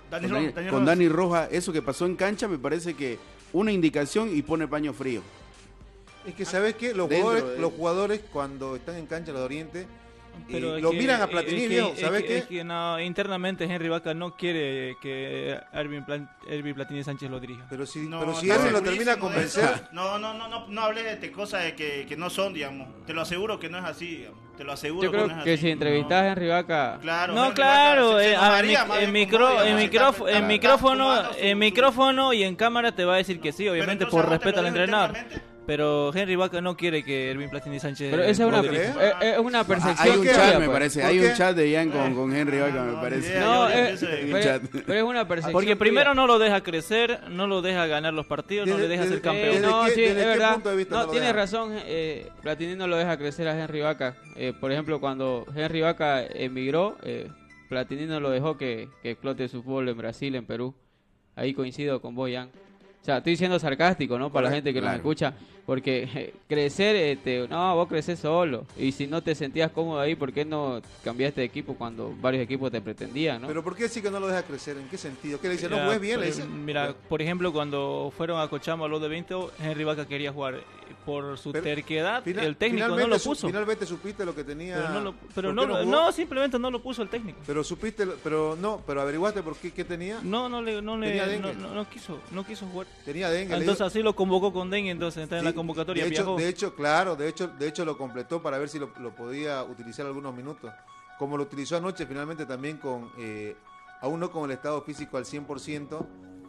con, 0.71 0.85
Dani, 0.85 1.09
Roja, 1.09 1.49
eso 1.51 1.73
que 1.73 1.83
pasó 1.83 2.07
en 2.07 2.17
cancha 2.17 2.47
me 2.47 2.59
parece 2.59 2.95
que 2.95 3.19
una 3.53 3.73
indicación 3.73 4.35
y 4.35 4.43
pone 4.43 4.69
paño 4.69 4.93
frío. 4.93 5.23
Es 6.27 6.35
que 6.35 6.45
sabes 6.45 6.75
qué, 6.75 6.95
los 6.95 7.09
jugadores, 7.09 7.45
los 7.59 7.73
jugadores 7.73 8.21
cuando 8.33 8.77
están 8.77 8.97
en 8.97 9.07
cancha 9.07 9.33
los 9.33 9.41
de 9.41 9.45
Oriente 9.45 9.87
pero 10.51 10.79
lo 10.79 10.93
miran 10.93 11.23
a 11.23 11.27
Platini, 11.27 11.77
¿sabes 11.97 12.25
qué? 12.25 12.39
Es 12.39 12.45
que 12.47 12.65
no, 12.65 13.01
internamente 13.01 13.65
Henry 13.65 13.89
Vaca 13.89 14.15
no 14.15 14.37
quiere 14.37 14.97
que 15.01 15.59
Erwin, 15.73 16.05
Platini 16.75 17.03
Sánchez 17.05 17.31
lo 17.31 17.41
dirija. 17.41 17.67
Pero 17.71 17.87
si, 17.87 18.07
pero 18.07 18.35
si 18.35 18.51
alguien 18.51 18.73
lo 18.73 18.83
termina 18.83 19.13
a 19.13 19.19
convencer. 19.19 19.89
No, 19.93 20.19
no, 20.19 20.35
no, 20.35 20.49
no, 20.49 20.67
no 20.69 20.83
hablé 20.83 21.17
de 21.17 21.33
cosas 21.33 21.65
de 21.65 21.75
que, 21.75 22.07
que, 22.07 22.17
no 22.17 22.31
son, 22.31 22.53
digamos. 22.53 22.89
Te 23.07 23.15
lo 23.15 23.23
aseguro 23.23 23.59
que 23.59 23.69
no 23.69 23.79
es 23.79 23.85
así, 23.85 24.17
digamos. 24.17 24.41
Te 24.57 24.65
lo 24.65 24.73
aseguro 24.73 25.05
Yo 25.05 25.11
creo 25.11 25.29
que, 25.29 25.33
no 25.33 25.39
es 25.39 25.45
que 25.45 25.57
si 25.57 25.71
entrevistas 25.71 26.23
a 26.23 26.29
Henry 26.29 26.49
Vaca. 26.49 26.99
Claro, 27.01 27.35
no, 27.35 27.55
claro. 27.55 28.21
Eh, 28.21 28.35
en, 28.35 29.13
micro, 29.13 29.63
en, 29.63 29.77
micrófono, 29.77 30.29
en, 30.29 30.47
micrófono, 30.47 31.37
en 31.39 31.59
micrófono 31.59 32.33
y 32.33 32.43
en 32.43 32.57
cámara 32.57 32.93
te 32.93 33.05
va 33.05 33.15
a 33.15 33.17
decir 33.17 33.41
que 33.41 33.53
sí, 33.53 33.69
obviamente 33.69 34.07
por 34.07 34.29
respeto 34.29 34.61
al 34.61 34.67
entrenador. 34.67 35.17
Pero 35.67 36.13
Henry 36.13 36.35
Vaca 36.35 36.61
no 36.61 36.77
quiere 36.77 37.05
que 37.05 37.31
Erwin 37.31 37.49
Platini 37.49 37.79
Sánchez. 37.79 38.11
Pero 38.11 38.25
esa 38.25 38.43
es 38.43 38.49
una, 38.49 38.61
es, 39.21 39.39
una 39.39 39.65
percepción. 39.65 39.97
Hay 39.99 40.19
un 40.19 40.27
chat, 40.27 40.59
me 40.59 40.69
parece. 40.69 41.03
Hay 41.05 41.19
un 41.21 41.35
chat 41.35 41.57
de 41.57 41.71
Ian 41.71 41.91
con, 41.91 42.15
con 42.15 42.35
Henry 42.35 42.59
Vaca, 42.59 42.83
me 42.83 42.95
parece. 42.95 43.39
No, 43.39 43.69
es, 43.69 44.01
pero, 44.01 44.95
es 44.95 45.03
una 45.05 45.27
percepción. 45.29 45.53
Porque 45.53 45.77
primero 45.77 46.15
no 46.15 46.27
lo 46.27 46.39
deja 46.39 46.63
crecer, 46.63 47.21
no 47.29 47.47
lo 47.47 47.63
deja 47.63 47.87
ganar 47.87 48.13
los 48.13 48.27
partidos, 48.27 48.69
no 48.69 48.77
le 48.77 48.89
deja 48.89 49.07
ser 49.07 49.21
campeón. 49.21 49.63
no, 49.63 49.87
sí, 49.89 50.03
es 50.03 50.17
verdad. 50.17 50.59
No, 50.91 51.09
tiene 51.09 51.33
razón. 51.33 51.75
Eh, 51.87 52.29
Platini 52.43 52.75
no 52.75 52.87
lo 52.87 52.97
deja 52.97 53.17
crecer 53.17 53.47
a 53.49 53.59
Henry 53.59 53.81
Vaca. 53.81 54.17
Eh, 54.37 54.53
por 54.59 54.73
ejemplo, 54.73 55.01
cuando 55.01 55.47
Henry 55.55 55.81
Vaca 55.81 56.25
emigró, 56.25 56.97
eh, 57.03 57.29
Platini 57.69 58.07
no 58.07 58.19
lo 58.19 58.31
dejó 58.31 58.57
que, 58.57 58.89
que 59.03 59.13
explote 59.13 59.49
su 59.49 59.63
fútbol 59.63 59.89
en 59.89 59.97
Brasil, 59.97 60.35
en 60.35 60.45
Perú. 60.45 60.75
Ahí 61.37 61.55
coincido 61.55 62.03
con 62.03 62.15
Boyan. 62.15 62.51
O 63.03 63.05
sea, 63.05 63.17
estoy 63.19 63.35
siendo 63.37 63.59
sarcástico, 63.59 64.17
¿no? 64.17 64.31
Para 64.31 64.49
la 64.49 64.55
gente 64.55 64.73
que 64.73 64.81
nos 64.81 64.95
escucha. 64.95 65.35
Porque 65.67 66.35
crecer, 66.49 66.97
este, 66.97 67.47
no, 67.49 67.75
vos 67.77 67.89
creces 67.89 68.19
solo. 68.19 68.67
Y 68.77 68.93
si 68.93 69.07
no 69.07 69.23
te 69.23 69.35
sentías 69.35 69.71
cómodo 69.71 70.01
ahí, 70.01 70.15
¿por 70.15 70.33
qué 70.33 70.45
no 70.45 70.83
cambiaste 71.05 71.41
de 71.41 71.47
equipo 71.47 71.75
cuando 71.75 72.15
varios 72.21 72.43
equipos 72.43 72.71
te 72.71 72.81
pretendían, 72.81 73.43
no? 73.43 73.49
Pero 73.49 73.63
¿por 73.63 73.77
qué 73.77 73.89
sí 73.89 74.03
que 74.03 74.11
no 74.11 74.21
lo 74.21 74.29
deja 74.29 74.43
crecer? 74.43 74.77
¿En 74.77 74.89
qué 74.89 74.99
sentido? 74.99 75.41
¿Qué 75.41 75.49
le 75.49 75.55
dice? 75.55 75.69
¿No 75.69 75.77
juegues 75.79 76.01
bien? 76.01 76.21
le 76.21 76.27
dice? 76.27 76.45
Mira, 76.45 76.95
por 77.09 77.23
ejemplo, 77.23 77.53
cuando 77.53 78.13
fueron 78.17 78.41
a 78.41 78.49
Cochambo 78.49 78.85
a 78.85 78.89
los 78.89 79.01
de 79.01 79.09
20, 79.09 79.35
Henry 79.61 79.85
Vaca 79.85 80.07
quería 80.07 80.33
jugar 80.33 80.63
por 81.05 81.39
su 81.39 81.53
terquedad, 81.53 82.27
el 82.27 82.57
técnico 82.57 82.89
no 82.89 83.07
lo 83.07 83.19
puso. 83.19 83.47
finalmente 83.47 83.87
supiste 83.87 84.25
lo 84.25 84.35
que 84.35 84.45
tenía. 84.45 84.77
Pero 85.35 85.53
no, 85.53 85.85
no, 85.85 86.13
simplemente 86.13 86.59
no 86.59 86.71
lo 86.71 86.83
puso 86.83 87.03
el 87.03 87.09
técnico. 87.09 87.39
Pero 87.47 87.65
supiste, 87.65 88.07
pero 88.23 88.57
no, 88.61 88.83
pero 88.87 89.01
averiguaste 89.01 89.43
por 89.43 89.57
qué, 89.57 89.73
qué 89.73 89.85
tenía. 89.85 90.21
No, 90.23 90.49
no 90.49 90.63
le, 90.63 90.83
no 90.83 90.97
le, 90.97 91.43
no, 91.55 91.89
quiso, 91.89 92.21
no 92.31 92.45
quiso 92.45 92.67
jugar. 92.67 92.87
Tenía 93.05 93.31
dengue. 93.31 93.55
Entonces 93.55 93.83
así 93.83 94.03
lo 94.03 94.15
convocó 94.15 94.53
con 94.53 94.71
dengue, 94.71 94.91
entonces 94.91 95.25
está 95.25 95.39
en 95.39 95.45
la 95.45 95.52
convocatoria. 95.55 96.05
De 96.05 96.11
hecho, 96.11 96.37
de 96.37 96.49
hecho, 96.49 96.75
claro, 96.75 97.17
de 97.17 97.29
hecho, 97.29 97.49
de 97.49 97.69
hecho 97.69 97.85
lo 97.85 97.97
completó 97.97 98.43
para 98.43 98.59
ver 98.59 98.69
si 98.69 98.79
lo, 98.79 98.93
podía 99.15 99.63
utilizar 99.65 100.07
algunos 100.07 100.35
minutos. 100.35 100.73
Como 101.19 101.37
lo 101.37 101.45
utilizó 101.45 101.77
anoche, 101.77 102.07
finalmente 102.07 102.47
también 102.47 102.79
con, 102.79 103.11
eh, 103.19 103.57
aún 104.01 104.21
no 104.21 104.31
con 104.31 104.51
el 104.51 104.57
estado 104.57 104.83
físico 104.83 105.17
al 105.17 105.25
100% 105.25 106.07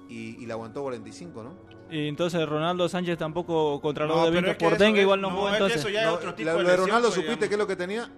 y, 0.10 0.42
y 0.42 0.46
la 0.46 0.56
aguantó 0.56 0.82
45, 0.82 1.44
¿no? 1.44 1.74
Y 1.94 2.08
entonces 2.08 2.48
Ronaldo 2.50 2.89
Sánchez 2.89 3.20
tampoco 3.20 3.80
contra 3.80 4.08
los 4.08 4.24
de 4.24 4.32
Vinto 4.32 4.58
por 4.58 4.78
dengue, 4.80 5.02
igual 5.02 5.22
no, 5.22 5.30
jugó 5.30 5.50
entonces. 5.50 5.80
Eso 5.80 5.89
ya 5.89 6.12
otro 6.12 6.34
tipo 6.34 6.52
de, 6.52 6.76
Ronaldo, 6.76 7.12
¿supiste 7.12 7.48
qué 7.48 7.54
es 7.54 7.60
lo 7.60 7.68
que 7.68 7.76
tenía? 7.76 8.12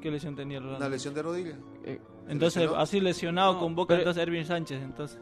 ¿Qué 0.00 0.10
lesión 0.10 0.34
tenía 0.34 0.58
Ronaldo? 0.58 0.78
Una 0.78 0.88
lesión 0.88 1.12
de 1.12 1.22
rodilla. 1.22 1.58
Eh, 1.84 2.00
entonces, 2.28 2.70
así 2.76 3.00
lesionado 3.00 3.58
con 3.58 3.74
Boca, 3.74 3.94
entonces 3.94 4.22
Erwin 4.22 4.46
Sánchez, 4.46 4.82
entonces. 4.82 5.18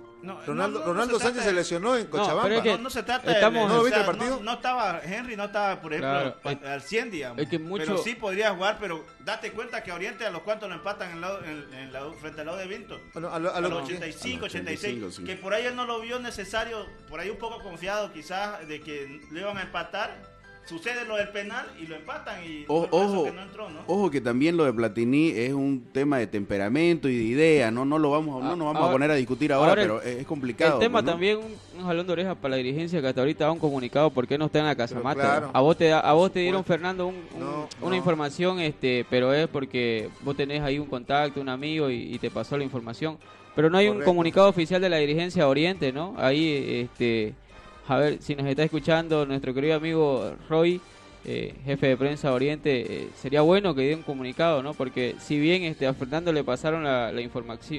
Ronaldo, 0.46 0.84
Ronaldo 0.84 1.18
Sánchez 1.18 1.44
se 1.44 1.52
lesionó 1.52 1.96
en 1.96 2.06
Cochabamba. 2.06 2.48
No, 2.48 2.62
pero 2.62 2.78
no, 2.78 2.90
se 2.90 3.02
trata 3.02 3.32
estamos, 3.32 3.68
de, 3.68 3.76
¿no, 3.76 3.84
¿viste 3.84 4.00
el 4.00 4.06
partido? 4.06 4.40
No, 4.42 4.52
estaba, 4.54 5.00
Henry 5.02 5.36
no 5.36 5.44
estaba, 5.44 5.80
por 5.80 5.92
ejemplo, 5.92 6.36
al 6.44 6.82
100, 6.82 7.10
digamos. 7.10 7.42
Es 7.42 7.48
que 7.48 7.58
mucho... 7.58 7.84
Pero 7.84 7.98
sí 7.98 8.14
podría 8.14 8.54
jugar, 8.54 8.78
pero 8.80 9.04
date 9.20 9.52
cuenta 9.52 9.82
que 9.82 9.92
Oriente 9.92 10.26
a 10.26 10.30
los 10.30 10.42
cuantos 10.42 10.68
lo 10.68 10.74
empatan 10.74 11.12
en 11.12 11.20
la, 11.20 11.38
en, 11.44 11.92
la, 11.92 12.10
frente 12.20 12.40
al 12.40 12.46
lado 12.46 12.58
de 12.58 12.66
Vinto. 12.66 13.00
Bueno, 13.12 13.32
a, 13.32 13.38
los 13.38 13.72
85, 13.72 14.46
86. 14.46 15.20
Que 15.24 15.36
por 15.36 15.54
ahí 15.54 15.66
él 15.66 15.76
no 15.76 15.86
lo 15.86 16.00
vio 16.00 16.18
necesario, 16.18 16.86
por 17.08 17.20
ahí 17.20 17.30
un 17.30 17.38
poco 17.38 17.62
confiado 17.62 18.12
quizás 18.12 18.66
de 18.66 18.80
que 18.80 19.20
le 19.30 19.40
iban 19.40 19.56
a 19.58 19.62
empatar 19.62 20.35
sucede 20.66 21.04
lo 21.06 21.16
del 21.16 21.28
penal 21.28 21.66
y 21.80 21.86
lo 21.86 21.94
empatan 21.94 22.42
y 22.44 22.64
ojo, 22.66 23.24
que 23.24 23.32
no 23.32 23.42
entró, 23.42 23.70
¿no? 23.70 23.80
Ojo 23.86 24.10
que 24.10 24.20
también 24.20 24.56
lo 24.56 24.64
de 24.64 24.72
Platini 24.72 25.30
es 25.30 25.52
un 25.52 25.86
tema 25.92 26.18
de 26.18 26.26
temperamento 26.26 27.08
y 27.08 27.16
de 27.16 27.24
idea, 27.24 27.70
no 27.70 27.84
no 27.84 27.98
lo 27.98 28.10
vamos 28.10 28.42
no 28.42 28.56
nos 28.56 28.74
vamos 28.74 28.88
a 28.88 28.92
poner 28.92 29.10
a 29.10 29.14
discutir 29.14 29.52
ahora, 29.52 29.74
pero 29.74 30.02
es 30.02 30.26
complicado. 30.26 30.74
El 30.74 30.80
tema 30.80 31.02
también 31.02 31.38
un, 31.38 31.84
jalón 31.84 32.06
de 32.06 32.12
orejas 32.12 32.36
para 32.36 32.50
la 32.50 32.56
dirigencia 32.56 33.00
que 33.00 33.06
hasta 33.06 33.20
ahorita 33.20 33.46
ha 33.46 33.52
un 33.52 33.60
comunicado 33.60 34.10
por 34.10 34.26
qué 34.26 34.36
no 34.36 34.46
está 34.46 34.58
en 34.58 34.66
la 34.66 34.74
casa 34.74 34.98
mata. 35.00 35.50
A 35.52 35.60
vos 35.60 35.76
te 35.76 35.92
a 35.92 36.12
vos 36.12 36.32
te 36.32 36.40
dieron 36.40 36.64
Fernando 36.64 37.12
una 37.80 37.96
información 37.96 38.60
este, 38.60 39.06
pero 39.08 39.32
es 39.32 39.48
porque 39.48 40.10
vos 40.22 40.36
tenés 40.36 40.62
ahí 40.62 40.78
un 40.78 40.86
contacto, 40.86 41.40
un 41.40 41.48
amigo 41.48 41.90
y, 41.90 42.16
te 42.16 42.30
pasó 42.30 42.56
la 42.56 42.64
información, 42.64 43.18
pero 43.54 43.68
no 43.68 43.76
hay 43.76 43.88
un 43.88 44.02
comunicado 44.02 44.48
oficial 44.48 44.80
de 44.80 44.88
la 44.88 44.96
dirigencia 44.96 45.46
Oriente, 45.46 45.92
¿no? 45.92 46.14
Ahí 46.16 46.88
este 46.92 47.34
a 47.88 47.96
ver 47.96 48.22
si 48.22 48.34
nos 48.34 48.46
está 48.46 48.62
escuchando 48.64 49.26
nuestro 49.26 49.54
querido 49.54 49.76
amigo 49.76 50.34
Roy, 50.48 50.80
eh, 51.24 51.54
jefe 51.64 51.88
de 51.88 51.96
prensa 51.96 52.32
Oriente, 52.32 53.02
eh, 53.04 53.08
sería 53.16 53.42
bueno 53.42 53.74
que 53.74 53.82
dé 53.82 53.94
un 53.94 54.02
comunicado, 54.02 54.62
¿no? 54.62 54.74
Porque 54.74 55.16
si 55.18 55.38
bien 55.38 55.62
este, 55.64 55.86
a 55.86 55.94
Fernando 55.94 56.32
le 56.32 56.44
pasaron 56.44 56.84
la, 56.84 57.12
la, 57.12 57.20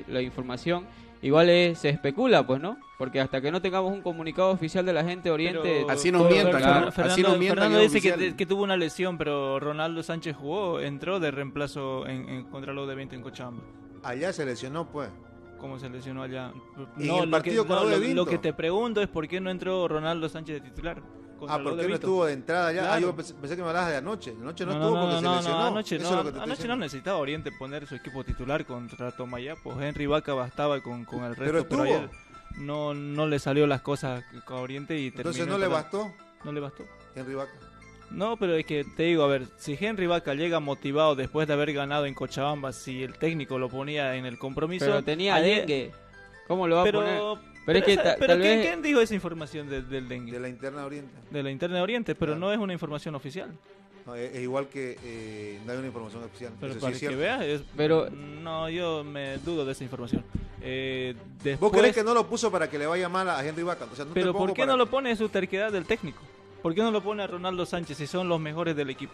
la 0.07 0.21
información, 0.21 0.85
igual 1.21 1.47
se 1.75 1.89
especula, 1.89 2.45
pues, 2.45 2.61
¿no? 2.61 2.77
Porque 2.97 3.19
hasta 3.19 3.41
que 3.41 3.51
no 3.51 3.61
tengamos 3.61 3.93
un 3.93 4.01
comunicado 4.01 4.51
oficial 4.51 4.85
de 4.85 4.93
la 4.93 5.03
gente 5.03 5.31
Oriente... 5.31 5.85
así 5.89 6.11
nos 6.11 6.29
mientan, 6.29 6.91
Fernando, 6.91 7.79
dice 7.79 8.01
que, 8.35 8.45
tuvo 8.45 8.63
una 8.63 8.77
lesión, 8.77 9.17
pero 9.17 9.59
Ronaldo 9.59 10.03
Sánchez 10.03 10.35
jugó, 10.35 10.79
entró 10.79 11.19
de 11.19 11.31
reemplazo 11.31 12.07
en, 12.07 12.43
contra 12.45 12.73
los 12.73 12.87
de 12.87 12.95
20 12.95 13.15
en 13.15 13.21
Cochabamba. 13.21 13.63
Allá 14.03 14.31
se 14.33 14.45
lesionó, 14.45 14.89
pues 14.89 15.09
cómo 15.57 15.79
se 15.79 15.89
lesionó 15.89 16.23
allá. 16.23 16.53
No, 16.95 17.23
el 17.23 17.29
partido 17.29 17.65
lo 17.65 17.99
que, 17.99 18.13
lo, 18.13 18.25
que 18.25 18.37
te 18.37 18.53
pregunto 18.53 19.01
es 19.01 19.07
por 19.07 19.27
qué 19.27 19.39
no 19.39 19.49
entró 19.49 19.87
Ronaldo 19.87 20.29
Sánchez 20.29 20.61
de 20.61 20.69
titular. 20.69 21.01
Ah, 21.47 21.59
¿por 21.61 21.77
qué 21.77 21.87
no 21.87 21.95
estuvo 21.95 22.25
de 22.25 22.33
entrada 22.33 22.71
ya? 22.71 22.93
Ah, 22.93 22.99
yo 22.99 23.15
pensé, 23.15 23.35
que 23.35 23.61
me 23.61 23.67
hablabas 23.67 23.89
de 23.89 23.97
anoche. 23.97 24.35
Anoche 24.39 24.65
no, 24.65 24.71
estuvo 24.71 25.01
porque 25.01 25.15
se 25.19 25.35
lesionó. 25.35 25.65
anoche, 25.65 25.99
no, 25.99 26.41
anoche 26.41 26.67
no 26.67 26.75
necesitaba 26.77 27.17
Oriente 27.17 27.51
poner 27.51 27.85
su 27.85 27.95
equipo 27.95 28.23
titular 28.23 28.65
contra 28.65 29.11
Tomayapo. 29.11 29.73
Pues 29.73 29.85
Henry 29.85 30.07
Vaca 30.07 30.33
bastaba 30.33 30.81
con, 30.81 31.05
con 31.05 31.23
el 31.23 31.35
resto, 31.35 31.67
pero, 31.69 31.83
ayer 31.83 32.09
no, 32.57 32.93
no 32.93 33.27
le 33.27 33.39
salió 33.39 33.67
las 33.67 33.81
cosas 33.81 34.23
a 34.45 34.55
Oriente 34.55 34.97
y 34.97 35.07
Entonces 35.07 35.47
no 35.47 35.57
le 35.57 35.67
bastó. 35.67 36.11
No 36.43 36.51
le 36.51 36.59
bastó. 36.59 36.85
Henry 37.15 37.35
Vaca. 37.35 37.53
No, 38.11 38.37
pero 38.37 38.55
es 38.55 38.65
que 38.65 38.83
te 38.83 39.03
digo, 39.03 39.23
a 39.23 39.27
ver, 39.27 39.47
si 39.57 39.77
Henry 39.79 40.07
Vaca 40.07 40.33
llega 40.33 40.59
motivado 40.59 41.15
después 41.15 41.47
de 41.47 41.53
haber 41.53 41.73
ganado 41.73 42.05
en 42.05 42.13
Cochabamba, 42.13 42.71
si 42.71 43.03
el 43.03 43.17
técnico 43.17 43.59
lo 43.59 43.69
ponía 43.69 44.15
en 44.15 44.25
el 44.25 44.37
compromiso. 44.37 44.85
Pero 44.85 45.03
tenía 45.03 45.35
dengue. 45.37 45.91
¿Cómo 46.47 46.67
lo 46.67 46.77
va 46.77 46.83
a 46.83 46.91
poner? 46.91 47.21
Pero, 47.65 47.79
es 47.79 47.85
que 47.85 47.99
pero 48.17 48.39
¿quién, 48.39 48.81
dijo 48.81 49.01
esa 49.01 49.13
información 49.13 49.69
del 49.69 50.07
dengue? 50.07 50.31
De 50.31 50.39
la 50.39 50.47
interna 50.47 50.85
Oriente. 50.85 51.13
De 51.29 51.43
la 51.43 51.51
interna 51.51 51.81
Oriente, 51.83 52.15
pero 52.15 52.35
no 52.35 52.51
es 52.51 52.57
una 52.57 52.73
información 52.73 53.13
oficial. 53.15 53.51
No, 54.05 54.15
es, 54.15 54.33
igual 54.39 54.69
que 54.69 54.97
eh, 55.03 55.59
no 55.65 55.73
hay 55.73 55.77
una 55.79 55.87
información 55.87 56.23
oficial. 56.23 56.53
Pero 56.61 56.79
para 56.79 56.97
que 56.97 57.09
veas, 57.09 57.61
pero 57.75 58.09
no, 58.09 58.69
yo 58.69 59.03
me 59.03 59.37
dudo 59.39 59.65
de 59.65 59.73
esa 59.73 59.83
información. 59.83 60.23
Eh, 60.61 61.13
¿Vos 61.59 61.73
crees 61.73 61.93
que 61.93 62.05
no 62.05 62.13
lo 62.13 62.25
puso 62.25 62.49
para 62.49 62.69
que 62.69 62.79
le 62.79 62.85
vaya 62.87 63.09
mal 63.09 63.29
a 63.29 63.45
Henry 63.45 63.63
Vaca? 63.63 63.85
pero 64.13 64.33
¿por 64.33 64.53
qué 64.53 64.65
no 64.65 64.77
lo 64.77 64.87
pone 64.87 65.11
en 65.11 65.17
su 65.17 65.27
terquedad 65.27 65.73
del 65.73 65.85
técnico? 65.85 66.21
¿Por 66.61 66.75
qué 66.75 66.81
no 66.81 66.91
lo 66.91 67.01
pone 67.01 67.23
a 67.23 67.27
Ronaldo 67.27 67.65
Sánchez 67.65 67.97
si 67.97 68.07
son 68.07 68.27
los 68.27 68.39
mejores 68.39 68.75
del 68.75 68.89
equipo? 68.89 69.13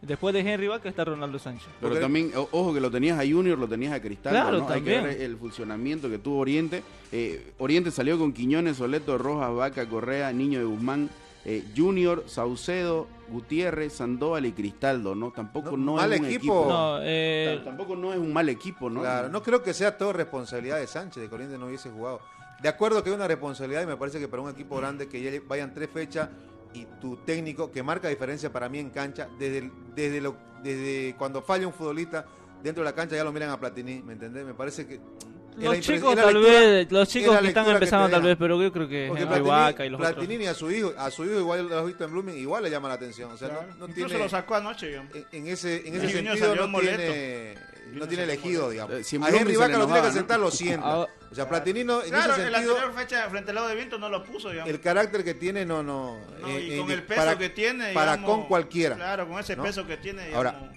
Después 0.00 0.32
de 0.32 0.40
Henry 0.40 0.68
Vaca 0.68 0.88
está 0.88 1.04
Ronaldo 1.04 1.38
Sánchez. 1.40 1.68
Pero 1.80 1.98
también, 1.98 2.30
ojo 2.34 2.72
que 2.72 2.80
lo 2.80 2.90
tenías 2.90 3.18
a 3.18 3.22
Junior, 3.22 3.58
lo 3.58 3.66
tenías 3.66 3.92
a 3.92 4.00
Cristal. 4.00 4.32
Claro, 4.32 4.58
¿no? 4.58 4.68
Hay 4.68 4.80
que 4.80 5.00
ver 5.00 5.20
el 5.20 5.36
funcionamiento 5.36 6.08
que 6.08 6.18
tuvo 6.18 6.38
Oriente. 6.38 6.84
Eh, 7.10 7.52
Oriente 7.58 7.90
salió 7.90 8.16
con 8.16 8.32
Quiñones, 8.32 8.76
Soleto, 8.76 9.18
Rojas, 9.18 9.52
Vaca, 9.52 9.88
Correa, 9.88 10.32
Niño 10.32 10.60
de 10.60 10.66
Guzmán, 10.66 11.10
eh, 11.44 11.64
Junior, 11.76 12.22
Saucedo, 12.26 13.08
Gutiérrez, 13.28 13.94
Sandoval 13.94 14.46
y 14.46 14.52
Cristaldo, 14.52 15.16
¿no? 15.16 15.32
Tampoco 15.32 15.76
no, 15.76 16.00
es 16.00 16.20
un 16.20 16.26
equipo. 16.26 16.98
Eh, 17.02 17.60
tampoco 17.64 17.96
no 17.96 18.12
es 18.12 18.20
un 18.20 18.32
mal 18.32 18.48
equipo, 18.48 18.88
¿no? 18.88 19.00
Claro, 19.00 19.28
no 19.30 19.42
creo 19.42 19.64
que 19.64 19.74
sea 19.74 19.98
todo 19.98 20.12
responsabilidad 20.12 20.78
de 20.78 20.86
Sánchez, 20.86 21.24
de 21.24 21.28
que 21.28 21.34
Oriente 21.34 21.58
no 21.58 21.66
hubiese 21.66 21.90
jugado. 21.90 22.20
De 22.62 22.68
acuerdo 22.68 23.02
que 23.02 23.10
hay 23.10 23.16
una 23.16 23.26
responsabilidad 23.26 23.82
y 23.82 23.86
me 23.86 23.96
parece 23.96 24.20
que 24.20 24.28
para 24.28 24.42
un 24.42 24.50
equipo 24.50 24.76
grande 24.76 25.08
que 25.08 25.20
ya 25.22 25.30
vayan 25.46 25.74
tres 25.74 25.90
fechas 25.90 26.28
y 26.74 26.86
tu 27.00 27.16
técnico, 27.18 27.70
que 27.70 27.82
marca 27.82 28.08
diferencia 28.08 28.52
para 28.52 28.68
mí 28.68 28.78
en 28.78 28.90
cancha, 28.90 29.28
desde, 29.38 29.70
desde, 29.94 30.20
lo, 30.20 30.36
desde 30.62 31.14
cuando 31.16 31.42
falla 31.42 31.66
un 31.66 31.72
futbolista 31.72 32.26
dentro 32.62 32.82
de 32.82 32.90
la 32.90 32.94
cancha 32.94 33.16
ya 33.16 33.24
lo 33.24 33.32
miran 33.32 33.50
a 33.50 33.60
Platini, 33.60 34.02
¿me 34.02 34.14
entendés? 34.14 34.44
Me 34.44 34.54
parece 34.54 34.86
que... 34.86 35.00
Los 35.56 35.80
chicos 35.80 36.14
tal 36.14 36.38
vez, 36.38 36.90
los 36.92 37.08
chicos 37.08 37.36
que 37.38 37.48
están 37.48 37.68
empezando 37.68 38.08
tal 38.08 38.22
vez, 38.22 38.36
pero 38.38 38.62
yo 38.62 38.72
creo 38.72 38.88
que 38.88 39.10
Platini, 39.10 39.86
y 39.86 39.88
los 39.88 40.00
Platini 40.00 40.46
a 40.46 40.54
su 40.54 40.70
hijo, 40.70 40.92
a 40.96 41.10
su 41.10 41.24
hijo 41.24 41.40
igual 41.40 41.68
lo 41.68 41.78
has 41.78 41.86
visto 41.86 42.04
en 42.04 42.12
Blooming, 42.12 42.36
igual 42.36 42.62
le 42.62 42.70
llama 42.70 42.86
la 42.86 42.94
atención. 42.94 43.32
O 43.32 43.36
sea, 43.36 43.48
no, 43.48 43.88
no, 43.88 43.92
tiene, 43.92 44.18
lo 44.18 44.28
sacó 44.28 44.54
anoche. 44.54 44.92
Yo. 44.92 45.02
En, 45.32 45.48
ese, 45.48 45.88
en 45.88 45.96
ese 45.96 46.10
sentido 46.10 46.54
no 46.54 46.78
tiene, 46.78 47.56
no 47.92 48.08
tiene 48.08 48.24
elegido, 48.24 48.70
digamos. 48.70 49.06
Si 49.06 49.16
a 49.16 49.28
Henry 49.28 49.56
Vaca 49.56 49.78
lo 49.78 49.86
tiene 49.86 50.02
que 50.02 50.12
sentar, 50.12 50.40
lo 50.40 50.50
sienta. 50.50 50.98
O 51.30 51.34
sea, 51.34 51.48
Platini 51.48 51.84
no, 51.84 52.02
en 52.02 52.10
claro, 52.10 52.32
ese 52.34 52.46
en 52.46 52.52
la 52.52 52.58
anterior 52.58 52.94
fecha 52.94 53.28
frente 53.28 53.50
al 53.50 53.56
lado 53.56 53.68
de 53.68 53.74
viento 53.74 53.98
no 53.98 54.08
lo 54.08 54.24
puso, 54.24 54.50
digamos. 54.50 54.70
El 54.70 54.80
carácter 54.80 55.22
que 55.24 55.34
tiene 55.34 55.66
no 55.66 55.82
no, 55.82 56.18
no 56.40 56.48
y 56.48 56.72
eh, 56.72 56.78
con 56.78 56.90
eh, 56.90 56.94
el 56.94 57.02
peso 57.02 57.38
que 57.38 57.50
tiene, 57.50 57.92
para 57.92 58.22
con 58.22 58.46
cualquiera. 58.46 58.96
Claro, 58.96 59.28
con 59.28 59.38
ese 59.38 59.56
peso 59.56 59.86
que 59.86 59.98
tiene, 59.98 60.26
digamos, 60.26 60.46
ahora, 60.46 60.72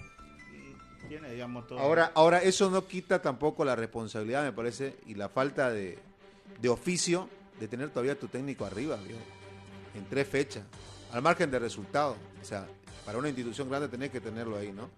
tiene, 1.08 1.30
digamos 1.32 1.66
todo. 1.66 1.78
Ahora, 1.78 2.12
ahora 2.14 2.42
eso 2.42 2.70
no 2.70 2.86
quita 2.86 3.22
tampoco 3.22 3.64
la 3.64 3.74
responsabilidad, 3.76 4.44
me 4.44 4.52
parece, 4.52 4.96
y 5.06 5.14
la 5.14 5.30
falta 5.30 5.70
de, 5.70 5.98
de 6.60 6.68
oficio 6.68 7.28
de 7.58 7.68
tener 7.68 7.88
todavía 7.88 8.18
tu 8.18 8.28
técnico 8.28 8.66
arriba, 8.66 8.96
viejo, 8.96 9.20
en 9.94 10.04
tres 10.06 10.28
fechas, 10.28 10.64
al 11.12 11.22
margen 11.22 11.50
de 11.50 11.58
resultados. 11.58 12.16
O 12.40 12.44
sea, 12.44 12.66
para 13.06 13.18
una 13.18 13.28
institución 13.28 13.68
grande 13.68 13.88
tenés 13.88 14.10
que 14.10 14.20
tenerlo 14.20 14.58
ahí, 14.58 14.72
¿no? 14.72 14.90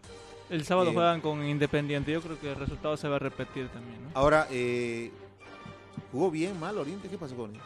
El 0.50 0.64
sábado 0.64 0.90
eh, 0.90 0.94
juegan 0.94 1.20
con 1.20 1.44
Independiente. 1.44 2.12
Yo 2.12 2.20
creo 2.20 2.38
que 2.38 2.50
el 2.50 2.57
resultado 2.57 2.96
se 2.96 3.09
va 3.09 3.16
a 3.16 3.18
repetir 3.18 3.68
también. 3.68 4.02
¿no? 4.02 4.11
Ahora, 4.14 4.46
eh, 4.50 5.11
¿jugó 6.12 6.30
bien, 6.30 6.59
mal 6.59 6.76
Oriente? 6.78 7.09
¿Qué 7.09 7.18
pasó 7.18 7.35
con 7.37 7.54
él? 7.54 7.61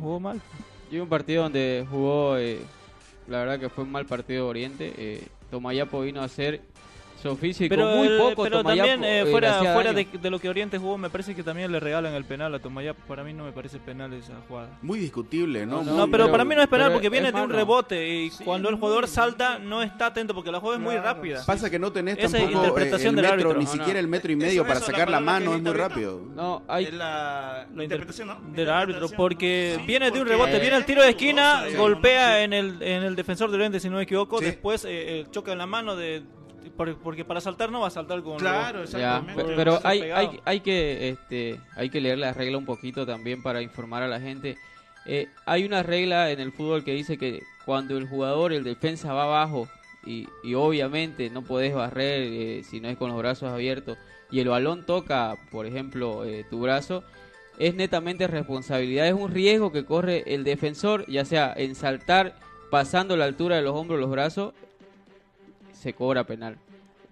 Jugó 0.00 0.20
mal. 0.20 0.40
Yo 0.90 1.02
un 1.02 1.08
partido 1.08 1.42
donde 1.42 1.86
jugó, 1.90 2.36
eh, 2.36 2.60
la 3.26 3.38
verdad 3.38 3.60
que 3.60 3.68
fue 3.68 3.84
un 3.84 3.92
mal 3.92 4.06
partido 4.06 4.46
Oriente. 4.48 4.92
Eh, 4.96 5.28
Tomayapo 5.50 6.00
vino 6.00 6.20
a 6.20 6.24
hacer 6.24 6.62
oficio 7.24 7.66
pero, 7.68 7.86
muy 7.96 8.08
poco. 8.18 8.42
Pero 8.44 8.62
también 8.62 9.02
eh, 9.04 9.26
fuera, 9.30 9.72
fuera 9.72 9.92
de, 9.92 10.30
lo 10.30 10.38
que 10.38 10.48
Oriente 10.48 10.78
jugó, 10.78 10.98
me 10.98 11.10
parece 11.10 11.34
que 11.34 11.42
también 11.42 11.72
le 11.72 11.80
regalan 11.80 12.14
el 12.14 12.24
penal 12.24 12.54
a 12.54 12.58
Tomayapo. 12.58 13.00
Para 13.06 13.24
mí 13.24 13.32
no 13.32 13.44
me 13.44 13.52
parece 13.52 13.78
penal 13.78 14.12
esa 14.12 14.34
jugada. 14.48 14.78
Muy 14.82 14.98
discutible, 14.98 15.66
¿no? 15.66 15.82
No, 15.82 16.10
pero, 16.10 16.30
para 16.30 16.44
mí 16.44 16.54
no 16.54 16.62
es 16.62 16.68
penal 16.68 16.92
porque 16.92 17.08
viene 17.08 17.32
de 17.32 17.40
un 17.40 17.50
rebote 17.50 18.08
y 18.08 18.30
cuando 18.44 18.68
el 18.68 18.76
jugador 18.76 19.08
salta 19.08 19.58
no 19.58 19.82
está 19.82 20.06
atento 20.06 20.34
porque 20.34 20.50
la 20.50 20.60
jugada 20.60 20.78
es 20.78 20.84
muy 20.84 20.96
rápida. 20.96 21.44
Pasa 21.44 21.70
que 21.70 21.78
no 21.78 21.92
tenés 21.92 22.18
tampoco 22.18 22.44
eh, 22.44 22.52
interpretación 22.52 23.18
el 23.18 23.36
metro, 23.36 23.54
ni 23.54 23.66
siquiera 23.66 23.98
el 23.98 24.08
metro 24.08 24.32
y 24.32 24.36
medio 24.36 24.66
para 24.66 24.80
sacar 24.80 25.10
la 25.10 25.20
mano, 25.20 25.54
es 25.54 25.62
muy 25.62 25.72
rápido. 25.72 26.20
No, 26.34 26.62
hay 26.68 26.90
la, 26.90 27.66
interpretación 27.74 28.52
del 28.52 28.70
árbitro 28.70 29.08
porque 29.16 29.80
viene 29.86 30.10
de 30.10 30.20
un 30.20 30.26
rebote, 30.26 30.58
viene 30.58 30.76
el 30.76 30.84
tiro 30.84 31.02
de 31.02 31.10
esquina, 31.10 31.64
golpea 31.76 32.42
en 32.42 32.52
el, 32.52 32.82
en 32.82 33.02
el 33.02 33.16
defensor 33.16 33.50
de 33.50 33.56
Oriente 33.56 33.80
si 33.80 33.88
no 33.88 33.96
me 33.96 34.02
equivoco, 34.02 34.40
después 34.40 34.84
eh, 34.88 35.26
choca 35.30 35.52
en 35.52 35.58
la 35.58 35.66
mano 35.66 35.96
de 35.96 36.22
porque 36.70 37.24
para 37.24 37.40
saltar 37.40 37.70
no 37.70 37.80
va 37.80 37.88
a 37.88 37.90
saltar 37.90 38.22
con 38.22 38.38
claro 38.38 38.82
exactamente. 38.82 39.54
Pero 39.56 39.80
hay, 39.84 40.02
hay, 40.02 40.40
hay 40.44 40.60
que 40.60 41.08
este 41.10 41.60
hay 41.74 41.90
que 41.90 42.00
leer 42.00 42.18
la 42.18 42.32
regla 42.32 42.58
un 42.58 42.64
poquito 42.64 43.06
también 43.06 43.42
para 43.42 43.62
informar 43.62 44.02
a 44.02 44.08
la 44.08 44.20
gente. 44.20 44.56
Eh, 45.06 45.28
hay 45.44 45.64
una 45.64 45.82
regla 45.82 46.30
en 46.30 46.40
el 46.40 46.52
fútbol 46.52 46.82
que 46.82 46.92
dice 46.92 47.16
que 47.16 47.42
cuando 47.64 47.96
el 47.96 48.08
jugador 48.08 48.52
el 48.52 48.64
defensa 48.64 49.12
va 49.12 49.24
abajo 49.24 49.68
y, 50.04 50.28
y 50.42 50.54
obviamente 50.54 51.30
no 51.30 51.42
podés 51.42 51.74
barrer 51.74 52.22
eh, 52.22 52.62
si 52.64 52.80
no 52.80 52.88
es 52.88 52.96
con 52.96 53.10
los 53.10 53.18
brazos 53.18 53.50
abiertos 53.50 53.98
y 54.30 54.40
el 54.40 54.48
balón 54.48 54.84
toca 54.84 55.36
por 55.50 55.66
ejemplo 55.66 56.24
eh, 56.24 56.44
tu 56.48 56.60
brazo 56.60 57.04
es 57.58 57.74
netamente 57.74 58.26
responsabilidad 58.26 59.06
es 59.06 59.14
un 59.14 59.30
riesgo 59.30 59.72
que 59.72 59.84
corre 59.84 60.24
el 60.26 60.44
defensor 60.44 61.06
ya 61.06 61.24
sea 61.24 61.52
en 61.56 61.74
saltar 61.74 62.36
pasando 62.70 63.16
la 63.16 63.24
altura 63.24 63.56
de 63.56 63.62
los 63.62 63.74
hombros 63.74 64.00
los 64.00 64.10
brazos 64.10 64.54
se 65.86 65.92
cobra 65.92 66.24
penal. 66.24 66.58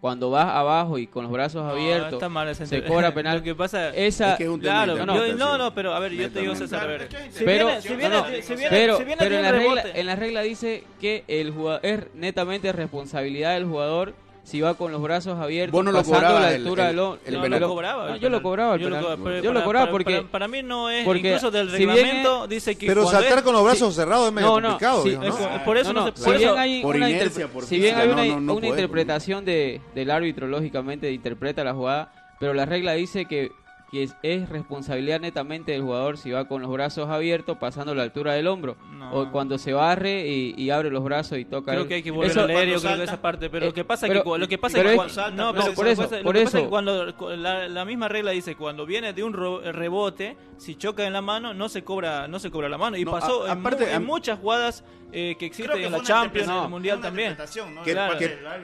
Cuando 0.00 0.30
vas 0.30 0.48
abajo 0.48 0.98
y 0.98 1.06
con 1.06 1.22
los 1.22 1.32
brazos 1.32 1.62
abiertos, 1.62 2.20
se 2.68 2.82
cobra 2.82 3.14
penal. 3.14 3.38
Lo 3.38 3.44
que 3.44 3.54
pasa 3.54 3.90
esa, 3.90 4.34
es 4.34 4.58
claro, 4.58 5.06
no, 5.06 5.58
no, 5.58 5.72
pero 5.72 5.94
a 5.94 6.00
ver, 6.00 6.12
yo 6.12 6.28
te 6.28 6.40
digo 6.40 6.56
César, 6.56 6.82
a 6.82 6.86
ver. 6.86 7.08
pero, 7.44 7.68
pero, 8.68 8.98
en 9.00 9.42
la 9.42 9.52
regla, 9.52 9.84
en 9.94 10.06
la 10.06 10.16
regla 10.16 10.42
dice 10.42 10.82
que 11.00 11.22
el 11.28 11.52
jugador 11.52 11.80
es 11.84 12.14
netamente 12.14 12.72
responsabilidad 12.72 13.54
del 13.54 13.66
jugador 13.66 14.14
si 14.44 14.60
va 14.60 14.74
con 14.74 14.92
los 14.92 15.00
brazos 15.00 15.38
abiertos, 15.40 15.72
Vos 15.72 15.84
no 15.84 15.90
lo 15.90 15.98
pasando 15.98 16.38
la 16.38 16.48
altura 16.48 16.90
el, 16.90 16.96
del 16.96 17.44
el, 17.54 17.60
lo 17.60 17.68
cobraba. 17.68 18.16
yo 18.18 18.28
lo 18.28 18.42
cobraba. 18.42 18.76
Yo, 18.76 18.90
lo, 18.90 19.64
cobraba 19.64 19.90
porque 19.90 20.22
para, 20.30 20.46
mí 20.48 20.62
no 20.62 20.90
es 20.90 21.06
incluso 21.06 21.50
del 21.50 21.70
reglamento 21.70 22.46
dice 22.46 22.76
que 22.76 22.86
pero 22.86 23.06
saltar 23.06 23.42
con 23.42 23.54
los 23.54 23.64
brazos 23.64 23.94
cerrados 23.94 24.28
es 24.28 24.32
medio 24.32 24.52
complicado. 24.52 25.04
por 25.64 25.78
eso 25.78 25.92
no, 25.92 26.14
se, 26.14 26.22
si 26.22 26.30
bien 26.32 26.58
hay 26.58 26.84
una, 26.84 27.08
si 27.62 27.78
bien 27.78 27.96
hay 27.96 28.08
una, 28.08 28.52
una 28.52 28.68
interpretación 28.68 29.44
de, 29.44 29.80
del 29.94 30.10
árbitro 30.10 30.46
lógicamente 30.46 31.10
interpreta 31.10 31.64
la 31.64 31.72
jugada, 31.72 32.12
pero 32.38 32.52
la 32.52 32.66
regla 32.66 32.92
dice 32.92 33.24
que 33.24 33.50
que 33.94 34.08
es, 34.22 34.48
responsabilidad 34.48 35.20
netamente 35.20 35.70
del 35.70 35.82
jugador 35.82 36.18
si 36.18 36.32
va 36.32 36.48
con 36.48 36.62
los 36.62 36.70
brazos 36.72 37.08
abiertos 37.08 37.58
pasando 37.58 37.94
la 37.94 38.02
altura 38.02 38.32
del 38.32 38.48
hombro 38.48 38.76
o 39.12 39.30
cuando 39.30 39.56
se 39.56 39.72
barre 39.72 40.26
y, 40.26 40.70
abre 40.70 40.90
los 40.90 41.04
brazos 41.04 41.38
y 41.38 41.44
toca 41.44 41.72
creo 41.72 41.86
que 41.86 41.94
hay 41.94 42.02
que 42.02 42.10
volver 42.10 42.36
a 42.36 42.46
leer 42.46 42.68
yo 42.70 42.80
creo 42.80 42.96
que 42.96 43.04
esa 43.04 43.22
parte 43.22 43.48
pero 43.48 43.66
lo 43.66 43.74
que 43.74 43.84
pasa 43.84 44.08
que 44.08 44.14
lo 44.14 44.48
que 44.48 44.58
pasa 44.58 44.78
es 44.78 44.84
que 44.84 45.36
no 45.36 45.54
por 45.74 45.86
eso 45.86 46.08
por 46.24 46.36
eso. 46.36 46.68
cuando 46.68 47.06
la, 47.36 47.84
misma 47.84 48.08
regla 48.08 48.32
dice 48.32 48.56
cuando 48.56 48.84
viene 48.84 49.12
de 49.12 49.22
un 49.22 49.32
rebote 49.32 50.36
si 50.56 50.74
choca 50.74 51.06
en 51.06 51.12
la 51.12 51.22
mano 51.22 51.54
no 51.54 51.68
se 51.68 51.84
cobra 51.84 52.26
no 52.26 52.38
se 52.38 52.50
cobra 52.50 52.68
la 52.68 52.78
mano. 52.78 52.96
Y 52.96 53.04
pasó 53.04 53.46
en, 53.46 54.04
muchas 54.04 54.38
jugadas 54.38 54.84
eh, 55.16 55.36
que 55.38 55.46
existen 55.46 55.80
en 55.80 55.92
la 55.92 56.02
Champions, 56.02 56.48
en 56.48 56.56
el 56.56 56.68
Mundial 56.68 57.00
también. 57.00 57.36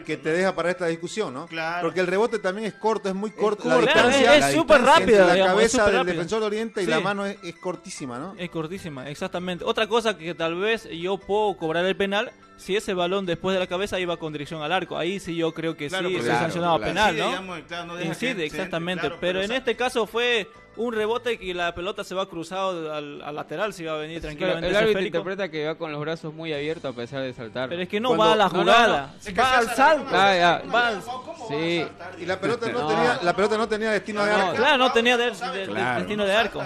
Que, 0.05 0.17
te 0.17 0.33
deja 0.33 0.55
para 0.55 0.71
esta 0.71 0.87
discusión, 0.87 1.33
¿no? 1.33 1.49
Porque 1.81 2.01
el 2.01 2.09
rebote 2.09 2.41
también 2.41 2.67
es 2.67 2.75
corto, 2.75 3.09
es 3.09 3.15
muy 3.15 3.31
corto. 3.31 3.69
la 3.69 3.79
distancia, 3.79 4.37
es 4.37 4.55
súper 4.55 4.83
rápido. 4.83 5.27
La 5.27 5.47
cabeza 5.47 5.89
del 5.91 6.07
defensor 6.07 6.41
de 6.41 6.47
Oriente 6.47 6.83
y 6.83 6.87
la 6.87 7.01
mano 7.01 7.25
es, 7.25 7.39
cortísima, 7.61 8.19
¿no? 8.19 8.35
Es 8.37 8.51
cortísima, 8.51 9.09
exactamente. 9.09 9.65
Otra 9.65 9.87
cosa 9.87 10.17
que 10.19 10.35
tal 10.35 10.57
vez 10.57 10.89
yo 10.91 11.19
puedo 11.19 11.57
cobrar 11.57 11.85
el 11.85 11.97
penal 11.97 12.33
si 12.57 12.77
ese 12.77 12.93
balón 12.95 13.25
después 13.27 13.55
de 13.55 13.61
la 13.61 13.67
cabeza 13.67 13.99
iba 14.01 14.17
con 14.17 14.33
dirección 14.33 14.63
al 14.63 14.73
arco. 14.73 14.99
Ahí 14.99 15.21
sí 15.21 15.37
yo 15.37 15.55
creo 15.55 15.77
que 15.77 15.89
sí 15.89 15.97
se 16.21 16.27
sancionaba 16.27 16.79
penal, 16.79 17.17
¿no? 17.17 18.15
Sí, 18.15 18.27
exactamente. 18.27 19.11
pero 19.21 19.41
en 19.41 19.53
este 19.53 19.77
caso 19.77 20.07
fue 20.07 20.49
un 20.77 20.95
rebote 20.95 21.39
y 21.41 21.53
la 21.53 21.75
pelota 21.75 22.05
se 22.05 22.15
va 22.15 22.29
cruzado 22.29 22.93
al, 22.93 23.35
lateral, 23.35 23.73
si 23.73 23.85
va 23.85 23.95
a 23.95 23.97
venir 23.97 24.21
tranquilamente. 24.21 24.69
el 24.69 24.77
árbitro 24.77 25.03
interpreta 25.03 25.51
que 25.51 25.67
va 25.67 25.75
con 25.75 25.93
los 25.93 26.01
brazos 26.01 26.33
muy 26.33 26.53
abiertos 26.53 26.93
a 26.93 26.97
pesar 26.97 27.23
de 27.23 27.33
saltar. 27.33 27.69
Pero 27.69 27.83
es 27.83 27.89
que 27.89 28.01
no 28.01 28.17
va 28.17 28.33
a 28.33 28.37
la 28.37 28.49
jugada, 28.49 29.15
va 29.39 29.59
al 29.59 29.69
salto. 29.69 30.11
Ah, 30.13 31.01
sí. 31.49 31.85
Y 32.19 32.27
la 32.27 32.41
pelota 32.41 32.69
no, 32.69 32.87
tenía, 32.87 33.19
la 33.23 33.37
pelota 33.37 33.59
no 33.59 33.69
tenía 33.69 33.91
destino 33.91 34.25
de 34.25 34.31
arco. 34.31 34.57
Claro, 34.57 34.79
no 34.79 34.93
tenía 34.93 35.17
destino 35.17 36.25
de 36.25 36.33
arco. 36.33 36.63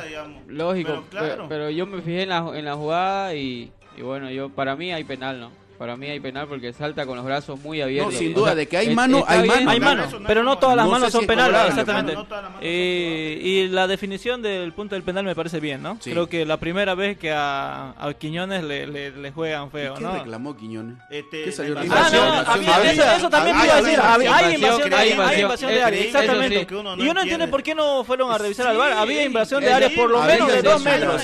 Lógico, 0.48 1.04
pero, 1.48 1.70
yo 1.70 1.86
me 1.86 2.02
fijé 2.02 2.22
en 2.22 2.28
la, 2.28 2.38
en 2.54 2.64
la 2.64 2.74
jugada 2.74 3.34
y, 3.34 3.72
y 3.96 4.02
bueno, 4.02 4.30
yo 4.30 4.48
para 4.50 4.76
mí 4.76 4.92
hay 4.92 5.04
penal, 5.04 5.40
¿no? 5.40 5.63
Para 5.78 5.96
mí 5.96 6.06
hay 6.06 6.20
penal 6.20 6.46
porque 6.46 6.72
salta 6.72 7.04
con 7.04 7.16
los 7.16 7.24
brazos 7.24 7.60
muy 7.60 7.80
abiertos. 7.80 8.12
No, 8.12 8.18
sin 8.18 8.32
duda, 8.32 8.54
de 8.54 8.68
que 8.68 8.76
hay 8.76 8.94
mano, 8.94 9.24
hay 9.26 9.46
mano. 9.46 9.70
Hay 9.70 9.80
mano, 9.80 10.04
pero 10.26 10.42
no 10.42 10.58
todas 10.58 10.76
las 10.76 10.88
manos 10.88 11.12
son 11.12 11.26
penales, 11.26 11.68
exactamente. 11.68 12.16
Eh, 12.60 13.40
y 13.42 13.68
la 13.68 13.86
definición 13.86 14.42
del 14.42 14.72
punto 14.72 14.94
del 14.94 15.02
penal 15.02 15.24
me 15.24 15.34
parece 15.34 15.60
bien, 15.60 15.82
¿no? 15.82 15.98
Creo 16.02 16.28
que 16.28 16.44
la 16.44 16.58
primera 16.58 16.94
vez 16.94 17.18
que 17.18 17.32
a, 17.32 17.94
a 17.98 18.14
Quiñones 18.14 18.62
le, 18.62 18.86
le, 18.86 19.32
juegan 19.32 19.70
feo, 19.70 19.98
¿no? 19.98 20.12
¿Qué 20.12 20.18
reclamó 20.18 20.56
Quiñones? 20.56 20.96
Este, 21.10 21.44
¿Qué 21.44 21.52
salió 21.52 21.76
ah, 21.78 22.48
no, 22.54 22.82
eso, 22.82 23.02
eso, 23.16 23.30
también 23.30 23.56
me 23.56 23.64
iba 23.64 23.74
a 23.74 23.82
decir. 23.82 24.00
Hay 24.00 24.54
invasión 24.54 24.90
de 24.90 24.96
área, 24.96 25.28
hay 25.28 25.40
invasión 25.42 25.70
de 25.70 25.82
área, 25.82 26.00
exactamente. 26.00 26.66
Y 26.98 27.08
uno 27.08 27.20
entiende 27.20 27.48
por 27.48 27.62
qué 27.62 27.74
no 27.74 28.04
fueron 28.04 28.30
a 28.30 28.38
revisar 28.38 28.66
al 28.66 28.76
bar. 28.76 28.92
Había 28.92 29.24
invasión 29.24 29.62
de 29.62 29.72
área 29.72 29.90
por 29.90 30.10
lo 30.10 30.22
menos 30.22 30.52
de 30.52 30.62
dos 30.62 30.82
metros. 30.82 31.22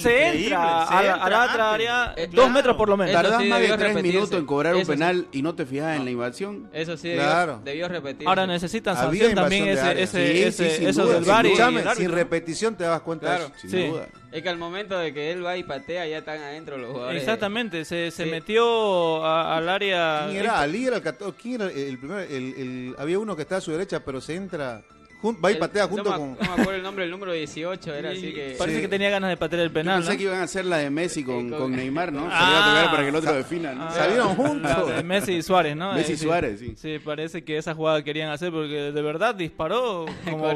Se 0.00 0.28
entra 0.28 0.84
a 0.84 1.28
la 1.28 1.44
otra 1.44 1.72
área 1.72 2.14
dos 2.30 2.50
metros 2.50 2.76
por 2.76 2.88
lo 2.88 2.96
menos. 2.96 3.12
Tres 3.76 4.02
minutos 4.02 4.32
en 4.32 4.46
cobrar 4.46 4.74
un 4.74 4.86
penal 4.86 5.26
y 5.32 5.42
no 5.42 5.54
te 5.54 5.66
fijas 5.66 5.96
en 5.96 6.04
la 6.04 6.10
invasión. 6.10 6.68
Eso 6.72 6.96
sí, 6.96 7.12
claro. 7.14 7.60
debió, 7.64 7.88
repetir. 7.88 8.26
Ahora 8.26 8.46
necesitan 8.46 8.96
sanción 8.96 9.34
también 9.34 9.68
ese, 9.68 10.02
ese, 10.02 10.46
ese 10.46 10.88
eso 10.88 11.06
del 11.06 11.24
VAR. 11.24 11.46
sin 11.96 12.10
repetición 12.10 12.76
te 12.76 12.84
das 12.84 13.00
cuenta 13.02 13.36
claro. 13.36 13.52
sin 13.56 13.90
duda. 13.90 14.08
Es 14.32 14.42
que 14.42 14.48
al 14.48 14.56
momento 14.56 14.98
de 14.98 15.12
que 15.12 15.30
él 15.30 15.44
va 15.44 15.58
y 15.58 15.62
patea, 15.62 16.06
ya 16.06 16.18
están 16.18 16.40
adentro 16.40 16.78
los 16.78 16.92
jugadores. 16.92 17.20
Exactamente, 17.20 17.84
se, 17.84 18.10
se 18.10 18.24
metió 18.26 19.24
al 19.24 19.68
área. 19.68 20.26
¿Quién 20.28 20.44
era? 20.44 20.60
Ali 20.60 20.86
era 20.86 20.96
el, 20.96 21.34
¿quién 21.34 21.60
era 21.60 21.70
el 21.70 21.98
primero? 21.98 22.20
El, 22.20 22.54
el, 22.54 22.94
había 22.98 23.18
uno 23.18 23.36
que 23.36 23.42
está 23.42 23.58
a 23.58 23.60
su 23.60 23.72
derecha, 23.72 24.00
pero 24.00 24.20
se 24.20 24.34
entra 24.34 24.82
va 25.22 25.52
y 25.52 25.56
patea 25.56 25.86
junto 25.86 26.10
no 26.10 26.16
con. 26.16 26.30
No 26.32 26.56
me 26.56 26.62
acuerdo 26.62 26.74
el 26.74 26.82
nombre, 26.82 27.04
el 27.04 27.10
número 27.10 27.32
18 27.32 27.94
era 27.94 28.10
así 28.10 28.32
que. 28.32 28.54
Parece 28.58 28.80
que 28.80 28.88
tenía 28.88 29.10
ganas 29.10 29.30
de 29.30 29.36
patear 29.36 29.62
el 29.62 29.70
penal. 29.70 30.00
Yo 30.00 30.06
pensé 30.06 30.18
que 30.18 30.24
iban 30.24 30.40
a 30.40 30.44
hacer 30.44 30.64
la 30.64 30.78
de 30.78 30.90
Messi 30.90 31.24
con, 31.24 31.50
con... 31.50 31.72
Neymar, 31.72 32.12
¿no? 32.12 32.28
Ah, 32.32 32.88
para 32.90 33.02
que 33.02 33.08
el 33.10 33.16
otro 33.16 33.32
defina, 33.32 33.72
¿no? 33.72 33.84
Ah, 33.84 33.92
Salieron 33.92 34.34
juntos. 34.34 35.04
Messi 35.04 35.32
y 35.34 35.42
Suárez, 35.42 35.76
¿no? 35.76 35.92
Messi 35.94 36.12
y 36.12 36.16
Suárez, 36.16 36.60
sí. 36.60 36.74
Sí, 36.76 36.98
parece 36.98 37.44
que 37.44 37.56
esa 37.56 37.74
jugada 37.74 38.02
querían 38.02 38.30
hacer 38.30 38.50
porque 38.50 38.92
de 38.92 39.02
verdad 39.02 39.34
disparó 39.34 40.06
como 40.28 40.52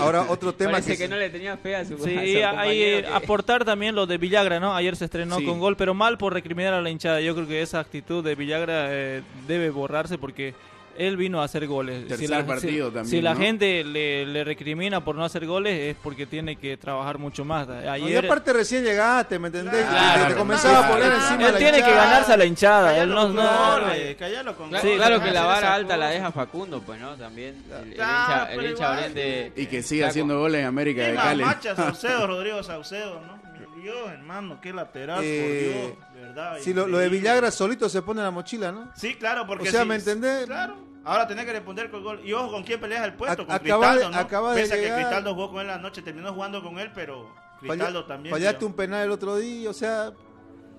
Ahora 0.00 0.22
otro 0.28 0.54
tema 0.54 0.72
Parece 0.72 0.96
que, 0.96 1.08
no 1.08 1.16
le 1.16 1.30
tenía 1.30 1.56
fe 1.56 1.76
a 1.76 1.84
su 1.84 1.98
Sí, 1.98 2.16
hay 2.16 3.04
aportar 3.12 3.64
también 3.64 3.94
lo 3.94 4.06
de 4.06 4.18
Villagra, 4.18 4.60
¿no? 4.60 4.74
Ayer 4.74 4.96
se 4.96 5.04
estrenó 5.04 5.36
con 5.44 5.60
gol, 5.60 5.76
pero 5.76 5.94
mal 5.94 6.18
por 6.18 6.32
recriminar 6.32 6.74
a 6.74 6.80
la 6.80 6.90
hinchada. 6.90 7.20
Yo 7.20 7.34
creo 7.34 7.46
que 7.46 7.62
esa 7.62 7.80
actitud 7.80 8.24
de 8.24 8.34
Villagra 8.34 8.86
eh, 8.88 9.22
debe 9.46 9.70
borrarse 9.70 10.18
porque 10.18 10.54
él 10.96 11.16
vino 11.16 11.40
a 11.40 11.44
hacer 11.44 11.66
goles. 11.66 12.04
si 12.18 12.26
la, 12.26 12.44
partido 12.44 12.86
también, 12.86 13.06
si 13.06 13.20
la 13.20 13.34
gente 13.34 13.84
le, 13.84 14.44
recrimina 14.44 15.04
por 15.04 15.14
no 15.16 15.24
hacer 15.24 15.46
goles 15.46 15.78
es 15.78 15.96
porque 16.02 16.26
tiene 16.26 16.56
que 16.56 16.76
trabajar 16.76 17.18
mucho 17.18 17.44
más. 17.44 17.68
Ayer... 17.68 18.24
y 18.24 18.26
aparte 18.26 18.52
recién 18.52 18.84
llegaste, 18.84 19.38
¿me 19.38 19.48
entendés? 19.48 19.86
te 20.28 20.34
comenzaba 20.34 20.86
a 20.86 20.90
poner 20.90 21.12
encima 21.12 21.48
Él 21.48 21.56
tiene 21.56 21.78
que 21.78 21.90
ganarse 21.90 22.32
a 22.32 22.36
la 22.36 22.44
hinchada. 22.44 22.98
Él 22.98 23.08
no, 23.08 23.28
no, 23.28 24.54
con 24.56 24.70
claro, 24.70 25.22
que 25.22 25.30
la 25.30 25.44
vara 25.44 25.74
alta 25.74 25.96
la 25.96 26.08
deja 26.08 26.32
Facundo, 26.32 26.80
pues, 26.80 27.00
¿no? 27.00 27.14
También. 27.16 27.62
El, 27.82 28.70
hincha, 28.70 29.08
Y 29.56 29.66
que 29.66 29.82
siga 29.82 30.08
haciendo 30.08 30.38
goles 30.38 30.60
en 30.60 30.66
América 30.66 31.02
de 31.02 31.14
Cali. 31.14 31.44
Macha, 31.44 31.74
Saucedo, 31.74 32.26
Rodrigo 32.26 32.62
Saucedo, 32.62 33.20
¿no? 33.20 33.41
Dios, 33.82 34.10
hermano, 34.10 34.60
qué 34.60 34.72
lateral, 34.72 35.16
por 35.16 35.24
eh, 35.24 35.96
Dios, 35.96 36.22
verdad. 36.22 36.58
Sí, 36.60 36.72
lo, 36.72 36.86
de 36.86 37.08
Villagra 37.08 37.50
solito 37.50 37.88
se 37.88 38.00
pone 38.00 38.20
en 38.20 38.26
la 38.26 38.30
mochila, 38.30 38.70
¿no? 38.70 38.92
Sí, 38.94 39.16
claro, 39.16 39.44
porque. 39.44 39.68
O 39.68 39.72
sea, 39.72 39.84
¿me 39.84 39.96
entendés? 39.96 40.46
Claro. 40.46 40.76
Ahora 41.04 41.26
tenés 41.26 41.44
que 41.46 41.52
responder 41.52 41.90
con 41.90 42.04
gol. 42.04 42.20
Y 42.24 42.32
ojo, 42.32 42.52
¿con 42.52 42.62
quién 42.62 42.80
peleas 42.80 43.04
el 43.04 43.14
puesto? 43.14 43.44
con 43.44 43.58
Cristaldo, 43.58 44.10
¿no? 44.10 44.16
Acaba 44.16 44.54
Pese 44.54 44.80
que 44.80 44.92
Cristaldo 44.92 45.34
jugó 45.34 45.50
con 45.50 45.60
él 45.62 45.66
la 45.66 45.78
noche, 45.78 46.00
terminó 46.00 46.32
jugando 46.32 46.62
con 46.62 46.78
él, 46.78 46.92
pero 46.94 47.34
Cristaldo 47.58 48.04
también. 48.04 48.32
Fallaste 48.32 48.64
un 48.64 48.74
penal 48.74 49.04
el 49.04 49.10
otro 49.10 49.36
día, 49.36 49.68
o 49.68 49.72
sea, 49.72 50.12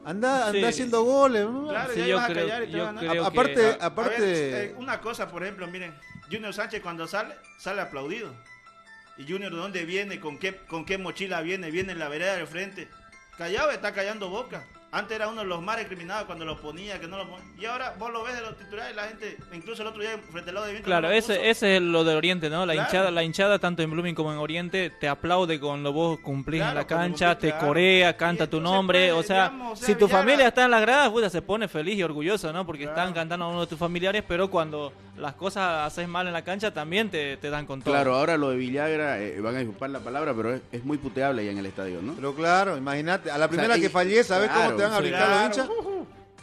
anda, 0.06 0.48
anda 0.48 0.70
haciendo 0.70 1.04
goles. 1.04 1.46
¿no? 1.46 1.68
Claro, 1.68 1.94
ya 1.94 2.08
ibas 2.08 2.30
a 2.30 2.34
callar 2.34 2.63
y 2.63 2.72
te 2.72 2.80
van 2.80 2.98
a... 2.98 3.28
Aparte, 3.28 3.78
aparte... 3.82 4.66
Eh, 4.66 4.76
una 4.78 5.02
cosa, 5.02 5.28
por 5.28 5.44
ejemplo, 5.44 5.68
miren, 5.68 5.94
Junior 6.32 6.54
Sánchez 6.54 6.82
cuando 6.82 7.06
sale, 7.06 7.36
sale 7.58 7.82
aplaudido. 7.82 8.34
¿Y 9.17 9.23
Junior 9.23 9.52
de 9.52 9.58
dónde 9.58 9.86
viene? 9.86 10.19
¿Con 10.19 10.38
qué, 10.38 10.56
con 10.67 10.86
qué 10.86 10.97
mochila 10.97 11.41
viene? 11.41 11.71
Viene 11.71 11.91
en 11.91 11.99
la 11.99 12.10
vereda 12.10 12.36
del 12.36 12.47
frente. 12.47 12.88
Callado 13.38 13.71
está 13.71 13.93
callando 13.93 14.30
boca. 14.30 14.63
Antes 14.93 15.15
era 15.15 15.28
uno 15.28 15.41
de 15.41 15.47
los 15.47 15.60
más 15.60 15.78
recriminados 15.78 16.26
cuando 16.26 16.45
lo 16.45 16.56
ponía, 16.62 16.99
que 16.99 17.08
no 17.08 17.17
lo 17.17 17.28
ponía. 17.28 17.45
Y 17.60 17.65
ahora 17.65 17.95
vos 17.97 18.12
lo 18.13 18.23
ves 18.23 18.36
de 18.36 18.41
los 18.41 18.56
titulares 18.56 18.93
y 18.93 18.95
la 18.95 19.04
gente, 19.06 19.38
incluso 19.52 19.82
el 19.82 19.88
otro 19.88 20.04
día 20.04 20.19
frente 20.32 20.52
al 20.52 20.54
lado 20.54 20.67
de 20.67 20.73
Viento. 20.73 20.86
Claro, 20.86 21.10
ese, 21.10 21.49
ese 21.49 21.78
es 21.78 21.82
lo 21.82 22.04
de 22.04 22.13
Oriente, 22.13 22.47
¿no? 22.47 22.63
La 22.67 22.76
hinchada, 22.76 23.10
la 23.10 23.23
hinchada 23.23 23.58
tanto 23.58 23.82
en 23.82 23.89
Blooming 23.89 24.13
como 24.13 24.32
en 24.32 24.38
Oriente 24.38 24.91
te 24.91 25.08
aplaude 25.08 25.60
cuando 25.60 25.91
vos 25.91 26.19
cumplís 26.19 26.62
en 26.62 26.76
la 26.76 26.86
cancha, 26.86 27.36
te 27.39 27.58
corea, 27.58 28.15
canta 28.15 28.45
tu 28.45 28.62
nombre. 28.62 29.12
o 29.12 29.23
sea, 29.23 29.52
si 29.73 29.95
tu 29.95 30.08
familia 30.08 30.49
está 30.49 30.65
en 30.65 30.71
la 30.71 30.80
grada, 30.80 31.12
puta, 31.12 31.28
se 31.28 31.41
pone 31.41 31.67
feliz 31.67 31.97
y 31.97 32.04
orgulloso, 32.04 32.54
¿no? 32.54 32.63
Porque 32.63 32.84
están 32.84 33.13
cantando 33.13 33.45
a 33.45 33.49
uno 33.49 33.62
de 33.62 33.67
tus 33.67 33.80
familiares, 33.80 34.23
pero 34.28 34.52
cuando 34.52 34.93
las 35.17 35.36
cosas 35.36 35.86
haces 35.86 36.08
mal 36.08 36.28
en 36.28 36.34
la 36.34 36.43
cancha 36.43 36.73
también 36.73 37.10
te, 37.10 37.38
te 37.38 37.49
dan 37.49 37.65
con 37.65 37.82
todo. 37.82 37.93
Claro, 37.93 38.15
ahora 38.15 38.38
lo 38.38 38.49
de 38.49 38.58
Villagra, 38.58 39.21
eh, 39.21 39.39
van 39.39 39.56
a 39.56 39.60
disculpar 39.60 39.89
la 39.89 39.99
palabra, 39.99 40.34
pero 40.34 40.60
es, 40.71 40.84
muy 40.84 40.97
puteable 40.97 41.41
ahí 41.41 41.49
en 41.49 41.58
el 41.58 41.65
estadio, 41.65 42.02
¿no? 42.02 42.13
Pero 42.13 42.36
claro, 42.36 42.78
imagínate, 42.78 43.30
a 43.30 43.38
la 43.38 43.47
primera 43.47 43.76
que 43.78 43.89
fallece, 43.89 44.23
¿sabes 44.23 44.49
cómo 44.49 44.73
te 44.73 44.84
van 44.84 44.93
a 44.93 44.99
brincar 44.99 45.30
los 45.30 45.45
hinchas? 45.45 45.69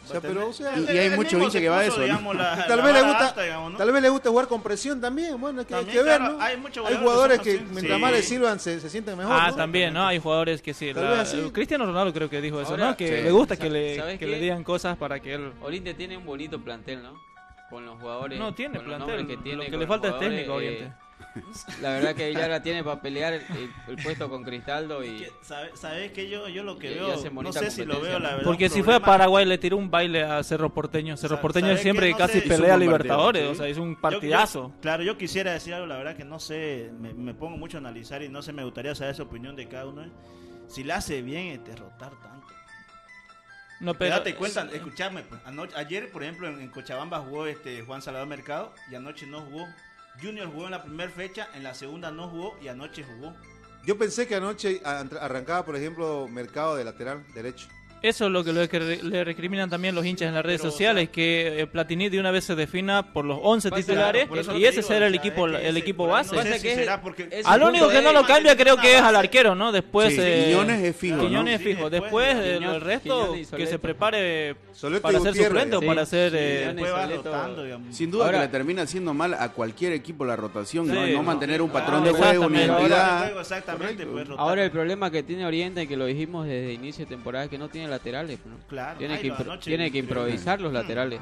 O 0.03 0.11
sea, 0.11 0.19
pero, 0.19 0.49
o 0.49 0.53
sea, 0.53 0.77
y, 0.77 0.97
hay 0.97 1.09
muchos 1.11 1.33
hinchas 1.33 1.61
que 1.61 1.69
va 1.69 1.79
a 1.79 1.85
eso. 1.85 1.97
tal, 1.97 2.81
vez 2.81 2.93
le 2.93 3.01
gusta, 3.03 3.35
tal 3.77 3.91
vez 3.91 4.01
le 4.01 4.09
gusta 4.09 4.29
jugar 4.29 4.47
con 4.47 4.61
presión 4.61 4.99
también. 4.99 5.39
Bueno, 5.39 5.65
que, 5.65 5.75
hay 5.75 5.85
que 5.85 6.01
ver, 6.01 6.19
¿no? 6.19 6.41
Hay, 6.41 6.57
jugadores 6.99 7.39
que, 7.39 7.59
mientras 7.71 7.99
más 7.99 8.11
le 8.11 8.23
sirvan 8.23 8.59
se, 8.59 8.79
se, 8.79 8.89
sienten 8.89 9.17
mejor. 9.17 9.35
Ah, 9.37 9.53
también, 9.55 9.93
¿no? 9.93 10.05
Hay 10.07 10.19
jugadores 10.19 10.61
que 10.61 10.73
sí. 10.73 10.91
Cristiano 11.53 11.85
Ronaldo 11.85 12.13
creo 12.13 12.29
que 12.29 12.41
dijo 12.41 12.59
eso, 12.59 12.75
¿no? 12.77 12.95
Que 12.97 13.23
le 13.23 13.31
gusta 13.31 13.57
que, 13.57 13.69
le, 13.69 14.17
que 14.17 14.27
le 14.27 14.39
digan 14.39 14.63
cosas 14.63 14.97
para 14.97 15.19
que 15.19 15.35
él. 15.35 15.53
Oriente 15.61 15.93
tiene 15.93 16.17
un 16.17 16.25
bonito 16.25 16.59
plantel, 16.59 17.03
¿no? 17.03 17.30
Con 17.71 17.85
los 17.85 17.97
jugadores. 17.99 18.37
No 18.37 18.53
tiene 18.53 18.79
plantel, 18.79 19.25
que 19.25 19.37
tiene, 19.37 19.63
lo 19.63 19.71
que 19.71 19.77
le 19.77 19.87
falta 19.87 20.09
es 20.09 20.19
técnico, 20.19 20.59
eh, 20.59 20.91
La 21.81 21.91
verdad 21.91 22.13
que 22.13 22.27
ella 22.27 22.47
la 22.47 22.61
tiene 22.61 22.83
para 22.83 23.01
pelear 23.01 23.33
el, 23.33 24.03
puesto 24.03 24.29
con 24.29 24.43
Cristaldo 24.43 25.03
y... 25.03 25.25
¿Sabes 25.41 26.11
que 26.11 26.29
yo, 26.29 26.49
yo 26.49 26.63
lo 26.63 26.77
que 26.77 26.89
veo, 26.89 27.15
no 27.31 27.53
sé 27.53 27.71
si 27.71 27.85
lo 27.85 28.01
veo 28.01 28.19
la 28.19 28.31
verdad. 28.31 28.43
Porque 28.43 28.69
si 28.69 28.83
fue 28.83 28.95
a 28.95 28.99
Paraguay 28.99 29.45
le 29.45 29.57
tiró 29.57 29.77
un 29.77 29.89
baile 29.89 30.23
a 30.23 30.43
Cerro 30.43 30.73
Porteño. 30.73 31.15
Cerro 31.15 31.39
Porteño 31.39 31.75
siempre 31.77 32.13
casi 32.13 32.41
pelea 32.41 32.75
a 32.75 32.77
Libertadores, 32.77 33.47
o 33.47 33.55
sea, 33.55 33.67
es 33.67 33.77
un 33.77 33.95
partidazo. 33.95 34.73
claro, 34.81 35.03
yo 35.03 35.17
quisiera 35.17 35.53
decir 35.53 35.73
algo, 35.73 35.87
la 35.87 35.97
verdad 35.97 36.15
que 36.15 36.25
no 36.25 36.39
sé, 36.39 36.91
me, 36.99 37.33
pongo 37.33 37.57
mucho 37.57 37.77
a 37.77 37.79
analizar 37.79 38.21
y 38.21 38.29
no 38.29 38.41
sé, 38.41 38.51
me 38.51 38.65
gustaría 38.65 38.93
saber 38.93 39.15
su 39.15 39.23
opinión 39.23 39.55
de 39.55 39.67
cada 39.67 39.87
uno. 39.87 40.03
Si 40.67 40.83
le 40.83 40.93
hace 40.93 41.21
bien 41.21 41.63
derrotar 41.63 42.11
tanto. 42.21 42.30
No, 43.81 43.95
pero, 43.95 44.11
date 44.11 44.35
cuenta, 44.35 44.69
escuchame, 44.71 45.23
pues, 45.23 45.41
ayer, 45.75 46.11
por 46.11 46.21
ejemplo, 46.21 46.47
en, 46.47 46.69
Cochabamba 46.69 47.19
jugó 47.19 47.47
este 47.47 47.81
Juan 47.81 48.01
Salvador 48.01 48.27
Mercado 48.27 48.75
y 48.91 48.95
anoche 48.95 49.25
no 49.25 49.41
jugó. 49.41 49.67
Junior 50.21 50.47
jugó 50.51 50.65
en 50.65 50.71
la 50.71 50.83
primera 50.83 51.09
fecha, 51.09 51.49
en 51.55 51.63
la 51.63 51.73
segunda 51.73 52.11
no 52.11 52.29
jugó 52.29 52.59
y 52.61 52.67
anoche 52.67 53.03
jugó. 53.03 53.35
Yo 53.83 53.97
pensé 53.97 54.27
que 54.27 54.35
anoche 54.35 54.81
arrancaba, 54.85 55.65
por 55.65 55.75
ejemplo, 55.75 56.27
Mercado 56.29 56.75
de 56.75 56.83
lateral 56.83 57.25
derecho. 57.33 57.67
Eso 58.01 58.25
es 58.25 58.31
lo 58.31 58.43
que, 58.43 58.79
le 58.79 59.23
recriminan 59.23 59.69
también 59.69 59.93
los 59.93 60.03
hinchas 60.03 60.27
en 60.27 60.33
las 60.33 60.43
redes 60.43 60.61
sociales, 60.61 61.09
que 61.09 61.61
eh, 61.61 61.67
Platini 61.67 62.09
de 62.09 62.19
una 62.19 62.31
vez 62.31 62.45
se 62.45 62.55
defina 62.55 63.13
por 63.13 63.25
los 63.25 63.37
11 63.41 63.69
titulares 63.71 64.27
y 64.55 64.65
ese 64.65 64.81
será 64.81 65.05
el 65.05 65.13
equipo 65.13 65.45
el 65.47 65.77
equipo 65.77 66.07
base. 66.07 66.35
al 67.45 67.63
único 67.63 67.89
que 67.89 68.01
no 68.01 68.11
lo 68.11 68.25
cambia 68.25 68.57
creo 68.57 68.77
que 68.77 68.97
es 68.97 69.01
al 69.01 69.15
arquero, 69.15 69.53
¿no? 69.53 69.71
Después 69.71 70.15
eh, 70.17 70.45
Quiñones 70.47 70.83
es 70.83 70.95
fijo, 70.95 71.21
Quiñones 71.21 71.59
es 71.59 71.65
fijo. 71.65 71.89
Después, 71.89 72.35
el 72.35 72.81
resto 72.81 73.35
que 73.55 73.67
se 73.67 73.77
prepare 73.77 74.55
para 75.01 75.19
ser 75.19 75.35
suplente 75.35 75.75
o 75.75 75.81
para 75.81 76.05
ser 76.05 76.33
eh, 76.35 76.75
Sin 77.91 78.09
duda 78.09 78.31
que 78.31 78.39
le 78.39 78.47
termina 78.47 78.81
haciendo 78.81 79.13
mal 79.13 79.35
a 79.35 79.49
cualquier 79.49 79.93
equipo 79.93 80.25
la 80.25 80.35
rotación, 80.35 80.87
no, 80.87 81.23
mantener 81.23 81.61
un 81.61 81.69
patrón 81.69 82.03
de 82.03 82.11
juego, 82.11 82.49
ni 82.49 82.59
identidad. 82.59 83.31
Ahora 84.37 84.63
el 84.63 84.71
problema 84.71 85.11
que 85.11 85.21
tiene 85.21 85.45
Oriente 85.45 85.87
que 85.87 85.95
lo 85.95 86.05
dijimos 86.05 86.47
desde 86.47 86.73
inicio 86.73 87.05
de 87.05 87.09
temporada 87.09 87.47
que 87.47 87.57
no 87.57 87.69
tiene 87.69 87.90
laterales. 87.91 88.39
Claro. 88.67 88.97
Tiene, 88.97 89.19
que, 89.19 89.33
tiene 89.63 89.91
que 89.91 89.99
improvisar 89.99 90.59
los 90.59 90.73
laterales. 90.73 91.21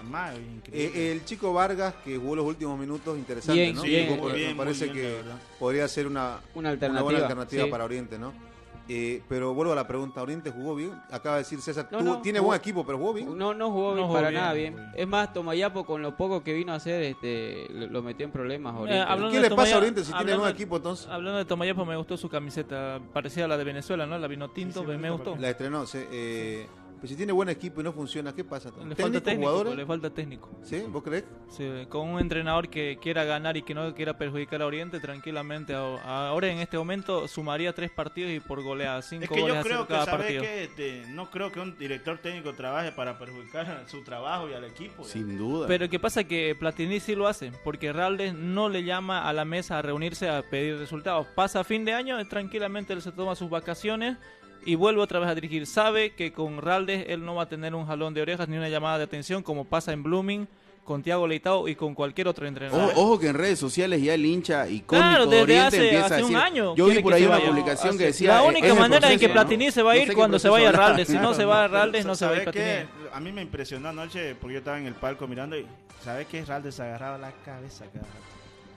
Eh, 0.71 1.11
el 1.11 1.25
chico 1.25 1.53
Vargas, 1.53 1.95
que 2.05 2.17
jugó 2.17 2.37
los 2.37 2.45
últimos 2.45 2.79
minutos, 2.79 3.17
interesante, 3.17 3.73
¿no? 3.73 3.83
me 3.83 4.55
parece 4.55 4.91
que 4.91 5.17
podría 5.59 5.87
ser 5.87 6.07
una, 6.07 6.39
una, 6.55 6.69
alternativa, 6.69 7.03
buena 7.03 7.19
alternativa 7.19 7.67
para 7.67 7.83
Oriente, 7.85 8.17
¿no? 8.17 8.48
Eh, 8.91 9.21
pero 9.29 9.53
vuelvo 9.53 9.73
a 9.73 9.75
la 9.75 9.87
pregunta, 9.87 10.19
¿Oriente 10.19 10.49
jugó 10.49 10.73
bien? 10.73 10.99
Acaba 11.11 11.35
de 11.35 11.43
decir 11.43 11.61
César, 11.61 11.87
tiene 12.23 12.39
buen 12.39 12.57
equipo, 12.57 12.83
pero 12.83 12.97
jugó 12.97 13.13
bien. 13.13 13.37
No, 13.37 13.53
no 13.53 13.69
jugó 13.69 13.93
bien, 13.93 14.11
para 14.11 14.31
nada 14.31 14.53
bien. 14.53 14.75
Es 14.95 15.07
más, 15.07 15.31
Tomayapo 15.31 15.85
con 15.85 16.01
lo 16.01 16.17
poco 16.17 16.43
que 16.43 16.53
vino 16.53 16.73
a 16.73 16.77
hacer, 16.77 17.03
este, 17.03 17.67
lo 17.69 18.01
metió 18.01 18.25
en 18.25 18.31
problemas. 18.31 18.75
Eh, 18.89 19.05
¿Qué 19.31 19.39
le 19.41 19.51
pasa 19.51 19.75
a 19.75 19.77
Oriente 19.77 20.03
si 20.03 20.11
tiene 20.11 20.35
buen 20.35 20.51
equipo 20.51 20.77
entonces? 20.77 21.07
Hablando 21.07 21.37
de 21.37 21.45
Tomayapo, 21.45 21.85
me 21.85 21.95
gustó 21.97 22.17
su 22.17 22.29
camiseta, 22.29 22.99
parecía 23.13 23.45
a 23.45 23.47
la 23.47 23.57
de 23.57 23.63
Venezuela, 23.63 24.07
¿no? 24.07 24.17
La 24.17 24.27
vino 24.27 24.49
tinto, 24.49 24.83
me, 24.83 25.11
gustó. 25.11 25.35
La 25.37 25.51
estrenó, 25.51 25.85
sí. 25.85 25.99
Eh, 26.11 26.67
pero 26.99 27.07
si 27.07 27.15
tiene 27.15 27.31
buen 27.31 27.47
equipo 27.47 27.79
y 27.79 27.83
no 27.83 27.93
funciona, 27.93 28.33
¿qué 28.33 28.43
pasa? 28.43 28.71
Le 28.85 28.95
falta 28.95 29.21
técnico, 29.21 29.63
le 29.63 29.85
falta 29.85 30.09
técnico. 30.09 30.49
¿Sí? 30.63 30.83
¿Vos 30.87 31.01
crees? 31.01 31.23
Sí, 31.49 31.65
con 31.87 32.09
un 32.09 32.19
entrenador 32.19 32.69
que 32.69 32.97
quiera 33.01 33.23
ganar 33.23 33.55
y 33.55 33.61
que 33.61 33.73
no 33.73 33.93
quiera 33.95 34.17
perjudicar 34.17 34.61
a 34.61 34.65
Oriente, 34.65 34.99
tranquilamente. 34.99 35.73
Ahora 35.73 36.47
en 36.47 36.59
este 36.59 36.77
momento 36.77 37.27
sumaría 37.27 37.73
tres 37.73 37.89
partidos 37.91 38.31
y 38.31 38.39
por 38.39 38.61
goleada, 38.61 39.01
cinco 39.01 39.23
es 39.23 39.29
que 39.29 39.47
yo 39.47 39.61
creo 39.61 39.87
que, 39.87 40.39
Que, 40.39 40.63
este, 40.63 41.03
no 41.09 41.29
creo 41.29 41.51
que 41.51 41.59
un 41.59 41.77
director 41.77 42.17
técnico 42.17 42.53
trabaje 42.53 42.91
para 42.91 43.17
perjudicar 43.17 43.85
su 43.87 44.03
trabajo 44.03 44.49
y 44.49 44.53
al 44.53 44.65
equipo. 44.65 45.03
Sin 45.03 45.37
duda. 45.37 45.67
Pero 45.67 45.89
¿qué 45.89 45.99
pasa? 45.99 46.23
Que 46.23 46.55
Platini 46.59 46.99
sí 46.99 47.15
lo 47.15 47.27
hace, 47.27 47.51
porque 47.63 47.93
Raldes 47.93 48.33
no 48.33 48.67
le 48.69 48.83
llama 48.83 49.27
a 49.27 49.33
la 49.33 49.45
mesa 49.45 49.79
a 49.79 49.81
reunirse 49.81 50.29
a 50.29 50.41
pedir 50.41 50.77
resultados. 50.77 51.27
Pasa 51.35 51.63
fin 51.63 51.85
de 51.85 51.93
año, 51.93 52.17
tranquilamente 52.27 52.93
él 52.93 53.01
se 53.01 53.11
toma 53.11 53.35
sus 53.35 53.49
vacaciones 53.49 54.17
y 54.65 54.75
vuelve 54.75 55.01
otra 55.01 55.19
vez 55.19 55.29
a 55.29 55.35
dirigir. 55.35 55.65
Sabe 55.65 56.11
que 56.11 56.31
con 56.31 56.61
Raldes 56.61 57.05
él 57.07 57.25
no 57.25 57.35
va 57.35 57.43
a 57.43 57.49
tener 57.49 57.75
un 57.75 57.85
jalón 57.85 58.13
de 58.13 58.21
orejas 58.21 58.47
ni 58.47 58.57
una 58.57 58.69
llamada 58.69 58.97
de 58.97 59.03
atención 59.05 59.43
como 59.43 59.65
pasa 59.65 59.93
en 59.93 60.03
Blooming 60.03 60.47
con 60.89 61.03
Tiago 61.03 61.27
Leitao 61.27 61.67
y 61.67 61.75
con 61.75 61.93
cualquier 61.93 62.27
otro 62.27 62.47
entrenador. 62.47 62.93
Ojo, 62.95 63.19
que 63.19 63.27
en 63.27 63.35
redes 63.35 63.59
sociales 63.59 64.01
ya 64.01 64.15
el 64.15 64.25
hincha 64.25 64.67
y 64.67 64.81
claro, 64.81 65.27
desde 65.27 65.43
Oriente 65.43 65.67
hace, 65.67 65.83
empieza 65.83 66.15
hace 66.15 66.23
un 66.23 66.35
año. 66.35 66.75
Yo 66.75 66.87
vi 66.87 66.99
por 66.99 67.13
ahí 67.13 67.25
una 67.25 67.39
publicación 67.39 67.95
que 67.95 68.05
decía. 68.05 68.33
La 68.33 68.41
única 68.41 68.73
manera 68.73 69.11
en 69.11 69.19
que 69.19 69.29
Platini 69.29 69.69
se 69.71 69.83
va 69.83 69.91
a 69.91 69.97
ir 69.97 70.11
cuando 70.15 70.39
se 70.39 70.49
vaya 70.49 70.69
a 70.69 70.71
Raldes. 70.71 71.07
Si 71.07 71.17
no 71.17 71.35
se 71.35 71.45
va 71.45 71.65
a 71.65 71.67
Raldes, 71.67 72.05
no 72.07 72.15
se 72.15 72.25
va 72.25 72.31
a 72.31 72.35
ir 72.37 72.43
Platini. 72.43 72.89
A 73.13 73.19
mí 73.19 73.31
me 73.31 73.43
impresionó 73.43 73.89
anoche 73.89 74.33
porque 74.33 74.53
yo 74.53 74.59
estaba 74.59 74.79
en 74.79 74.87
el 74.87 74.95
palco 74.95 75.27
mirando 75.27 75.55
y 75.57 75.65
¿sabes 76.03 76.25
qué? 76.25 76.43
Raldes 76.43 76.79
agarraba 76.79 77.19
la 77.19 77.33
cabeza 77.45 77.85
cada 77.93 78.07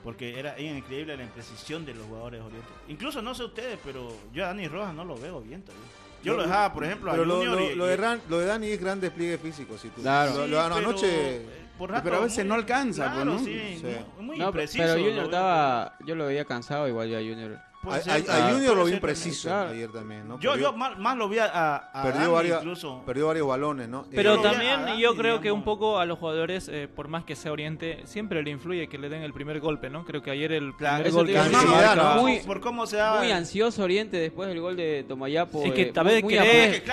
porque 0.03 0.39
era 0.39 0.59
increíble 0.61 1.17
la 1.17 1.23
imprecisión 1.23 1.85
de 1.85 1.95
los 1.95 2.07
jugadores 2.07 2.41
Oriente. 2.41 2.69
Incluso 2.89 3.23
no 3.23 3.35
sé 3.35 3.45
ustedes, 3.45 3.79
pero 3.85 4.15
yo 4.33 4.45
a 4.45 4.49
Dani 4.49 4.69
Rojas 4.69 4.95
no 4.95 5.05
lo 5.05 5.17
veo 5.17 5.41
bien 5.41 5.63
todavía. 5.63 5.87
Yo 6.23 6.37
lo 6.37 6.43
dejaba, 6.43 6.73
por 6.73 6.85
ejemplo, 6.85 7.11
a 7.11 7.17
Junior 7.17 7.29
lo, 7.29 7.45
lo, 7.45 7.87
de 7.87 8.21
lo, 8.29 8.39
de 8.39 8.47
Dani 8.47 8.69
es 8.69 8.81
gran 8.81 9.01
despliegue 9.01 9.39
físico. 9.39 9.77
Si 9.77 9.89
tú, 9.89 10.03
claro. 10.03 10.47
Lo, 10.47 10.61
anoche... 10.61 11.37
Eh, 11.37 11.47
pero 12.05 12.19
a 12.19 12.21
veces 12.21 12.47
no 12.47 12.55
alcanza, 12.55 13.13
pues, 13.13 13.25
¿no? 13.25 13.39
Sí, 13.41 13.83
Muy, 14.21 14.39
no, 14.39 14.53
pero 14.53 14.69
Junior 14.69 15.25
estaba... 15.25 15.97
Yo 16.07 16.15
lo 16.15 16.27
veía 16.27 16.45
cansado 16.45 16.87
igual 16.87 17.09
ya 17.09 17.19
Junior 17.19 17.59
a, 17.91 18.51
Junior 18.51 18.77
lo 18.77 18.85
vi 18.85 18.93
impreciso 18.93 19.55
ayer 19.55 19.91
también, 19.91 20.29
¿no? 20.29 20.39
Yo, 20.39 20.57
yo 20.57 20.73
más, 20.73 21.17
lo 21.17 21.29
vi 21.29 21.39
a, 21.39 21.91
perdió, 22.03 22.33
varios, 22.33 22.63
perdió 23.05 23.27
varios 23.27 23.49
balones, 23.49 23.89
¿no? 23.89 24.07
Pero 24.11 24.41
también 24.41 24.97
yo 24.99 25.17
creo 25.17 25.41
que 25.41 25.51
un 25.51 25.65
poco 25.65 25.99
a 25.99 26.07
los 26.07 26.19
jugadores, 26.19 26.69
eh, 26.69 26.89
por 26.95 27.09
más 27.09 27.25
que 27.25 27.35
sea 27.35 27.53
Oriente, 27.53 28.03
siempre 28.05 28.43
le 28.43 28.51
influye 28.51 28.89
que 28.89 28.99
le 28.99 29.09
den 29.09 29.23
el 29.23 29.33
primer 29.33 29.61
golpe, 29.61 29.91
¿no? 29.91 30.05
Creo 30.05 30.23
que 30.23 30.31
ayer 30.31 30.53
el 30.53 30.75
primer 30.75 31.11
gol 31.11 31.27
que 31.27 31.41
muy, 32.21 32.39
por 32.41 32.61
cómo 32.61 32.87
se 32.87 33.03
muy 33.19 33.31
ansioso 33.31 33.83
Oriente 33.83 34.17
después 34.17 34.49
del 34.49 34.61
gol 34.61 34.77
de 34.77 35.05
Tomayapo. 35.09 35.65
Es 35.65 35.73
que 35.73 35.83
eh, 35.83 35.93
tal 35.93 36.07
vez 36.07 36.23
muy, 36.23 36.39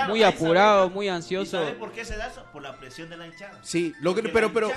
muy 0.07 0.23
apurado, 0.23 0.89
muy 0.89 1.07
ansioso. 1.07 1.59
¿Sabes 1.59 1.75
por 1.75 1.91
qué 1.91 2.03
se 2.05 2.17
da 2.17 2.27
eso? 2.27 2.43
Por 2.51 2.63
la 2.63 2.77
presión 2.77 3.09
de 3.09 3.17
la 3.17 3.27
hinchada. 3.27 3.59
Sí, 3.61 3.93
lo 4.01 4.15
que, 4.15 4.23
pero, 4.23 4.51
pero 4.51 4.71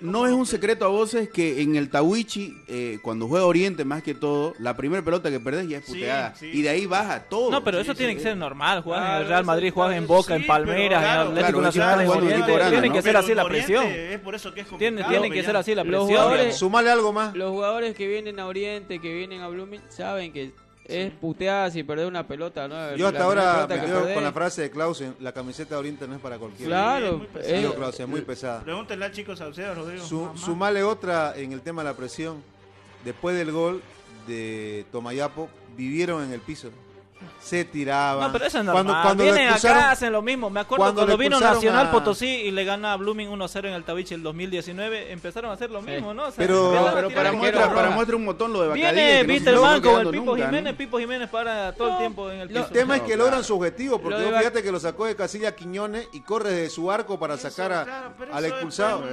no 0.00 0.26
es 0.26 0.32
un 0.32 0.46
secreto 0.46 0.84
a 0.84 0.88
voces 0.88 1.28
que 1.30 1.62
en 1.62 1.76
el 1.76 1.90
Tawichi, 1.90 2.56
eh, 2.68 2.98
cuando 3.02 3.26
juega 3.26 3.46
Oriente 3.46 3.84
más 3.84 4.02
que 4.02 4.14
todo, 4.14 4.54
la 4.58 4.76
primera 4.76 5.02
pelota 5.02 5.31
que 5.32 5.40
perdés 5.40 5.68
ya 5.68 5.78
es 5.78 5.84
puteada. 5.84 6.34
Y 6.40 6.62
de 6.62 6.68
ahí 6.68 6.86
baja 6.86 7.24
todo. 7.24 7.50
No, 7.50 7.64
pero 7.64 7.80
eso 7.80 7.94
tiene 7.94 8.14
que 8.14 8.20
ser 8.20 8.36
normal. 8.36 8.82
Juegan 8.82 9.16
en 9.16 9.22
el 9.22 9.28
Real 9.28 9.44
Madrid, 9.44 9.72
juegan 9.72 9.94
en 9.94 10.06
Boca, 10.06 10.34
en 10.34 10.46
Palmeiras, 10.46 11.02
en 11.02 11.28
Atlético 11.28 11.60
Nacional, 11.60 12.00
en 12.02 12.08
Oriente. 12.08 12.52
Tiene 12.70 12.92
que 12.92 13.02
ser 13.02 13.16
así 13.16 13.34
la 13.34 13.44
presión. 13.44 13.86
Es 13.86 14.20
por 14.20 14.34
eso 14.34 14.52
que 14.52 14.60
es 14.60 14.68
Tiene, 14.78 15.30
que 15.30 15.42
ser 15.42 15.56
así 15.56 15.74
la 15.74 15.84
presión. 15.84 16.52
Sumale 16.52 16.90
algo 16.90 17.12
más. 17.12 17.34
Los 17.34 17.50
jugadores 17.50 17.94
que 17.94 18.06
vienen 18.06 18.38
a 18.38 18.46
Oriente, 18.46 19.00
que 19.00 19.12
vienen 19.12 19.40
a 19.42 19.48
Blooming, 19.48 19.80
saben 19.88 20.32
que 20.32 20.52
es 20.84 21.12
puteada 21.12 21.70
si 21.70 21.82
perder 21.82 22.06
una 22.06 22.26
pelota, 22.26 22.66
¿no? 22.68 22.96
Yo 22.96 23.08
hasta 23.08 23.24
ahora 23.24 23.66
me 23.68 23.80
quedo 23.80 24.14
con 24.14 24.24
la 24.24 24.32
frase 24.32 24.62
de 24.62 24.70
Clausen, 24.70 25.14
la 25.20 25.32
camiseta 25.32 25.74
de 25.74 25.80
Oriente 25.80 26.08
no 26.08 26.14
es 26.14 26.20
para 26.20 26.38
cualquiera. 26.38 26.68
Claro, 26.68 27.26
es 27.40 27.98
muy, 28.00 28.06
muy 28.06 28.20
pesada. 28.22 28.60
Pregúntenle 28.62 29.04
al 29.04 29.12
chico 29.12 29.36
Salcedo, 29.36 29.74
Rodrigo. 29.74 30.34
sumale 30.36 30.82
otra 30.82 31.34
en 31.36 31.52
el 31.52 31.60
tema 31.60 31.82
de 31.82 31.88
la 31.88 31.96
presión. 31.96 32.42
Después 33.04 33.36
del 33.36 33.50
gol, 33.50 33.82
de 34.26 34.84
Tomayapo 34.90 35.48
vivieron 35.76 36.24
en 36.24 36.32
el 36.32 36.40
piso 36.40 36.70
se 37.40 37.64
tiraban. 37.64 38.26
No, 38.26 38.32
pero 38.32 38.46
eso 38.46 38.58
es 38.58 38.64
normal. 38.64 38.84
Cuando, 38.84 39.02
cuando 39.02 39.24
Vienen 39.24 39.48
acá, 39.48 39.90
hacen 39.90 40.12
lo 40.12 40.22
mismo. 40.22 40.50
Me 40.50 40.60
acuerdo 40.60 40.94
cuando, 40.94 41.16
vino 41.16 41.40
Nacional 41.40 41.90
Potosí 41.90 42.26
y 42.26 42.50
le 42.50 42.64
gana 42.64 42.92
a 42.92 42.96
Blooming 42.96 43.28
1-0 43.28 43.68
en 43.68 43.74
el 43.74 43.84
Tabiche 43.84 44.14
el 44.14 44.22
2019, 44.22 45.12
empezaron 45.12 45.50
a 45.50 45.54
hacer 45.54 45.70
lo 45.70 45.82
mismo, 45.82 46.14
¿no? 46.14 46.24
pero, 46.36 46.90
pero 46.94 47.10
para, 47.10 47.32
muestra, 47.32 47.74
para 47.74 47.90
muestra 47.90 48.16
un 48.16 48.24
montón 48.24 48.52
lo 48.52 48.62
de 48.62 48.68
Bacadí. 48.68 48.82
Viene, 48.82 49.24
viste 49.24 49.50
el 49.50 49.58
banco, 49.58 50.00
el 50.00 50.08
Pipo 50.08 50.36
Jiménez, 50.36 50.74
Pipo 50.74 50.98
Jiménez 50.98 51.28
para 51.28 51.72
todo 51.72 51.92
el 51.92 51.98
tiempo 51.98 52.30
en 52.30 52.40
el 52.40 52.48
piso. 52.48 52.60
El 52.60 52.70
tema 52.70 52.96
es 52.96 53.02
que 53.02 53.16
logran 53.16 53.44
su 53.44 53.56
objetivo, 53.56 54.00
porque 54.00 54.22
fíjate 54.22 54.62
que 54.62 54.72
lo 54.72 54.80
sacó 54.80 55.06
de 55.06 55.16
Casilla 55.16 55.54
Quiñones 55.54 56.08
y 56.12 56.20
corre 56.20 56.52
de 56.52 56.70
su 56.70 56.90
arco 56.90 57.18
para 57.18 57.36
sacar 57.36 58.14
al 58.32 58.44
expulsado. 58.44 59.04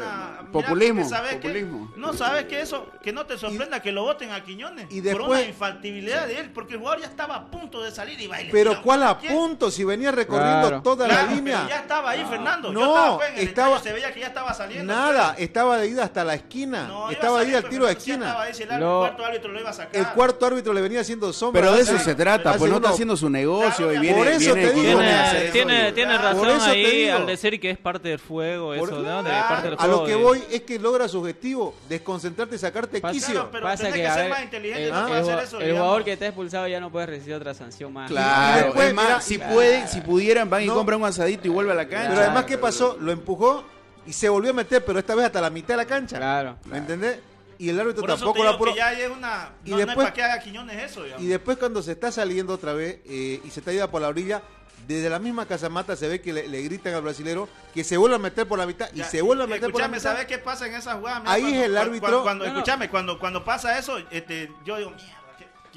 Populismo. 0.52 1.08
Populismo. 1.32 1.92
No, 1.96 2.14
sabes 2.14 2.46
que 2.46 2.62
eso, 2.62 2.88
que 3.02 3.12
no 3.12 3.26
te 3.26 3.38
sorprenda 3.38 3.82
que 3.82 3.92
lo 3.92 4.04
voten 4.04 4.32
a 4.32 4.44
Quiñones 4.44 4.88
por 5.12 5.22
una 5.22 5.44
infaltibilidad 5.44 6.28
de 6.28 6.40
él, 6.40 6.52
porque 6.52 6.74
el 6.74 6.80
jugador 6.80 7.02
ya 7.02 7.08
estaba 7.08 7.36
a 7.36 7.52
punto 7.52 7.82
de 7.82 7.92
salir 8.00 8.22
y 8.22 8.28
baile. 8.28 8.50
Pero 8.52 8.82
¿cuál 8.82 9.04
a 9.04 9.18
punto? 9.20 9.70
Si 9.70 9.84
venía 9.84 10.12
recorriendo 10.12 10.82
toda 10.82 11.08
la 11.08 11.24
línea. 11.24 11.68
ya 11.68 11.80
estaba 11.80 12.12
ahí, 12.12 12.26
Fernando. 12.30 12.72
No, 12.72 13.20
estaba, 13.36 13.80
se 13.80 13.92
veía 13.94 14.14
que 14.14 14.22
ya 14.22 14.28
estaba 14.28 14.54
saliendo. 14.54 14.94
Nada, 14.94 15.36
estaba 15.38 15.78
de 15.78 15.88
ida 15.88 16.04
hasta 16.04 16.24
la 16.24 16.36
esquina. 16.36 16.90
estaba 17.12 17.42
de 17.42 17.50
ida 17.50 17.58
al 17.58 17.70
tiro 17.70 17.86
de 17.86 17.94
esquina. 17.94 18.38
el 18.48 18.80
cuarto 18.80 19.26
árbitro 19.26 19.52
lo 19.52 19.60
iba 19.60 19.70
a 19.70 19.74
sacar. 19.74 19.96
El 19.96 20.08
cuarto 20.10 20.46
árbitro 20.46 20.74
le 20.74 20.82
venía 20.82 21.02
haciendo 21.02 21.32
sombra. 21.34 21.62
Pero 21.62 21.74
de 21.76 21.82
eso 21.82 21.98
se 22.00 22.16
trata, 22.16 22.54
pues 22.56 22.72
no 22.72 22.78
está 22.78 22.90
haciendo 22.90 23.18
su 23.18 23.30
negocio 23.30 23.94
y 23.94 24.00
viene. 24.00 24.18
Por 24.18 24.28
eso 24.28 24.54
te 24.54 24.74
digo. 24.74 25.00
Tiene, 25.52 25.92
tiene 25.92 26.18
razón 26.18 26.62
ahí 26.62 27.10
al 27.10 27.26
decir 27.26 27.60
que 27.60 27.72
es 27.72 27.78
parte 27.78 28.10
del 28.10 28.20
fuego. 28.20 28.74
Eso, 28.74 29.04
a 29.78 29.88
lo 29.88 30.06
que 30.06 30.16
voy 30.16 30.44
es 30.50 30.62
que 30.62 30.80
logra 30.80 31.08
su 31.08 31.20
objetivo, 31.20 31.76
desconcentrarte, 31.90 32.58
sacarte 32.58 33.02
quicio. 33.02 33.50
Pasa 33.52 33.92
que, 33.92 34.10
ser 34.10 34.30
más 34.30 34.44
inteligente 34.44 34.90
para 34.90 35.20
hacer 35.20 35.40
eso. 35.40 35.60
El 35.60 35.74
jugador 35.74 36.04
que 36.04 36.14
está 36.14 36.28
expulsado 36.28 36.68
ya 36.68 36.80
no 36.80 36.92
puede 36.92 37.08
recibir 37.08 37.36
otra 37.36 37.54
sanción 37.54 37.89
más. 37.90 38.10
Claro, 38.10 38.74
además, 38.76 39.24
si 39.24 39.38
pueden, 39.38 39.88
si 39.88 40.02
pudieran, 40.02 40.50
van 40.50 40.64
y 40.64 40.68
compran 40.68 41.02
un 41.02 41.08
asadito 41.08 41.48
y 41.48 41.50
vuelve 41.50 41.72
a 41.72 41.76
la 41.76 41.88
cancha. 41.88 42.10
Pero 42.10 42.22
además, 42.22 42.46
¿qué 42.46 42.58
pasó? 42.58 42.98
Lo 43.00 43.12
empujó 43.12 43.64
y 44.06 44.14
se 44.14 44.30
volvió 44.30 44.52
a 44.52 44.54
meter, 44.54 44.84
pero 44.84 45.00
esta 45.00 45.16
vez 45.16 45.26
hasta 45.26 45.42
la 45.42 45.50
mitad 45.50 45.70
de 45.70 45.78
la 45.78 45.86
cancha. 45.86 46.18
Claro. 46.18 46.58
¿Me 46.66 46.78
entendés? 46.78 47.20
Y 47.60 47.70
el 47.70 47.80
árbitro 47.80 48.04
tampoco 48.04 48.42
lo 48.42 48.52
apuró. 48.52 48.74
ya 48.74 48.94
es 48.94 49.10
una, 49.10 49.52
y 49.66 49.74
después, 49.74 50.12
que 50.12 50.24
haga 50.24 50.40
Quiñones 50.40 50.92
eso. 50.92 51.04
Y 51.20 51.28
después 51.28 51.58
cuando 51.58 51.84
se 51.84 51.92
está 51.92 52.10
saliendo 52.10 52.54
otra 52.54 52.74
vez 52.74 53.02
eh, 53.06 53.42
y 53.44 53.50
se 53.50 53.60
está 53.60 53.72
yendo 53.72 53.92
por 53.92 54.02
la 54.02 54.08
orilla, 54.08 54.42
desde 54.88 55.10
la 55.10 55.20
misma 55.20 55.46
casamata 55.46 55.96
se 55.96 56.08
ve 56.08 56.22
que 56.22 56.32
le, 56.32 56.62
gritan 56.64 56.94
al 56.94 57.02
brasilero 57.02 57.50
que 57.74 57.84
se 57.84 57.98
vuelve 57.98 58.16
a 58.16 58.20
meter 58.20 58.48
por 58.48 58.58
la 58.58 58.66
mitad 58.66 58.90
y 58.94 59.04
se 59.04 59.22
vuelve 59.22 59.44
a 59.44 59.48
meter 59.48 59.72
por 59.72 59.82
la 59.82 59.88
mitad. 59.90 60.02
¿sabes 60.02 60.26
qué 60.26 60.38
pasa 60.38 60.68
en 60.68 60.76
esa 60.76 60.96
jugada? 60.96 61.22
Ahí 61.26 61.54
es 61.54 61.66
el 61.66 61.78
árbitro. 61.78 62.24
Cuando, 62.24 62.46
escúchame, 62.46 62.90
cuando, 62.90 63.20
cuando 63.20 63.44
pasa 63.44 63.78
eso, 63.78 63.98
este, 64.10 64.52
yo 64.66 64.78
digo, 64.78 64.92
mierda 64.92 65.19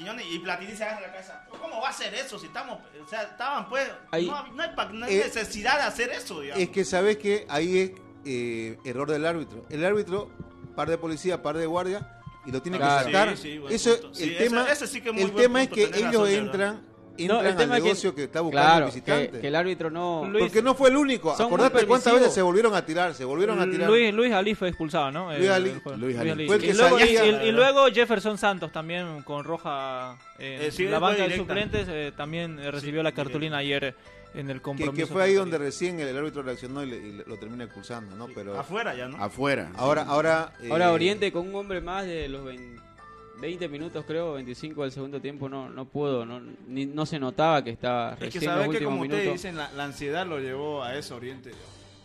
Quiñones 0.03 0.25
y 0.29 0.39
Platini 0.39 0.75
se 0.75 0.83
agarra 0.83 1.01
la 1.01 1.11
cabeza. 1.13 1.45
¿Cómo 1.61 1.79
va 1.81 1.87
a 1.87 1.91
hacer 1.91 2.13
eso 2.13 2.37
si 2.37 2.47
estamos, 2.47 2.79
o 3.01 3.07
sea, 3.07 3.23
estaban 3.23 3.69
pues, 3.69 3.87
no, 3.87 4.47
no, 4.47 5.05
hay, 5.05 5.15
eh, 5.15 5.23
necesidad 5.25 5.77
de 5.77 5.83
hacer 5.83 6.09
eso, 6.09 6.41
digamos. 6.41 6.61
Es 6.61 6.69
que 6.69 6.83
sabes 6.83 7.17
que 7.17 7.45
ahí 7.49 7.79
es 7.79 7.91
eh, 8.25 8.77
error 8.83 9.09
del 9.09 9.25
árbitro. 9.25 9.65
El 9.69 9.85
árbitro, 9.85 10.29
par 10.75 10.89
de 10.89 10.97
policía, 10.97 11.41
par 11.41 11.57
de 11.57 11.65
guardia, 11.65 12.21
y 12.45 12.51
lo 12.51 12.61
tiene 12.61 12.77
que 12.77 12.83
sacar. 12.83 13.29
eso, 13.69 14.11
el 14.19 14.37
tema, 14.37 14.67
el 15.15 15.31
tema 15.33 15.63
es 15.63 15.69
que 15.69 15.83
ellos 15.83 16.29
entran 16.29 16.92
no, 17.19 17.41
el 17.41 17.55
tema 17.55 17.75
al 17.75 17.83
negocio 17.83 18.13
que, 18.15 18.23
está 18.23 18.41
buscando 18.41 18.79
el 18.79 18.85
visitante. 18.85 19.39
Que, 19.39 19.47
el 19.47 19.55
árbitro 19.55 19.89
no... 19.89 20.29
Porque 20.39 20.61
no 20.61 20.73
fue 20.73 20.89
el 20.89 20.97
único. 20.97 21.31
Acordate 21.31 21.85
cuántas 21.85 22.13
veces 22.13 22.33
se 22.33 22.41
volvieron 22.41 22.73
a 22.73 22.85
tirar, 22.85 23.13
se 23.13 23.25
volvieron 23.25 23.59
a 23.59 23.69
tirar. 23.69 23.89
Luis, 23.89 24.13
Luis 24.13 24.33
Ali 24.33 24.55
fue 24.55 24.69
expulsado, 24.69 25.11
¿no? 25.11 25.35
Luis 25.35 25.49
Ali. 25.49 25.73
Luis 25.97 26.17
Ali. 26.17 26.43
y, 26.43 26.73
luego, 26.73 26.99
y, 26.99 27.51
luego, 27.51 27.85
Jefferson 27.87 28.37
Santos 28.37 28.71
también 28.71 29.21
con 29.23 29.43
roja 29.43 30.17
eh, 30.39 30.71
eh 30.77 30.83
la 30.89 30.99
banca 30.99 31.27
de 31.27 31.37
suplentes 31.37 31.87
eh, 31.87 32.11
también 32.15 32.59
eh, 32.59 32.71
recibió 32.71 33.03
la 33.03 33.11
cartulina 33.11 33.57
ayer 33.57 33.95
en 34.33 34.49
el 34.49 34.61
compromiso. 34.61 34.95
Que, 34.95 35.05
fue 35.05 35.23
ahí 35.23 35.33
donde 35.33 35.57
recién 35.57 35.99
el, 35.99 36.17
árbitro 36.17 36.41
reaccionó 36.41 36.83
y, 36.83 37.23
lo 37.25 37.37
termina 37.37 37.65
expulsando, 37.65 38.15
¿no? 38.15 38.27
Pero 38.33 38.59
afuera 38.59 38.95
ya, 38.95 39.07
¿no? 39.07 39.23
Afuera. 39.23 39.71
Ahora, 39.75 40.03
ahora. 40.03 40.53
ahora 40.69 40.91
Oriente 40.91 41.31
con 41.31 41.47
un 41.47 41.55
hombre 41.55 41.81
más 41.81 42.05
de 42.05 42.27
los 42.29 42.43
20 42.43 42.92
20 43.39 43.67
minutos 43.67 44.05
creo, 44.05 44.33
25 44.33 44.83
del 44.83 44.91
segundo 44.91 45.19
tiempo 45.19 45.49
no 45.49 45.69
no 45.69 45.85
pudo, 45.85 46.25
no, 46.25 46.39
ni, 46.67 46.85
no 46.85 47.05
se 47.05 47.19
notaba 47.19 47.63
que 47.63 47.71
estaba 47.71 48.15
Es 48.19 48.33
que 48.33 48.41
sabes 48.41 48.69
que 48.69 48.83
como 48.83 49.01
ustedes 49.01 49.31
dicen, 49.31 49.57
la, 49.57 49.69
ansiedad 49.83 50.25
lo 50.25 50.39
llevó 50.39 50.83
a 50.83 50.95
eso 50.95 51.15
Oriente. 51.15 51.51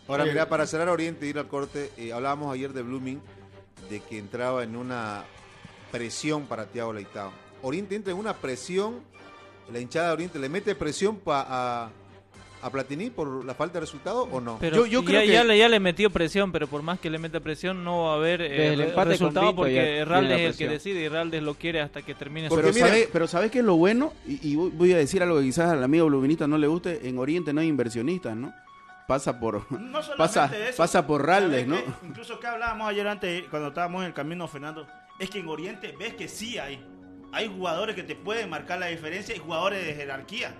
Ahora 0.07 0.25
mira, 0.25 0.49
para 0.49 0.65
cerrar 0.65 0.89
Oriente 0.89 1.27
y 1.27 1.29
ir 1.29 1.37
al 1.37 1.47
corte, 1.47 1.91
eh, 1.97 2.11
hablábamos 2.11 2.51
ayer 2.53 2.73
de 2.73 2.81
Blooming, 2.81 3.21
de 3.89 3.99
que 3.99 4.17
entraba 4.17 4.63
en 4.63 4.75
una 4.75 5.23
presión 5.91 6.45
para 6.45 6.65
Tiago 6.65 6.93
Leitao. 6.93 7.31
Oriente 7.61 7.95
entra 7.95 8.11
en 8.11 8.19
una 8.19 8.33
presión, 8.33 9.01
la 9.71 9.79
hinchada 9.79 10.07
de 10.07 10.13
Oriente 10.13 10.39
le 10.39 10.49
mete 10.49 10.73
presión 10.73 11.17
para 11.17 11.85
a 11.85 11.91
Platini 12.69 13.09
por 13.09 13.45
la 13.45 13.53
falta 13.53 13.75
de 13.75 13.81
resultado 13.81 14.23
o 14.23 14.41
no? 14.41 14.57
Pero 14.59 14.85
yo, 14.85 15.05
creo 15.05 15.21
ya, 15.21 15.43
que 15.43 15.57
ya, 15.57 15.69
le, 15.69 15.79
metió 15.79 16.09
presión, 16.09 16.51
pero 16.51 16.67
por 16.67 16.81
más 16.81 16.99
que 16.99 17.09
le 17.09 17.17
meta 17.17 17.39
presión 17.39 17.83
no 17.83 18.05
va 18.05 18.13
a 18.13 18.15
haber 18.15 18.41
eh, 18.41 18.73
el 18.73 18.93
resultado 19.05 19.55
porque 19.55 19.97
Herraldes 19.97 20.39
es 20.39 20.51
el 20.51 20.57
que 20.57 20.73
decide 20.73 21.01
y 21.01 21.05
Herraldes 21.05 21.41
lo 21.41 21.53
quiere 21.53 21.81
hasta 21.81 22.01
que 22.01 22.13
termine 22.15 22.49
pero 22.49 22.73
su 22.73 22.79
sabe, 22.79 23.09
Pero 23.11 23.27
¿sabes 23.27 23.51
qué 23.51 23.59
es 23.59 23.65
lo 23.65 23.75
bueno? 23.75 24.13
Y, 24.27 24.55
voy 24.55 24.93
a 24.93 24.97
decir 24.97 25.23
algo 25.23 25.37
que 25.37 25.45
quizás 25.45 25.71
al 25.71 25.83
amigo 25.83 26.05
Bluminista 26.07 26.47
no 26.47 26.57
le 26.57 26.67
guste, 26.67 27.07
en 27.07 27.17
Oriente 27.17 27.53
no 27.53 27.61
hay 27.61 27.67
inversionistas, 27.67 28.35
¿no? 28.35 28.53
Pasa 29.07 29.39
por 29.39 29.65
pasa, 30.17 30.51
pasa 30.75 31.07
por 31.07 31.25
Raldes, 31.25 31.65
¿no? 31.65 31.77
incluso 32.03 32.39
que 32.39 32.47
hablábamos 32.47 32.89
ayer 32.89 33.07
antes 33.07 33.45
cuando 33.49 33.69
estábamos 33.69 34.01
en 34.01 34.07
el 34.07 34.13
camino 34.13 34.47
Fernando, 34.47 34.85
es 35.17 35.29
que 35.29 35.39
en 35.39 35.47
Oriente 35.47 35.95
ves 35.97 36.13
que 36.13 36.27
sí 36.27 36.57
hay 36.57 36.79
hay 37.31 37.47
jugadores 37.47 37.95
que 37.95 38.03
te 38.03 38.15
pueden 38.15 38.49
marcar 38.49 38.79
la 38.79 38.87
diferencia 38.87 39.35
y 39.35 39.39
jugadores 39.39 39.85
de 39.85 39.93
jerarquía. 39.93 40.55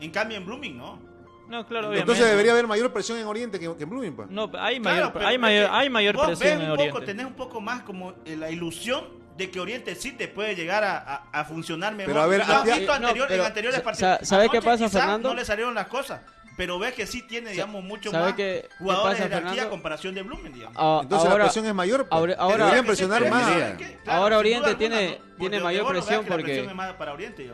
En 0.00 0.10
cambio 0.10 0.36
en 0.36 0.46
Blooming 0.46 0.76
no. 0.76 1.00
No, 1.48 1.66
claro, 1.66 1.94
Entonces 1.94 2.26
debería 2.26 2.52
haber 2.52 2.66
mayor 2.66 2.92
presión 2.92 3.18
en 3.18 3.26
Oriente 3.26 3.58
que, 3.58 3.64
en 3.66 3.90
Blooming. 3.90 4.14
No, 4.28 4.50
hay 4.58 4.78
mayor, 4.80 5.12
hay 5.24 5.38
mayor, 5.38 5.70
hay 5.72 5.88
mayor 5.88 6.16
presión 6.16 6.62
en 6.62 6.70
Oriente. 6.70 7.00
tenés 7.06 7.26
un 7.26 7.34
poco 7.34 7.60
más 7.60 7.82
como 7.82 8.14
eh, 8.24 8.36
la 8.36 8.50
ilusión 8.50 9.18
de 9.36 9.50
que 9.50 9.60
Oriente 9.60 9.94
sí 9.94 10.12
te 10.12 10.28
puede 10.28 10.54
llegar 10.54 10.84
a, 10.84 10.98
a, 11.32 11.44
funcionar 11.44 11.94
mejor. 11.94 12.12
Pero 12.12 12.22
a 12.22 12.26
ver, 12.26 12.42
anterior, 12.42 13.32
en 13.32 13.40
anteriores 13.40 13.80
partidos. 13.80 14.18
¿Sabes 14.22 14.50
qué 14.50 14.60
pasa, 14.60 14.88
Fernando? 14.88 15.30
No 15.30 15.34
le 15.34 15.44
salieron 15.44 15.74
las 15.74 15.86
cosas. 15.86 16.20
pero 16.56 16.78
ves 16.78 16.92
que 16.92 17.06
sí 17.06 17.22
tiene, 17.22 17.52
digamos, 17.52 17.82
mucho 17.84 18.12
más 18.12 18.34
jugadores 18.78 19.18
de 19.18 19.28
jerarquía 19.28 19.62
a 19.62 19.70
comparación 19.70 20.14
de 20.14 20.22
Blumen, 20.22 20.52
digamos. 20.52 20.76
Ah, 20.76 21.00
Entonces 21.02 21.30
la 21.30 21.36
presión 21.36 21.64
es 21.64 21.74
mayor. 21.74 22.08
Pues. 22.08 22.36
Ahora, 22.36 22.58
deberían 22.58 22.84
presionar 22.84 23.30
más. 23.30 23.74
ahora 24.06 24.38
Oriente 24.38 24.74
tiene, 24.74 25.18
tiene 25.38 25.60
mayor 25.60 25.86
presión 25.86 26.26
porque, 26.26 26.68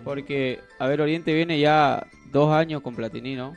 porque, 0.03 0.61
a 0.81 0.87
ver, 0.89 1.01
Oriente 1.01 1.33
viene 1.33 1.61
ya 1.61 2.07
dos 2.33 2.53
años 2.53 2.83
con 2.83 2.97
Platini, 2.97 3.37
¿no? 3.37 3.55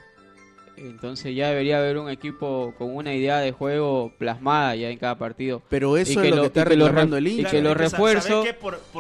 Entonces 0.77 1.35
ya 1.35 1.49
debería 1.49 1.79
haber 1.79 1.97
un 1.97 2.09
equipo 2.09 2.73
con 2.77 2.95
una 2.95 3.13
idea 3.13 3.39
de 3.39 3.51
juego 3.51 4.11
plasmada 4.17 4.75
ya 4.75 4.89
en 4.89 4.97
cada 4.97 5.17
partido. 5.17 5.61
Pero 5.69 5.97
eso 5.97 6.21
es 6.21 6.29
lo, 6.29 6.41
que 6.41 6.47
está 6.47 6.65
reclamando 6.65 7.17
el 7.17 7.27
Y 7.27 7.43
que 7.43 7.61
los 7.61 7.75
refuerzos 7.75 8.45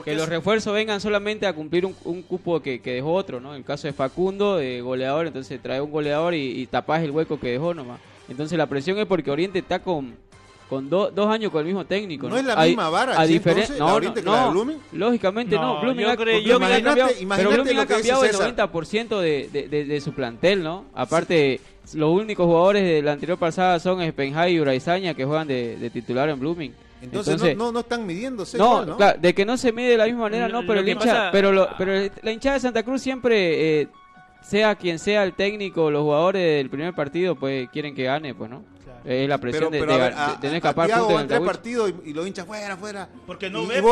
que 0.03 0.15
los 0.15 0.27
refuerzos 0.27 0.73
vengan 0.73 0.99
solamente 0.99 1.45
a 1.45 1.53
cumplir 1.53 1.85
un, 1.85 2.21
cupo 2.23 2.61
que, 2.61 2.79
dejó 2.79 3.13
otro, 3.13 3.39
¿no? 3.39 3.51
En 3.51 3.59
el 3.59 3.63
caso 3.63 3.87
de 3.87 3.93
Facundo, 3.93 4.57
de 4.57 4.81
goleador, 4.81 5.27
entonces 5.27 5.61
trae 5.61 5.79
un 5.79 5.91
goleador 5.91 6.33
y, 6.33 6.61
y 6.61 6.65
tapás 6.65 7.03
el 7.03 7.11
hueco 7.11 7.39
que 7.39 7.51
dejó 7.51 7.73
nomás. 7.73 7.99
Entonces 8.27 8.57
la 8.57 8.67
presión 8.67 8.97
es 8.97 9.05
porque 9.05 9.31
Oriente 9.31 9.59
está 9.59 9.79
con 9.79 10.15
con 10.69 10.89
dos 10.89 11.27
años 11.27 11.51
con 11.51 11.61
el 11.61 11.65
mismo 11.65 11.85
técnico. 11.85 12.27
¿No, 12.27 12.37
es 12.37 12.45
la 12.45 12.55
misma 12.57 12.89
vara? 12.89 13.19
A 13.19 13.25
diferencia, 13.25 13.75
no, 13.77 13.99
no, 13.99 14.79
lógicamente 14.91 15.55
no. 15.55 15.81
Blooming, 15.81 16.05
ha, 16.05 16.17
cambiado, 16.17 17.09
pero 17.35 17.51
Blooming 17.51 17.77
ha 17.79 17.85
cambiado 17.85 18.23
el 18.23 18.33
90% 18.33 19.19
de, 19.19 19.49
de, 19.51 19.85
de, 19.85 20.01
su 20.01 20.13
plantel, 20.13 20.63
¿no? 20.63 20.85
Aparte, 20.93 21.61
los 21.93 22.11
únicos 22.11 22.45
jugadores 22.45 22.83
de 22.83 23.01
la 23.01 23.13
anterior 23.13 23.37
pasada 23.37 23.79
son 23.79 24.05
Spenhai 24.05 24.53
y 24.53 24.59
Uraizaña 24.59 25.13
que 25.13 25.25
juegan 25.25 25.47
de, 25.47 25.89
titular 25.93 26.29
en 26.29 26.39
Blooming. 26.39 26.73
Entonces, 27.01 27.55
no, 27.55 27.71
no, 27.71 27.79
están 27.81 28.05
midiéndose. 28.05 28.57
No, 28.57 28.97
Claro, 28.97 29.19
de 29.19 29.33
que 29.33 29.45
no 29.45 29.55
se 29.55 29.71
mide 29.71 29.91
de 29.91 29.97
la 29.97 30.05
misma 30.05 30.21
manera, 30.21 30.47
no, 30.49 30.65
pero, 30.65 30.79
el 30.81 30.89
hincha, 30.89 31.29
pero, 31.31 31.51
lo, 31.51 31.69
pero 31.77 32.11
la 32.21 32.31
hinchada 32.31 32.55
de 32.55 32.59
Santa 32.59 32.83
Cruz 32.83 33.01
siempre, 33.01 33.81
eh, 33.81 33.87
sea 34.41 34.75
quien 34.75 34.99
sea 34.99 35.23
el 35.23 35.33
técnico, 35.33 35.91
los 35.91 36.01
jugadores 36.01 36.41
del 36.57 36.69
primer 36.69 36.93
partido, 36.93 37.35
pues 37.35 37.69
quieren 37.69 37.93
que 37.93 38.03
gane, 38.03 38.33
pues, 38.33 38.49
¿no? 38.49 38.63
Es 39.05 39.27
la 39.27 39.37
presión 39.37 39.71
de, 39.71 39.79
tener 39.79 40.39
que 40.41 40.57
escapar 40.57 40.89
en 40.89 41.31
el 41.31 41.41
partido 41.43 41.87
y, 41.87 41.95
y, 42.05 42.13
lo 42.13 42.25
hincha 42.25 42.45
fuera, 42.45 42.77
fuera. 42.77 43.09
Porque 43.25 43.49
no 43.49 43.63
y, 43.63 43.67
ve, 43.67 43.83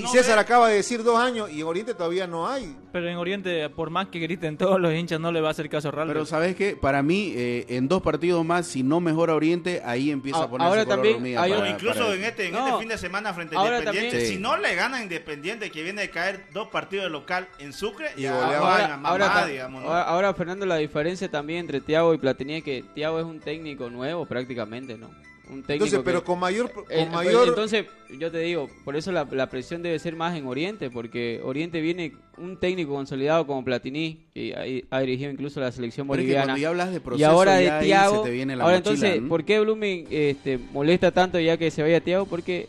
y, 0.00 0.06
César 0.08 0.38
acaba 0.38 0.68
de 0.68 0.76
decir 0.76 1.02
dos 1.02 1.18
años 1.18 1.50
y 1.50 1.60
en 1.60 1.66
Oriente 1.66 1.94
todavía 1.94 2.26
no 2.26 2.48
hay. 2.48 2.76
Pero 2.92 3.08
en 3.08 3.16
Oriente, 3.16 3.68
por 3.70 3.90
más 3.90 4.08
que 4.08 4.18
griten 4.18 4.56
todos 4.56 4.80
los 4.80 4.92
hinchas, 4.92 5.18
no 5.18 5.32
le 5.32 5.40
va 5.40 5.48
a 5.48 5.50
hacer 5.52 5.68
caso 5.68 5.90
real. 5.90 6.08
Pero 6.08 6.26
¿sabes 6.26 6.54
qué? 6.56 6.76
Para 6.76 7.02
mí, 7.02 7.32
eh, 7.34 7.66
en 7.68 7.88
dos 7.88 8.02
partidos 8.02 8.44
más, 8.44 8.66
si 8.66 8.82
no 8.82 9.00
mejora 9.00 9.34
Oriente, 9.34 9.82
ahí 9.84 10.10
empieza 10.10 10.42
a, 10.44 10.50
ponerse 10.50 10.68
ahora 10.68 10.86
también 10.86 11.22
hay 11.38 11.52
Incluso 11.70 12.12
en, 12.12 12.24
este, 12.24 12.48
en 12.48 12.56
este 12.56 12.78
fin 12.78 12.88
de 12.88 12.98
semana 12.98 13.32
frente 13.32 13.56
a 13.56 13.64
Independiente, 13.64 14.26
si 14.26 14.38
no 14.38 14.56
le 14.56 14.74
gana 14.74 15.02
Independiente, 15.02 15.70
que 15.70 15.82
viene 15.82 16.02
de 16.02 16.10
caer 16.10 16.44
dos 16.52 16.68
partidos 16.68 17.04
de 17.04 17.10
local 17.10 17.48
en 17.58 17.72
Sucre, 17.72 18.10
y 18.16 18.26
ahora, 18.26 19.00
ahora, 19.02 19.46
digamos, 19.46 19.84
ahora, 19.84 20.34
Fernando, 20.34 20.66
la 20.66 20.76
diferencia 20.76 21.30
también 21.30 21.60
entre 21.60 21.80
Tiago 21.80 22.14
y 22.14 22.18
Platini 22.18 22.56
es 22.56 22.64
que 22.64 22.84
Tiago 22.94 23.18
es 23.18 23.24
un 23.24 23.40
técnico 23.40 23.90
nuevo 23.90 24.26
prácticamente, 24.26 24.51
¿no? 24.98 25.10
un 25.50 25.62
técnico. 25.62 25.84
Entonces, 25.84 26.00
pero 26.04 26.24
con 26.24 26.38
mayor, 26.38 26.70
eh, 26.88 27.04
con 27.04 27.12
mayor... 27.12 27.48
Entonces, 27.48 27.86
yo 28.18 28.30
te 28.30 28.38
digo, 28.38 28.68
por 28.84 28.96
eso 28.96 29.12
la, 29.12 29.26
presión 29.48 29.82
debe 29.82 29.98
ser 29.98 30.16
más 30.16 30.36
en 30.36 30.46
Oriente, 30.46 30.90
porque 30.90 31.40
Oriente 31.44 31.80
viene 31.80 32.12
un 32.38 32.56
técnico 32.58 32.92
consolidado 32.94 33.46
como 33.46 33.64
Platini, 33.64 34.24
que 34.34 34.86
ha, 34.90 35.00
dirigido 35.00 35.30
incluso 35.30 35.60
la 35.60 35.72
selección 35.72 36.06
boliviana. 36.06 36.58
y 36.58 36.64
ahora 36.64 37.56
de 37.56 37.70
Tiago. 37.84 38.24
Ahora, 38.60 38.76
entonces, 38.76 39.20
¿por 39.28 39.44
qué 39.44 39.60
Blooming 39.60 40.06
este, 40.10 40.58
molesta 40.58 41.10
tanto 41.10 41.38
ya 41.38 41.56
que 41.56 41.70
se 41.70 41.82
vaya 41.82 42.00
Tiago? 42.00 42.26
Porque 42.26 42.68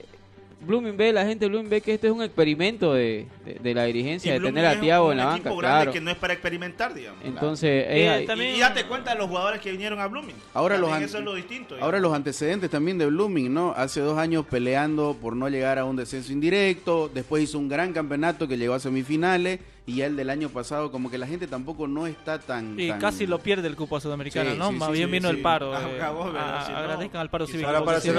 Blooming 0.66 0.98
ve, 0.98 1.14
la 1.14 1.26
gente 1.26 1.46
de 1.46 1.50
Blooming 1.50 1.70
ve 1.70 1.82
que 1.82 1.94
este 1.94 2.08
es 2.08 2.14
un 2.14 2.24
experimento 2.24 2.94
de, 2.94 3.28
de, 3.62 3.74
la 3.74 3.84
dirigencia, 3.86 4.34
de 4.34 4.40
tener 4.40 4.66
a 4.66 4.80
Tiago 4.80 5.12
en 5.12 5.18
la 5.18 5.26
banca. 5.26 5.52
Claro. 5.56 5.92
que 5.92 6.02
no 6.02 6.12
es 6.12 6.18
para 6.18 6.34
experimentar, 6.34 6.94
digamos. 6.94 7.20
Entonces, 7.24 7.86
eh, 7.88 8.26
y, 8.56 8.60
date 8.60 8.86
cuenta 8.86 9.12
de 9.12 9.18
los 9.18 9.28
jugadores 9.28 9.62
que 9.62 9.72
vinieron 9.72 10.00
a 10.00 10.08
Blooming. 10.08 10.36
Ahora 10.54 10.78
los 10.78 10.92
eso 11.02 11.18
es 11.18 11.24
lo 11.24 11.36
distinto. 11.36 11.76
Ahora 11.80 12.00
los 12.00 12.14
antecedentes 12.14 12.70
también 12.70 12.98
de 12.98 13.06
Blooming, 13.08 13.54
¿no? 13.54 13.74
Hace 13.76 14.02
dos 14.02 14.18
años 14.18 14.46
peleando 14.46 15.18
por 15.22 15.36
no 15.36 15.50
llegar 15.50 15.80
a 15.80 15.86
un 15.86 15.96
descenso 15.96 16.32
indirecto, 16.32 17.10
después 17.14 17.44
hizo 17.44 17.60
un 17.60 17.70
gran 17.70 17.94
campeonato 17.94 18.48
que 18.48 18.58
llegó 18.58 18.74
a 18.74 18.80
semifinales 18.80 19.60
y 19.86 19.98
ya 19.98 20.06
el 20.06 20.16
del 20.16 20.30
año 20.30 20.50
pasado 20.50 20.92
como 20.92 21.12
que 21.12 21.18
la 21.18 21.28
gente 21.28 21.48
tampoco 21.48 21.88
no 21.88 22.08
está 22.08 22.40
tan... 22.40 22.80
Y 22.80 22.92
casi 22.94 23.28
lo 23.28 23.40
pierde 23.40 23.68
el 23.68 23.76
cupo 23.76 24.00
sudamericano, 24.00 24.56
¿no? 24.56 24.72
Más 24.72 24.92
bien 24.92 25.12
vino 25.12 25.30
el 25.30 25.42
paro. 25.42 25.74
Eh, 25.74 26.02
agradezcan 26.02 27.22
al 27.22 27.30
paro 27.30 27.48
cívico. 27.48 27.68
Ahora 27.68 27.84
para 27.84 28.00
si, 28.00 28.10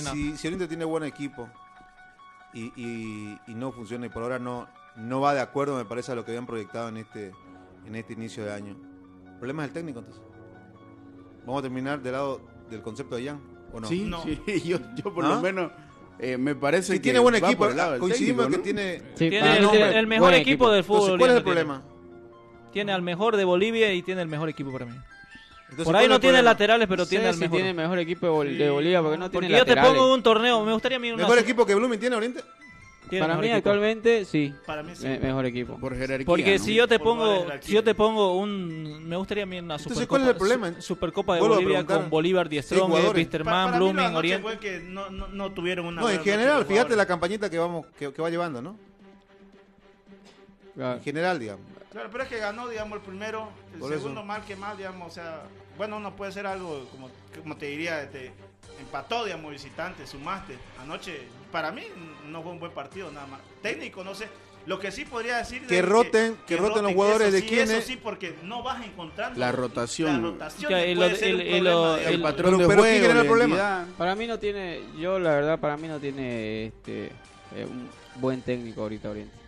si, 0.00 0.36
si 0.36 0.46
Oriente 0.46 0.68
tiene 0.68 0.84
buen 0.84 1.04
equipo 1.04 1.48
y, 2.54 3.38
no 3.48 3.72
funciona 3.72 4.06
y 4.06 4.08
por 4.08 4.22
ahora 4.22 4.38
no, 4.38 4.68
no 4.96 5.20
va 5.20 5.34
de 5.34 5.40
acuerdo, 5.40 5.76
me 5.76 5.84
parece, 5.84 6.12
a 6.12 6.14
lo 6.14 6.24
que 6.24 6.32
habían 6.32 6.46
proyectado 6.46 6.88
en 6.88 6.98
este, 6.98 7.32
en 7.86 7.94
este 7.94 8.12
inicio 8.12 8.44
de 8.44 8.52
año. 8.52 8.76
¿El 9.26 9.38
problema 9.38 9.62
es 9.64 9.68
el 9.68 9.74
técnico 9.74 10.00
entonces? 10.00 10.22
¿Vamos 11.46 11.60
a 11.60 11.62
terminar 11.62 12.02
del 12.02 12.12
lado 12.12 12.40
del 12.70 12.82
concepto 12.82 13.16
de 13.16 13.26
Jan 13.26 13.40
o 13.72 13.80
no? 13.80 13.88
Sí, 13.88 14.10
yo, 14.64 14.78
por 15.02 15.24
lo 15.24 15.34
¿Ah? 15.34 15.40
menos... 15.40 15.72
Eh, 16.20 16.36
me 16.36 16.56
parece 16.56 16.94
que 16.94 16.98
tiene 16.98 17.20
buen 17.20 17.36
equipo. 17.36 17.68
Coincidimos 18.00 18.48
que 18.48 18.58
tiene, 18.58 19.00
tiene 19.16 19.58
el, 19.96 20.08
mejor 20.08 20.34
equipo 20.34 20.68
del 20.68 20.82
fútbol. 20.82 21.16
¿Cuál 21.16 21.30
es 21.30 21.36
el 21.36 21.42
problema? 21.44 21.84
Tiene 22.72 22.90
al 22.90 23.02
mejor 23.02 23.36
de 23.36 23.44
Bolivia 23.44 23.92
y 23.92 24.02
tiene 24.02 24.22
el 24.22 24.28
mejor 24.28 24.48
equipo 24.48 24.72
para 24.72 24.86
mí. 24.86 24.96
Por 25.84 25.96
ahí 25.96 26.08
no 26.08 26.18
tiene 26.18 26.42
laterales, 26.42 26.88
pero 26.88 27.06
tiene 27.06 27.28
el 27.28 27.36
mejor. 27.36 27.56
tiene 27.56 27.70
el 27.70 27.76
mejor 27.76 27.98
equipo 27.98 28.44
de 28.44 28.70
Bolivia 28.70 29.02
porque 29.02 29.18
no 29.18 29.30
tiene 29.30 29.48
laterales. 29.48 29.84
yo 29.84 29.88
te 29.88 29.88
pongo 29.88 30.14
un 30.14 30.22
torneo, 30.22 30.64
me 30.64 30.72
gustaría 30.72 30.98
mí 30.98 31.12
¿Mejor 31.12 31.38
equipo 31.38 31.66
que 31.66 31.74
Blooming 31.74 32.00
tiene 32.00 32.16
Oriente? 32.16 32.42
para 33.18 33.36
mí 33.36 33.50
actualmente 33.50 34.24
sí. 34.24 34.54
Para 34.66 34.82
mí 34.82 34.92
sí. 34.94 35.06
mejor 35.06 35.46
equipo. 35.46 35.78
Por 35.78 35.96
jerarquía, 35.96 36.26
Porque 36.26 36.58
si 36.58 36.74
yo 36.74 36.86
te 36.86 36.98
pongo, 36.98 37.46
si 37.60 37.72
yo 37.72 37.82
te 37.82 37.94
pongo 37.94 38.36
un, 38.36 39.08
me 39.08 39.16
gustaría 39.16 39.46
mí 39.46 39.58
una 39.58 39.78
Supercopa, 39.78 40.06
¿cuál 40.06 40.22
es 40.22 40.28
el 40.28 40.36
problema? 40.36 40.80
Supercopa 40.80 41.34
de 41.36 41.40
Bolivia 41.40 41.84
con 41.84 42.10
Bolívar, 42.10 42.48
Diestrong, 42.48 42.92
Wisterman, 43.14 43.78
Blooming, 43.78 44.14
Oriente. 44.14 44.58
que 44.58 44.80
no, 44.80 45.10
no, 45.10 45.28
no, 45.28 45.52
tuvieron 45.52 45.86
una. 45.86 46.02
No, 46.02 46.10
en 46.10 46.22
general, 46.22 46.64
fíjate 46.66 46.96
la 46.96 47.06
campañita 47.06 47.48
que 47.48 47.58
vamos, 47.58 47.86
que, 47.98 48.12
que 48.12 48.22
va 48.22 48.30
llevando, 48.30 48.60
¿no? 48.60 48.76
En 50.76 51.00
general, 51.02 51.38
digamos. 51.38 51.77
Claro, 51.90 52.08
pero 52.12 52.24
es 52.24 52.28
que 52.28 52.38
ganó, 52.38 52.68
digamos, 52.68 52.98
el 52.98 53.04
primero, 53.04 53.48
el 53.74 53.88
segundo 53.88 54.22
mal 54.22 54.44
que 54.44 54.56
mal, 54.56 54.76
digamos, 54.76 55.08
o 55.08 55.14
sea, 55.14 55.42
bueno, 55.76 55.98
no 56.00 56.14
puede 56.16 56.32
ser 56.32 56.46
algo 56.46 56.86
como, 56.90 57.10
como 57.40 57.56
te 57.56 57.66
diría, 57.66 58.02
este, 58.02 58.32
empató, 58.78 59.24
digamos, 59.24 59.50
visitante, 59.52 60.06
sumaste. 60.06 60.58
Anoche, 60.80 61.22
para 61.50 61.72
mí, 61.72 61.84
no 62.28 62.42
fue 62.42 62.52
un 62.52 62.60
buen 62.60 62.72
partido, 62.72 63.10
nada 63.10 63.26
más. 63.26 63.40
Técnico, 63.62 64.04
no 64.04 64.14
sé. 64.14 64.28
Lo 64.66 64.78
que 64.78 64.92
sí 64.92 65.06
podría 65.06 65.38
decir 65.38 65.66
que 65.66 65.80
roten, 65.80 66.36
que, 66.46 66.58
roten, 66.58 66.82
los 66.82 66.92
jugadores 66.92 67.32
de 67.32 67.42
quienes. 67.42 67.70
Eso 67.70 67.86
sí, 67.86 67.96
porque 67.96 68.36
no 68.42 68.62
vas 68.62 68.84
encontrando 68.84 69.40
la 69.40 69.50
rotación. 69.50 70.22
La 70.22 70.28
rotación 70.28 70.72
el, 70.74 71.02
el, 71.02 72.20
patrón 72.20 72.58
de 72.58 72.66
juego, 72.66 72.84
el 72.84 73.26
problema. 73.26 73.86
Para 73.96 74.14
mí 74.14 74.26
no 74.26 74.38
tiene, 74.38 74.82
yo 74.98 75.18
la 75.18 75.30
verdad 75.30 75.58
para 75.58 75.78
mí 75.78 75.88
no 75.88 75.98
tiene 75.98 76.66
este 76.66 77.06
eh, 77.54 77.64
un 77.64 77.88
buen 78.20 78.42
técnico 78.42 78.82
ahorita 78.82 79.08
Oriente 79.08 79.47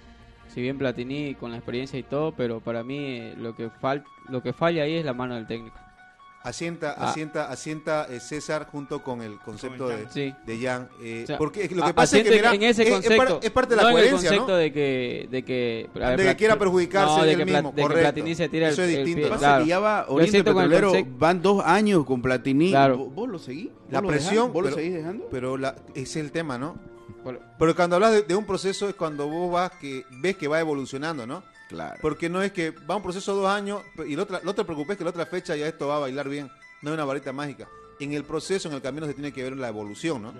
si 0.50 0.60
bien 0.60 0.78
Platini 0.78 1.34
con 1.34 1.50
la 1.50 1.56
experiencia 1.56 1.98
y 1.98 2.02
todo, 2.02 2.32
pero 2.32 2.60
para 2.60 2.82
mí 2.82 2.98
eh, 2.98 3.34
lo 3.36 3.54
que 3.54 3.70
fal 3.70 4.04
lo 4.28 4.42
que 4.42 4.52
falla 4.52 4.82
ahí 4.82 4.94
es 4.94 5.04
la 5.04 5.14
mano 5.14 5.34
del 5.34 5.46
técnico. 5.46 5.76
Asienta, 6.42 6.94
ah. 6.96 7.10
asienta, 7.10 7.50
asienta 7.50 8.06
eh, 8.08 8.18
César 8.18 8.66
junto 8.72 9.02
con 9.02 9.20
el 9.20 9.38
concepto 9.40 9.88
de, 9.88 10.34
de 10.46 10.58
Jan. 10.58 10.88
Eh, 11.02 11.26
porque 11.36 11.68
lo 11.68 11.84
que 11.84 11.92
pasa 11.92 12.16
es 12.16 12.24
que 12.24 12.38
en 12.38 12.62
ese 12.62 12.88
concepto, 12.88 13.40
es, 13.42 13.50
parte 13.50 13.76
de 13.76 13.82
la 13.82 13.90
coherencia, 13.90 14.30
el 14.30 14.38
concepto 14.38 14.56
de 14.56 14.72
que 14.72 15.28
de 15.30 15.44
que, 15.44 15.90
de 15.92 16.16
que 16.16 16.36
quiera 16.36 16.58
perjudicarse 16.58 17.26
de 17.26 17.36
que, 17.36 17.44
mismo, 17.44 17.72
de 17.76 17.82
que 17.82 17.94
Platini 17.94 18.34
se 18.34 18.48
tira 18.48 18.70
Eso 18.70 18.82
el, 18.84 18.90
es 18.90 19.04
distinto. 19.04 19.28
Pasa 19.28 19.58
que 19.58 19.66
ya 19.66 19.80
va 19.80 20.06
Oriente 20.08 20.42
Petrolero, 20.42 20.92
van 21.18 21.42
dos 21.42 21.62
años 21.62 22.06
con 22.06 22.22
Platini. 22.22 22.72
¿Vos, 22.72 23.28
lo 23.28 23.38
seguís? 23.38 23.68
la 23.90 24.00
presión, 24.00 24.50
¿Vos 24.50 24.64
lo 24.64 24.72
seguís 24.72 24.94
dejando? 24.94 25.28
Pero 25.30 25.58
la, 25.58 25.76
es 25.94 26.16
el 26.16 26.32
tema, 26.32 26.56
¿no? 26.56 26.89
Pero 27.58 27.76
cuando 27.76 27.96
hablas 27.96 28.26
de, 28.26 28.34
un 28.34 28.44
proceso 28.44 28.88
es 28.88 28.94
cuando 28.94 29.28
vos 29.28 29.52
vas 29.52 29.72
que 29.72 30.04
ves 30.10 30.36
que 30.36 30.48
va 30.48 30.60
evolucionando, 30.60 31.26
¿no? 31.26 31.42
Claro. 31.68 31.98
Porque 32.02 32.28
no 32.28 32.42
es 32.42 32.52
que 32.52 32.70
va 32.70 32.96
un 32.96 33.02
proceso 33.02 33.34
de 33.34 33.42
dos 33.42 33.50
años 33.50 33.82
y 34.06 34.16
no 34.16 34.26
te 34.26 34.64
preocupes 34.64 34.96
que 34.96 35.04
la 35.04 35.10
otra 35.10 35.26
fecha 35.26 35.54
ya 35.56 35.68
esto 35.68 35.88
va 35.88 35.96
a 35.96 36.00
bailar 36.00 36.28
bien. 36.28 36.50
No 36.82 36.90
es 36.90 36.94
una 36.94 37.04
varita 37.04 37.32
mágica. 37.32 37.68
En 38.00 38.12
el 38.12 38.24
proceso, 38.24 38.68
en 38.68 38.74
el 38.74 38.82
camino 38.82 39.06
se 39.06 39.14
tiene 39.14 39.32
que 39.32 39.42
ver 39.42 39.56
la 39.56 39.68
evolución, 39.68 40.22
¿no? 40.22 40.34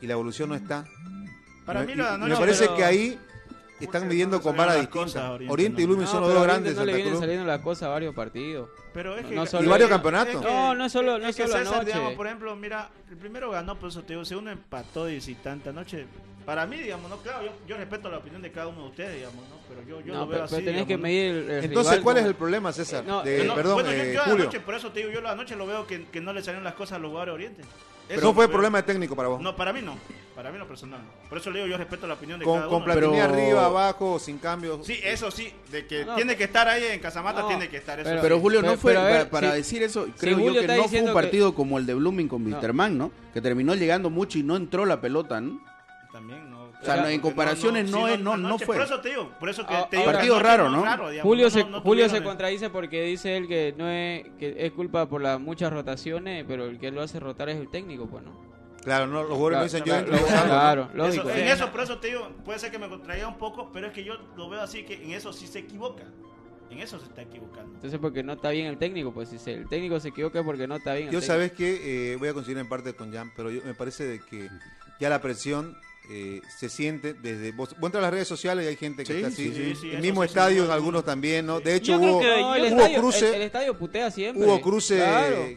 Y 0.00 0.06
la 0.06 0.14
evolución 0.14 0.48
no 0.48 0.54
está. 0.54 0.84
Para 1.64 1.82
mí 1.82 1.94
no, 1.94 2.18
me 2.18 2.36
parece 2.36 2.68
que 2.74 2.84
ahí 2.84 3.18
están 3.84 4.08
midiendo 4.08 4.40
con 4.40 4.56
vara 4.56 4.74
distinta. 4.74 5.32
Oriente, 5.48 5.82
y 5.82 5.86
Lumi 5.86 6.06
son 6.06 6.22
los 6.22 6.32
dos 6.32 6.42
grandes. 6.42 6.76
No 6.76 6.84
le 6.84 6.94
vienen 6.94 7.18
saliendo 7.18 7.44
las 7.44 7.60
cosas 7.60 7.84
a 7.84 7.88
varios 7.88 8.14
partidos. 8.14 8.70
Pero 8.92 9.16
es 9.16 9.26
que, 9.26 9.34
y 9.34 9.66
varios 9.66 9.90
campeonatos. 9.90 10.42
no, 10.42 10.74
no 10.74 10.88
solo, 10.88 11.18
no 11.18 11.32
solo 11.32 11.48
César, 11.48 11.84
digamos, 11.84 12.14
por 12.14 12.26
ejemplo, 12.26 12.56
mira, 12.56 12.90
el 13.10 13.16
primero 13.16 13.50
ganó, 13.50 13.78
por 13.78 13.90
eso 13.90 14.02
te 14.02 14.14
digo, 14.14 14.24
segundo 14.24 14.50
empató 14.50 15.04
de 15.04 15.14
visitante 15.14 15.68
anoche. 15.68 16.06
Para 16.46 16.64
mí, 16.64 16.76
digamos, 16.76 17.10
no, 17.10 17.16
claro, 17.18 17.44
yo, 17.66 17.76
respeto 17.76 18.08
la 18.08 18.18
opinión 18.18 18.40
de 18.40 18.52
cada 18.52 18.68
uno 18.68 18.82
de 18.82 18.88
ustedes, 18.88 19.16
digamos, 19.16 19.48
¿no? 19.48 19.56
Pero 19.68 19.82
yo, 19.82 20.00
yo 20.00 20.14
lo 20.14 20.28
veo 20.28 20.44
así. 20.44 20.62
tenés 20.62 20.86
que 20.86 20.96
medir 20.96 21.50
el, 21.50 21.64
Entonces, 21.64 21.98
¿cuál 21.98 22.18
es 22.18 22.24
el 22.24 22.36
problema, 22.36 22.72
César? 22.72 23.04
de, 23.24 23.50
perdón, 23.52 23.74
bueno, 23.74 23.92
yo, 23.92 24.04
yo 24.04 24.20
Julio. 24.22 24.42
Anoche, 24.44 24.60
por 24.60 24.74
eso 24.76 24.92
te 24.92 25.00
digo, 25.00 25.10
yo 25.10 25.20
la 25.20 25.34
noche 25.34 25.56
lo 25.56 25.66
veo 25.66 25.88
que, 25.88 26.06
que 26.06 26.20
no 26.20 26.32
le 26.32 26.42
salieron 26.42 26.62
las 26.62 26.74
cosas 26.74 26.96
a 26.96 26.98
los 27.00 27.10
jugadores 27.10 27.32
de 27.32 27.34
Oriente. 27.34 27.62
Eso 28.08 28.32
fue 28.32 28.48
problema 28.48 28.78
de 28.78 28.84
técnico 28.84 29.16
para 29.16 29.28
vos. 29.28 29.40
No, 29.40 29.56
para 29.56 29.72
mí 29.72 29.82
no. 29.82 29.96
Para 30.34 30.52
mí 30.52 30.58
no 30.58 30.68
personal. 30.68 31.00
Por 31.28 31.38
eso 31.38 31.50
le 31.50 31.60
digo, 31.60 31.70
yo 31.70 31.78
respeto 31.78 32.06
la 32.06 32.14
opinión 32.14 32.38
de 32.38 32.44
con, 32.44 32.54
cada 32.54 32.68
uno. 32.68 32.76
Con 32.76 32.84
Platini 32.84 33.20
arriba, 33.20 33.64
abajo, 33.64 34.18
sin 34.18 34.38
cambio. 34.38 34.80
Sí, 34.84 35.00
eso 35.02 35.30
sí, 35.30 35.50
de 35.70 35.86
que 35.86 36.06
tiene 36.14 36.36
que 36.36 36.44
estar 36.44 36.68
ahí 36.68 36.84
en 36.84 37.00
Casamata, 37.00 37.46
tiene 37.48 37.68
que 37.68 37.78
estar 37.78 37.98
eso. 37.98 38.10
Pero, 38.20 38.38
Julio, 38.38 38.62
no 38.62 38.76
fue, 38.76 38.94
para, 39.30 39.54
decir 39.54 39.82
eso, 39.82 40.06
creo 40.18 40.38
yo 40.38 40.60
que 40.60 40.68
no 40.68 40.88
fue 40.88 41.02
un 41.02 41.12
partido 41.12 41.54
como 41.54 41.78
el 41.78 41.86
de 41.86 41.94
Blooming 41.94 42.28
con 42.28 42.46
Wisterman, 42.46 42.96
¿no? 42.96 43.10
Que 43.32 43.40
terminó 43.40 43.74
llegando 43.74 44.10
mucho 44.10 44.38
y 44.38 44.42
no 44.42 44.56
entró 44.56 44.86
la 44.86 45.00
pelota, 45.00 45.40
¿no? 45.40 45.60
También, 46.16 46.50
¿no? 46.50 46.62
O 46.62 46.72
sea, 46.82 47.12
en 47.12 47.20
comparaciones 47.20 47.90
no, 47.90 48.08
es, 48.08 48.18
no, 48.18 48.38
no, 48.38 48.58
fue. 48.58 48.76
Por 48.76 48.84
eso 48.86 49.00
te 49.02 49.10
digo, 49.10 49.30
por 49.38 49.50
eso 49.50 49.66
que 49.66 49.74
ah, 49.74 49.86
te 49.90 49.98
digo 49.98 50.10
partido 50.10 50.38
raro, 50.38 50.70
¿no? 50.70 50.82
Julio 51.20 51.50
se, 51.50 51.62
Julio 51.62 52.08
se 52.08 52.22
contradice 52.22 52.70
porque 52.70 53.02
dice 53.02 53.36
él 53.36 53.46
que 53.46 53.74
no 53.76 53.86
es 53.86 54.24
que 54.38 54.56
es 54.58 54.72
culpa 54.72 55.06
por 55.10 55.20
las 55.20 55.38
muchas 55.38 55.70
rotaciones, 55.70 56.46
pero 56.48 56.64
el 56.64 56.78
que 56.78 56.90
lo 56.90 57.02
hace 57.02 57.20
rotar 57.20 57.50
es 57.50 57.58
el 57.58 57.68
técnico, 57.68 58.06
pues 58.06 58.24
no. 58.24 58.32
Claro, 58.82 59.06
no, 59.08 59.24
los 59.24 59.36
jugadores 59.36 59.58
no 59.58 59.64
dicen 59.64 59.84
yo 59.84 60.16
Claro, 60.46 60.88
lógico. 60.94 61.28
en 61.28 61.48
eso, 61.48 61.70
por 61.70 61.82
eso 61.82 61.98
te 61.98 62.06
digo, 62.06 62.30
puede 62.46 62.58
ser 62.58 62.70
que 62.70 62.78
me 62.78 62.88
contraiga 62.88 63.28
un 63.28 63.36
poco, 63.36 63.70
pero 63.74 63.88
es 63.88 63.92
que 63.92 64.02
yo 64.02 64.14
lo 64.38 64.48
veo 64.48 64.62
así 64.62 64.84
que 64.84 64.94
en 64.94 65.10
eso 65.10 65.34
sí 65.34 65.46
se 65.46 65.58
equivoca. 65.58 66.04
En 66.70 66.78
eso 66.78 66.98
se 66.98 67.04
está 67.04 67.20
equivocando. 67.20 67.74
Entonces, 67.74 67.98
porque 68.00 68.22
no 68.22 68.32
está 68.32 68.50
bien 68.50 68.66
el 68.66 68.78
técnico, 68.78 69.12
pues 69.12 69.28
si 69.28 69.50
el 69.50 69.68
técnico 69.68 70.00
se 70.00 70.08
equivoca 70.08 70.38
es 70.38 70.44
porque 70.46 70.66
no 70.66 70.76
está 70.76 70.94
bien. 70.94 71.10
yo 71.10 71.20
sabes 71.20 71.52
que 71.52 72.12
eh, 72.12 72.16
voy 72.16 72.28
a 72.28 72.34
conseguir 72.34 72.56
en 72.58 72.68
parte 72.68 72.94
con 72.94 73.12
Jan, 73.12 73.32
pero 73.36 73.50
yo, 73.50 73.60
me 73.64 73.74
parece 73.74 74.04
de 74.06 74.20
que 74.20 74.48
ya 74.98 75.08
la 75.10 75.20
presión 75.20 75.76
eh, 76.08 76.40
se 76.56 76.68
siente 76.68 77.14
desde. 77.14 77.52
Vos, 77.52 77.74
entras 77.74 77.96
a 77.96 78.00
las 78.00 78.10
redes 78.12 78.28
sociales 78.28 78.64
y 78.64 78.68
hay 78.68 78.76
gente 78.76 79.04
que 79.04 79.16
está 79.16 79.28
así. 79.28 79.74
el 79.92 80.00
mismo 80.00 80.22
estadio 80.22 80.64
en 80.64 80.70
algunos 80.70 81.04
también, 81.04 81.46
¿no? 81.46 81.60
De 81.60 81.74
hecho, 81.74 81.98
hubo, 81.98 82.18
hubo 82.18 83.00
cruce. 83.00 83.34
El, 83.34 83.42
estadio 83.42 83.76
putea 83.76 84.10
siempre. 84.10 84.44
Hubo 84.44 84.60
cruce. 84.60 85.56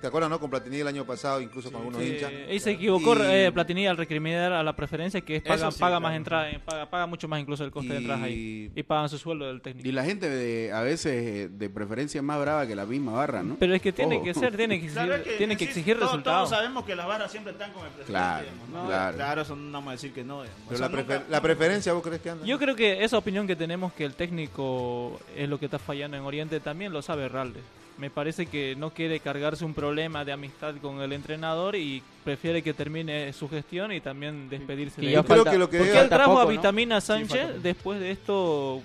¿Te 0.00 0.06
acuerdas, 0.06 0.30
no? 0.30 0.40
Con 0.40 0.48
Platini 0.48 0.78
el 0.78 0.88
año 0.88 1.04
pasado, 1.04 1.42
incluso 1.42 1.70
con 1.70 1.80
algunos 1.80 2.02
hinchas. 2.02 2.32
Y 2.50 2.58
se 2.58 2.70
equivocó 2.70 3.14
eh, 3.22 3.52
Platini 3.52 3.86
al 3.86 3.98
recriminar 3.98 4.52
a 4.52 4.62
la 4.62 4.74
preferencia, 4.74 5.20
que 5.20 5.36
es 5.36 5.42
paga, 5.42 5.70
paga 5.70 6.00
más 6.00 6.16
entrada, 6.16 6.50
eh, 6.50 6.58
paga, 6.64 6.88
paga, 6.88 7.06
mucho 7.06 7.28
más 7.28 7.38
incluso 7.38 7.64
el 7.64 7.70
coste 7.70 7.92
de 7.92 7.98
entrada 7.98 8.24
ahí. 8.24 8.72
Y 8.74 8.82
pagan 8.82 9.10
su 9.10 9.18
sueldo 9.18 9.46
del 9.46 9.60
técnico. 9.60 9.86
Y 9.86 9.92
la 9.92 10.02
gente 10.02 10.30
de, 10.30 10.72
a 10.72 10.80
veces 10.80 11.12
eh, 11.12 11.48
de 11.50 11.68
preferencia 11.68 12.22
más 12.22 12.40
brava 12.40 12.66
que 12.66 12.74
la 12.74 12.86
misma 12.86 13.12
barra, 13.12 13.42
¿no? 13.42 13.56
Pero 13.58 13.74
es 13.74 13.82
que 13.82 13.92
tiene 13.92 14.22
que 14.22 14.32
ser, 14.32 14.56
tiene 14.56 14.80
que 14.80 14.86
exigir, 14.90 15.36
tiene 15.36 15.56
que 15.56 15.64
exigir 15.64 15.98
resultados. 15.98 16.48
Todos 16.48 16.50
sabemos 16.50 16.84
que 16.84 16.96
las 16.96 17.06
barras 17.06 17.30
siempre 17.30 17.52
están 17.52 17.70
con 17.72 17.84
el 17.84 17.92
presidente. 17.92 18.12
Claro, 18.12 18.46
claro. 18.86 19.16
claro 19.16 19.42
eso 19.42 19.54
no 19.54 19.70
vamos 19.70 19.88
a 19.88 19.92
decir 19.92 20.12
que 20.14 20.24
no. 20.24 20.44
Pero 20.68 20.80
la, 20.80 21.22
la, 21.28 21.42
preferencia, 21.42 21.92
¿vos 21.92 22.02
crees 22.02 22.22
que 22.22 22.30
anda? 22.30 22.46
Yo 22.46 22.58
creo 22.58 22.74
que 22.74 23.04
esa 23.04 23.18
opinión 23.18 23.46
que 23.46 23.56
tenemos 23.56 23.92
que 23.92 24.06
el 24.06 24.14
técnico 24.14 25.20
es 25.36 25.46
lo 25.46 25.58
que 25.58 25.66
está 25.66 25.78
fallando 25.78 26.16
en 26.16 26.22
Oriente 26.22 26.58
también 26.60 26.90
lo 26.90 27.02
sabe 27.02 27.28
Ralde 27.28 27.60
me 28.00 28.08
parece 28.08 28.46
que 28.46 28.74
no 28.76 28.90
quiere 28.94 29.20
cargarse 29.20 29.62
un 29.62 29.74
problema 29.74 30.24
de 30.24 30.32
amistad 30.32 30.74
con 30.80 31.02
el 31.02 31.12
entrenador 31.12 31.76
y 31.76 32.02
prefiere 32.24 32.62
que 32.62 32.72
termine 32.72 33.30
su 33.34 33.46
gestión 33.46 33.92
y 33.92 34.00
también 34.00 34.48
despedirse 34.48 35.02
de 35.02 35.14
él. 35.14 35.24
Creo 35.24 35.44
que 35.44 35.58
lo 35.58 35.68
que 35.68 35.78
Porque 35.78 36.00
él 36.00 36.08
trajo 36.08 36.38
a 36.38 36.46
Vitamina 36.46 37.02
Sánchez, 37.02 37.62
después 37.62 38.00
de 38.00 38.10
esto, 38.10 38.80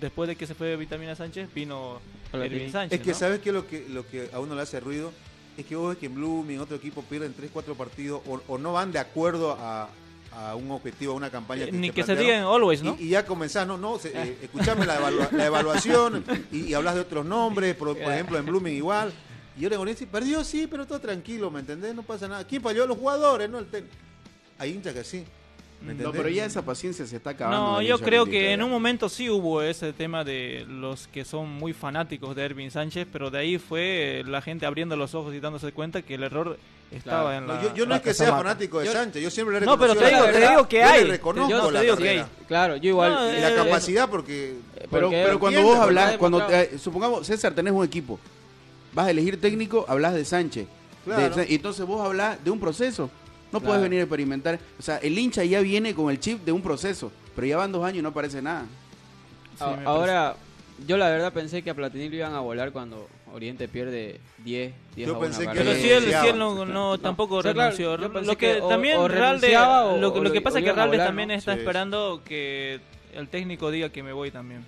después 0.00 0.28
de 0.28 0.36
que 0.36 0.46
se 0.46 0.54
fue 0.54 0.76
Vitamina 0.76 1.16
Sánchez, 1.16 1.52
vino 1.52 2.00
Erwin 2.32 2.70
Sánchez. 2.70 3.00
Es 3.00 3.04
que 3.04 3.14
sabes 3.14 3.40
que 3.40 3.50
lo 3.50 3.66
que 3.66 3.88
lo 3.88 4.06
que 4.06 4.30
a 4.32 4.38
uno 4.38 4.54
le 4.54 4.62
hace 4.62 4.78
ruido 4.78 5.12
es 5.56 5.66
que 5.66 5.74
vos 5.74 5.88
ves 5.88 5.98
que 5.98 6.06
en 6.06 6.14
Blooming 6.14 6.60
otro 6.60 6.76
equipo 6.76 7.02
pierden 7.02 7.34
3, 7.34 7.50
4 7.52 7.74
partidos 7.74 8.22
o 8.26 8.58
no 8.58 8.72
van 8.72 8.92
de 8.92 9.00
acuerdo 9.00 9.56
a, 9.58 9.88
a 10.36 10.54
un 10.54 10.70
objetivo, 10.70 11.14
a 11.14 11.16
una 11.16 11.30
campaña. 11.30 11.64
Eh, 11.64 11.72
ni 11.72 11.90
que 11.90 12.02
se 12.02 12.14
diga 12.14 12.36
en 12.36 12.44
always, 12.44 12.82
¿no? 12.82 12.96
Y, 13.00 13.08
ya 13.08 13.24
comenzás, 13.24 13.66
no, 13.66 13.78
no, 13.78 13.98
eh, 14.04 14.36
escuchame 14.42 14.84
la, 14.84 15.10
la, 15.32 15.46
evaluación 15.46 16.24
y, 16.52 16.74
hablas 16.74 16.94
de 16.94 17.00
otros 17.00 17.24
nombres, 17.24 17.74
por, 17.74 17.96
ejemplo 17.96 18.38
en 18.38 18.44
Blooming 18.44 18.74
igual. 18.74 19.12
Y 19.56 19.62
yo 19.62 19.70
le 19.70 19.78
digo, 19.78 20.08
perdió, 20.12 20.44
sí, 20.44 20.66
pero 20.70 20.86
todo 20.86 21.00
tranquilo, 21.00 21.50
¿me 21.50 21.60
entendés? 21.60 21.94
No 21.94 22.02
pasa 22.02 22.28
nada. 22.28 22.44
¿Quién 22.44 22.60
falló? 22.60 22.86
Los 22.86 22.98
jugadores, 22.98 23.48
¿no? 23.48 23.58
El 23.58 23.66
Hay 24.58 24.72
hinchas 24.72 24.92
que 24.92 25.04
sí. 25.04 25.24
no, 25.80 26.12
pero 26.12 26.28
ya 26.28 26.44
esa 26.44 26.62
paciencia 26.62 27.06
se 27.06 27.16
está 27.16 27.30
acabando. 27.30 27.72
No, 27.72 27.82
yo 27.82 27.98
creo 27.98 28.26
que 28.26 28.52
en 28.52 28.62
un 28.62 28.70
momento 28.70 29.08
sí 29.08 29.30
hubo 29.30 29.62
ese 29.62 29.94
tema 29.94 30.22
de 30.22 30.66
los 30.68 31.08
que 31.08 31.24
son 31.24 31.48
muy 31.48 31.72
fanáticos 31.72 32.36
de 32.36 32.44
Ervin 32.44 32.70
Sánchez, 32.70 33.08
pero 33.10 33.30
de 33.30 33.38
ahí 33.38 33.56
fue 33.56 34.22
la 34.26 34.42
gente 34.42 34.66
abriendo 34.66 34.96
los 34.96 35.14
ojos 35.14 35.34
y 35.34 35.40
dándose 35.40 35.72
cuenta 35.72 36.02
que 36.02 36.16
el 36.16 36.24
error 36.24 36.58
estaba 36.90 37.36
en 37.36 37.46
la. 37.46 37.74
yo, 37.74 37.86
no 37.86 37.94
es 37.94 38.02
que 38.02 38.14
sea 38.14 38.30
fanático 38.30 38.80
de 38.80 38.86
Sánchez, 38.86 39.22
yo 39.22 39.30
siempre 39.30 39.60
le 39.60 39.66
No, 39.66 39.78
pero 39.78 39.94
te 39.94 40.06
digo, 40.06 40.24
te 40.26 40.48
digo 40.48 40.68
que 40.68 40.82
hay. 40.82 41.04
reconozco 41.04 41.50
yo 41.50 41.72
te 41.72 41.80
digo 41.80 41.96
que 41.96 42.08
hay. 42.08 42.24
Claro, 42.46 42.76
yo 42.76 42.90
igual. 42.90 43.36
y 43.36 43.40
la 43.40 43.50
eh, 43.50 43.54
capacidad, 43.56 44.08
porque. 44.08 44.56
Eh, 44.76 44.86
pero, 44.90 45.10
pero 45.10 45.40
cuando 45.40 45.62
vos 45.62 45.78
hablas, 45.78 46.16
cuando 46.16 46.48
eh, 46.50 46.76
supongamos, 46.78 47.26
César, 47.26 47.54
tenés 47.54 47.72
un 47.72 47.84
equipo, 47.84 48.18
vas 48.92 49.06
a 49.06 49.10
elegir 49.10 49.40
técnico, 49.40 49.84
hablas 49.88 50.14
de 50.14 50.24
Sánchez. 50.24 50.66
y 51.48 51.54
entonces 51.54 51.84
vos 51.86 52.04
hablas 52.04 52.42
de 52.44 52.50
un 52.50 52.60
proceso. 52.60 53.10
No 53.52 53.60
puedes 53.60 53.80
venir 53.80 54.00
a 54.00 54.02
experimentar. 54.02 54.58
O 54.78 54.82
sea, 54.82 54.98
el 54.98 55.18
hincha 55.18 55.44
ya 55.44 55.60
viene 55.60 55.94
con 55.94 56.10
el 56.10 56.20
chip 56.20 56.44
de 56.44 56.52
un 56.52 56.60
proceso, 56.60 57.10
pero 57.34 57.46
ya 57.46 57.56
van 57.56 57.72
dos 57.72 57.84
años 57.84 57.98
y 57.98 58.02
no 58.02 58.10
aparece 58.10 58.42
nada. 58.42 58.66
ahora, 59.58 60.36
yo 60.86 60.96
la 60.96 61.08
verdad 61.08 61.32
pensé 61.32 61.62
que 61.62 61.70
a 61.70 61.74
Platini 61.74 62.08
lo 62.08 62.16
iban 62.16 62.34
a 62.34 62.40
volar 62.40 62.72
cuando 62.72 63.08
Oriente 63.32 63.68
pierde 63.68 64.20
10, 64.44 64.72
10 64.94 65.08
Yo 65.08 65.18
pensé 65.18 65.46
que 65.46 65.58
Pero 65.58 65.74
si 65.74 65.90
él, 65.90 66.38
no, 66.38 66.98
tampoco 66.98 67.42
renunció. 67.42 67.96
lo 67.96 68.36
que, 68.36 68.62
también 68.68 68.98
lo, 68.98 70.32
que 70.32 70.40
pasa 70.40 70.58
es 70.58 70.64
que 70.64 70.72
Ralde 70.72 70.98
también 70.98 71.30
está 71.30 71.54
esperando 71.54 72.22
que 72.24 72.80
el 73.14 73.28
técnico 73.28 73.70
diga 73.70 73.88
que 73.88 74.02
me 74.02 74.12
voy 74.12 74.30
también. 74.30 74.64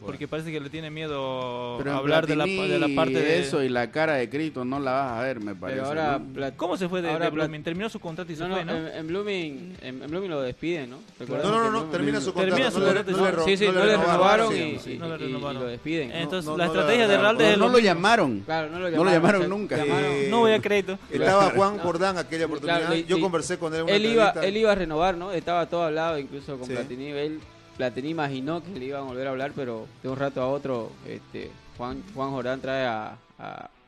Porque 0.00 0.28
parece 0.28 0.52
que 0.52 0.60
le 0.60 0.70
tiene 0.70 0.90
miedo 0.90 1.78
hablar 1.90 2.26
de 2.26 2.36
la, 2.36 2.46
de 2.46 2.78
la, 2.78 2.88
parte 2.94 3.20
de 3.20 3.40
eso 3.40 3.62
y 3.62 3.68
la 3.68 3.90
cara 3.90 4.14
de 4.14 4.28
Cristo 4.28 4.64
no 4.64 4.78
la 4.78 4.92
vas 4.92 5.12
a 5.12 5.22
ver, 5.22 5.40
me 5.40 5.54
parece. 5.54 5.80
Pero 5.80 5.88
ahora, 5.88 6.20
¿Cómo 6.56 6.76
se 6.76 6.88
fue 6.88 7.02
de, 7.02 7.10
ahora 7.10 7.30
Blooming? 7.30 7.62
Terminó 7.62 7.88
su 7.88 8.00
contrato 8.00 8.32
y 8.32 8.36
se 8.36 8.46
fue, 8.46 8.64
¿no? 8.64 8.72
En, 8.72 9.06
Blooming, 9.06 9.76
en, 9.82 10.00
Blooming 10.08 10.30
lo 10.30 10.42
despiden, 10.42 10.90
¿no? 10.90 10.98
No, 11.26 11.50
no, 11.50 11.70
no, 11.70 11.84
termina 11.84 12.20
su 12.20 12.32
contrato. 12.32 12.54
Termina 12.54 12.70
su 12.70 12.80
contrato. 12.80 13.10
No, 13.10 13.44
le, 13.44 13.44
sí, 13.44 13.56
sí, 13.56 13.72
no, 13.72 13.84
le 13.84 13.96
renovaron, 13.96 14.56
y, 14.56 14.96
no 14.98 15.08
le 15.08 15.18
renovaron. 15.18 15.62
Y, 15.62 15.64
lo 15.64 15.70
despiden. 15.70 16.12
Entonces, 16.12 16.56
la 16.56 16.66
estrategia 16.66 17.08
de 17.08 17.18
Ralde. 17.18 17.56
No 17.56 17.68
lo 17.68 17.78
llamaron. 17.78 18.40
Claro, 18.40 18.70
no 18.70 18.78
lo 18.78 18.88
llamaron. 18.88 18.98
No 18.98 19.04
lo 19.04 19.10
llamaron 19.10 19.48
nunca. 19.48 19.84
No 20.30 20.40
voy 20.40 20.52
a 20.52 20.60
crédito. 20.60 20.98
Estaba 21.10 21.50
Juan 21.50 21.78
Jordán 21.78 22.18
aquella 22.18 22.46
oportunidad. 22.46 22.94
Yo 22.94 23.20
conversé 23.20 23.58
con 23.58 23.74
él 23.74 23.84
Él 23.88 24.56
iba 24.56 24.72
a 24.72 24.74
renovar, 24.74 25.16
¿no? 25.16 25.32
Estaba 25.32 25.66
todo 25.66 25.82
hablado, 25.82 26.18
incluso 26.18 26.58
con 26.58 26.68
Platini. 26.68 27.08
Él 27.08 27.40
Platini 27.78 28.08
imaginó 28.08 28.60
que 28.60 28.76
le 28.76 28.86
iban 28.86 29.02
a 29.02 29.04
volver 29.04 29.28
a 29.28 29.30
hablar, 29.30 29.52
pero 29.54 29.86
de 30.02 30.08
un 30.08 30.16
rato 30.16 30.42
a 30.42 30.48
otro, 30.48 30.90
este, 31.06 31.48
Juan, 31.76 32.02
Juan 32.12 32.30
Jorán 32.32 32.60
trae 32.60 32.84
a, 32.84 33.16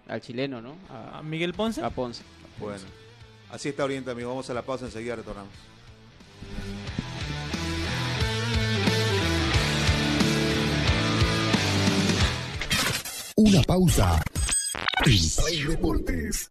al 0.07 0.20
chileno, 0.20 0.62
¿no? 0.62 0.76
A, 0.88 1.20
Miguel 1.24 1.53
Ponce? 1.55 1.82
A 1.82 1.91
Ponce. 1.91 2.22
Bueno, 2.61 2.84
así 3.51 3.70
está 3.70 3.82
Oriente, 3.84 4.12
amigo. 4.12 4.28
Vamos 4.28 4.49
a 4.49 4.55
la 4.55 4.62
pausa, 4.62 4.84
enseguida 4.84 5.16
retornamos. 5.16 5.53
Una 13.34 13.62
pausa. 13.62 14.22
En 15.05 15.68
Deportes. 15.68 16.51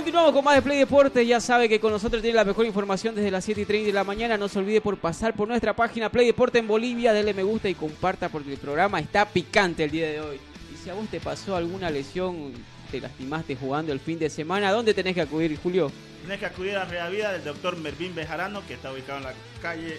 Continuamos 0.00 0.32
con 0.32 0.42
más 0.42 0.54
de 0.54 0.62
Play 0.62 0.78
Deportes. 0.78 1.28
Ya 1.28 1.40
sabe 1.40 1.68
que 1.68 1.78
con 1.78 1.92
nosotros 1.92 2.22
tiene 2.22 2.34
la 2.34 2.44
mejor 2.46 2.64
información 2.64 3.14
desde 3.14 3.30
las 3.30 3.44
7 3.44 3.60
y 3.60 3.64
30 3.66 3.86
de 3.88 3.92
la 3.92 4.02
mañana. 4.02 4.38
No 4.38 4.48
se 4.48 4.58
olvide 4.58 4.80
por 4.80 4.96
pasar 4.96 5.34
por 5.34 5.46
nuestra 5.46 5.76
página 5.76 6.08
Play 6.08 6.24
Deporte 6.24 6.58
en 6.58 6.66
Bolivia. 6.66 7.12
Dele 7.12 7.34
me 7.34 7.42
gusta 7.42 7.68
y 7.68 7.74
comparta 7.74 8.30
porque 8.30 8.50
el 8.50 8.56
programa 8.58 8.98
está 8.98 9.26
picante 9.26 9.84
el 9.84 9.90
día 9.90 10.10
de 10.10 10.20
hoy. 10.22 10.40
Y 10.72 10.82
si 10.82 10.88
a 10.88 10.94
vos 10.94 11.06
te 11.10 11.20
pasó 11.20 11.54
alguna 11.54 11.90
lesión, 11.90 12.54
te 12.90 13.00
lastimaste 13.00 13.56
jugando 13.56 13.92
el 13.92 14.00
fin 14.00 14.18
de 14.18 14.28
semana, 14.28 14.72
¿dónde 14.72 14.94
tenés 14.94 15.14
que 15.14 15.20
acudir, 15.20 15.56
Julio? 15.62 15.92
Tenés 16.22 16.38
que 16.38 16.46
acudir 16.46 16.76
a 16.76 16.84
la 16.84 17.08
Vida 17.08 17.32
del 17.32 17.44
doctor 17.44 17.76
Mervin 17.76 18.14
Bejarano, 18.14 18.66
que 18.66 18.74
está 18.74 18.92
ubicado 18.92 19.18
en 19.18 19.24
la 19.24 19.32
calle 19.62 19.98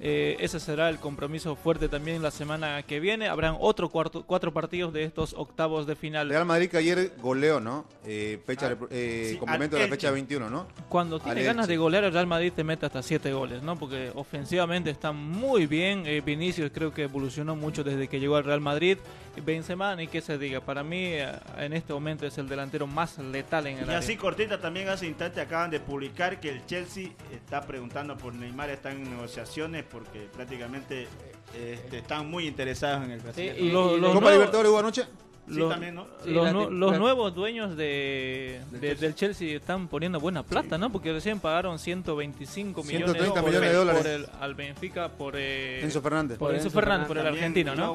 eh, 0.04 0.36
ese 0.40 0.60
será 0.60 0.90
el 0.90 0.98
compromiso 0.98 1.56
fuerte 1.56 1.88
también 1.88 2.24
la 2.24 2.32
semana 2.32 2.82
que 2.82 3.00
viene. 3.00 3.28
Habrán 3.28 3.56
otros 3.60 3.92
cuatro 3.92 4.52
partidos 4.52 4.92
de 4.94 5.04
estos 5.04 5.34
octavos 5.34 5.86
de 5.86 5.96
final. 5.96 6.28
Real 6.28 6.46
Madrid 6.46 6.70
que 6.72 6.78
ayer 6.78 7.14
goleó, 7.22 7.60
¿no? 7.60 7.86
Eh, 8.04 8.42
fecha, 8.44 8.76
ah, 8.82 8.86
eh, 8.90 9.36
complemento 9.40 9.76
de 9.76 9.84
la 9.84 9.90
fecha 9.90 10.10
21, 10.10 10.50
¿no? 10.50 10.66
Cuando 10.90 11.20
tiene 11.20 11.44
ganas 11.44 11.68
de 11.68 11.78
golear, 11.78 12.04
el 12.04 12.14
Real 12.14 12.26
Madrid 12.26 12.52
te 12.56 12.64
mete 12.64 12.88
hasta 12.88 13.04
siete 13.04 13.32
goles, 13.32 13.62
¿no? 13.62 13.78
Porque 13.78 14.12
ofensivamente 14.16 14.90
está 14.90 15.12
muy 15.12 15.68
bien. 15.68 16.08
Eh, 16.08 16.22
Vinicius 16.22 16.72
creo 16.74 16.92
que 16.92 17.04
evolucionó 17.04 17.56
mucho 17.56 17.84
desde 17.84 18.08
que 18.08 18.20
llegó 18.20 18.38
al 18.38 18.44
Real 18.44 18.60
Madrid. 18.60 18.98
Benzema, 19.40 19.96
ni 19.96 20.08
que 20.08 20.22
se 20.22 20.38
diga, 20.38 20.60
para 20.60 20.84
mí 20.84 21.06
eh, 21.06 21.32
en 21.58 21.74
este 21.74 21.94
momento 21.94 22.26
es 22.26 22.38
el 22.38 22.50
delantero 22.50 22.86
más 22.86 23.18
letal 23.18 23.68
en 23.68 23.78
el 23.78 23.90
Y 23.90 23.94
así 23.94 24.18
cortita 24.18 24.60
también 24.60 24.90
hace 24.90 25.08
instante 25.08 25.40
acaban 25.40 25.72
de 25.72 25.80
publicar 25.80 26.40
que 26.40 26.50
el 26.50 26.66
Chelsea 26.66 27.10
está 27.32 27.62
preguntando 27.62 28.18
por 28.18 28.34
Neymar, 28.34 28.70
están 28.70 28.98
en 28.98 29.10
negociaciones 29.10 29.84
porque 29.92 30.28
prácticamente 30.34 31.08
este, 31.56 32.00
están 32.00 32.30
muy 32.30 32.48
interesados 32.48 33.06
en 33.06 33.12
el 33.12 33.20
Brasil. 33.20 33.54
Sí, 33.58 33.70
los, 33.70 34.14
¿Copa 34.14 34.32
Libertadores 34.32 34.72
hubo 34.72 34.80
anoche? 34.80 35.06
los, 35.48 36.72
los, 36.72 36.98
nuevos 37.00 37.34
dueños 37.34 37.76
de, 37.76 38.62
del, 38.72 39.16
Chelsea. 39.16 39.58
están 39.58 39.88
poniendo 39.88 40.20
buena 40.20 40.44
plata, 40.44 40.78
¿no? 40.78 40.92
Porque 40.92 41.12
recién 41.12 41.40
pagaron 41.40 41.80
125 41.80 42.84
millones, 42.84 43.16
millones 43.16 43.62
de 43.62 43.74
dólares 43.74 44.02
por 44.02 44.12
el, 44.12 44.28
al 44.40 44.56
Benfica 44.56 45.10
por 45.10 45.36
eh, 45.36 45.82
Enzo 45.84 46.02
Fernández. 46.02 46.38
Por, 46.38 46.54
Enzo 46.56 46.70
Fernández, 46.70 47.08
por 47.08 47.18
el 47.18 47.28
argentino, 47.28 47.76
¿no? 47.76 47.94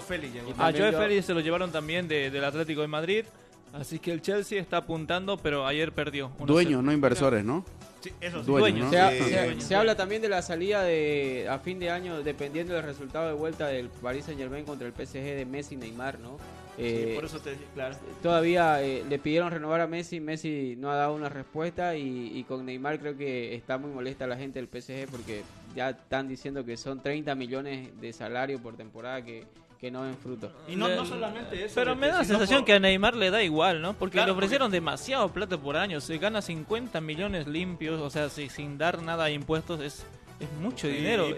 A 0.59 0.73
Joe 0.73 0.93
Félix 0.93 1.27
se 1.27 1.35
lo 1.35 1.41
llevaron 1.41 1.71
también 1.71 2.09
del 2.09 2.45
Atlético 2.45 2.81
de 2.83 2.89
Madrid. 2.89 3.25
Así 3.73 3.99
que 3.99 4.11
el 4.11 4.23
Chelsea 4.23 4.61
está 4.61 4.79
apuntando, 4.79 5.37
pero 5.37 5.67
ayer 5.67 5.93
perdió. 5.93 6.31
Dueños, 6.47 6.83
no 6.83 6.93
inversores, 6.93 7.45
¿no? 7.45 7.65
Sí, 8.07 8.13
esos 8.21 8.47
dueños. 8.47 8.89
Se, 8.91 9.61
se, 9.61 9.75
habla 9.75 9.97
también 9.97 10.23
de 10.23 10.29
la 10.29 10.41
salida 10.41 10.85
de 10.85 11.49
a 11.51 11.59
fin 11.59 11.81
de 11.81 11.91
año, 11.91 12.23
dependiendo 12.23 12.75
del 12.75 12.85
resultado 12.85 13.27
de 13.27 13.35
vuelta 13.35 13.67
del 13.67 13.89
Paris 13.89 14.27
Saint 14.27 14.41
Germain 14.41 14.65
contra 14.65 14.87
el 14.87 14.93
PSG 14.93 15.23
de 15.23 15.45
Messi 15.45 15.75
y 15.75 15.79
Neymar, 15.79 16.21
¿no? 16.21 16.39
Eh, 16.79 17.13
por 17.17 17.25
eso 17.25 17.41
te 17.41 17.57
claro. 17.75 17.97
Todavía 18.23 18.81
eh, 18.83 19.03
le 19.09 19.19
pidieron 19.19 19.51
renovar 19.51 19.81
a 19.81 19.89
Messi, 19.89 20.21
Messi 20.21 20.77
no 20.79 20.91
ha 20.91 20.95
dado 20.95 21.15
una 21.15 21.29
respuesta 21.29 21.97
y, 21.97 22.45
con 22.47 22.65
Neymar 22.65 23.01
creo 23.01 23.17
que 23.17 23.55
está 23.55 23.77
muy 23.77 23.91
molesta 23.91 24.27
la 24.27 24.37
gente 24.37 24.63
del 24.63 24.69
PSG 24.69 25.11
porque 25.11 25.43
ya 25.75 25.91
están 25.91 26.29
diciendo 26.29 26.65
que 26.65 26.77
son 26.77 27.03
30 27.03 27.35
millones 27.35 28.01
de 28.01 28.13
salario 28.13 28.61
por 28.61 28.77
temporada 28.77 29.25
que, 29.25 29.45
que 29.81 29.91
no 29.91 30.03
ven 30.03 30.17
fruto. 30.17 30.51
Y 30.69 30.77
no, 30.77 30.89
no 30.89 31.05
solamente 31.05 31.65
eso. 31.65 31.75
Pero 31.75 31.95
me 31.95 32.09
da 32.09 32.19
la 32.19 32.25
sensación 32.25 32.65
que 32.65 32.73
a 32.73 32.79
Neymar 32.79 33.15
le 33.15 33.31
da 33.31 33.43
igual, 33.43 33.83
¿no? 33.83 33.95
Porque 33.95 34.25
le 34.25 34.31
ofrecieron 34.31 34.71
demasiado 34.71 35.29
plata 35.33 35.59
por 35.59 35.77
año. 35.77 36.01
Se 36.01 36.19
gana 36.19 36.43
50 36.43 37.01
millones 37.01 37.47
limpios, 37.47 38.01
o 38.01 38.11
sea, 38.11 38.29
sin 38.31 38.79
dar 38.79 39.03
nada 39.03 39.27
de 39.27 39.33
impuestos 39.33 39.81
es 39.81 40.07
es 40.39 40.53
mucho 40.61 40.87
dinero. 40.87 41.29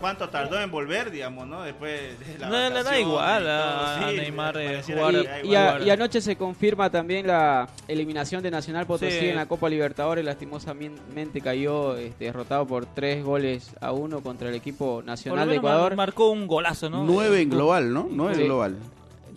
¿Cuánto 0.00 0.28
tardó 0.28 0.60
en 0.60 0.70
volver, 0.70 1.10
digamos, 1.10 1.46
no? 1.46 1.62
Después 1.62 2.18
de 2.20 2.38
la 2.38 2.48
No 2.48 2.70
le 2.70 2.82
da 2.82 2.98
igual 2.98 3.48
a, 3.48 4.10
Neymar 4.10 4.56
eh, 4.58 4.82
jugar. 4.82 5.84
Y, 5.84 5.90
anoche 5.90 6.20
se 6.20 6.36
confirma 6.36 6.90
también 6.90 7.26
la 7.26 7.68
eliminación 7.86 8.42
de 8.42 8.50
Nacional 8.50 8.86
Potosí 8.86 9.28
en 9.28 9.36
la 9.36 9.46
Copa 9.46 9.68
Libertadores. 9.68 10.24
Lastimosamente 10.24 11.40
cayó 11.40 11.96
este, 11.96 12.26
derrotado 12.26 12.66
por 12.66 12.86
tres 12.86 13.22
goles 13.22 13.74
a 13.80 13.92
uno 13.92 14.22
contra 14.22 14.48
el 14.48 14.54
equipo 14.54 15.02
nacional 15.04 15.48
de 15.48 15.56
Ecuador. 15.56 15.94
Marcó 15.94 16.30
un 16.30 16.46
golazo, 16.46 16.88
¿no? 16.88 17.04
Nueve 17.04 17.42
en 17.42 17.50
global, 17.50 17.92
¿no? 17.92 18.08
Nueve 18.10 18.40
en 18.40 18.44
global. 18.46 18.76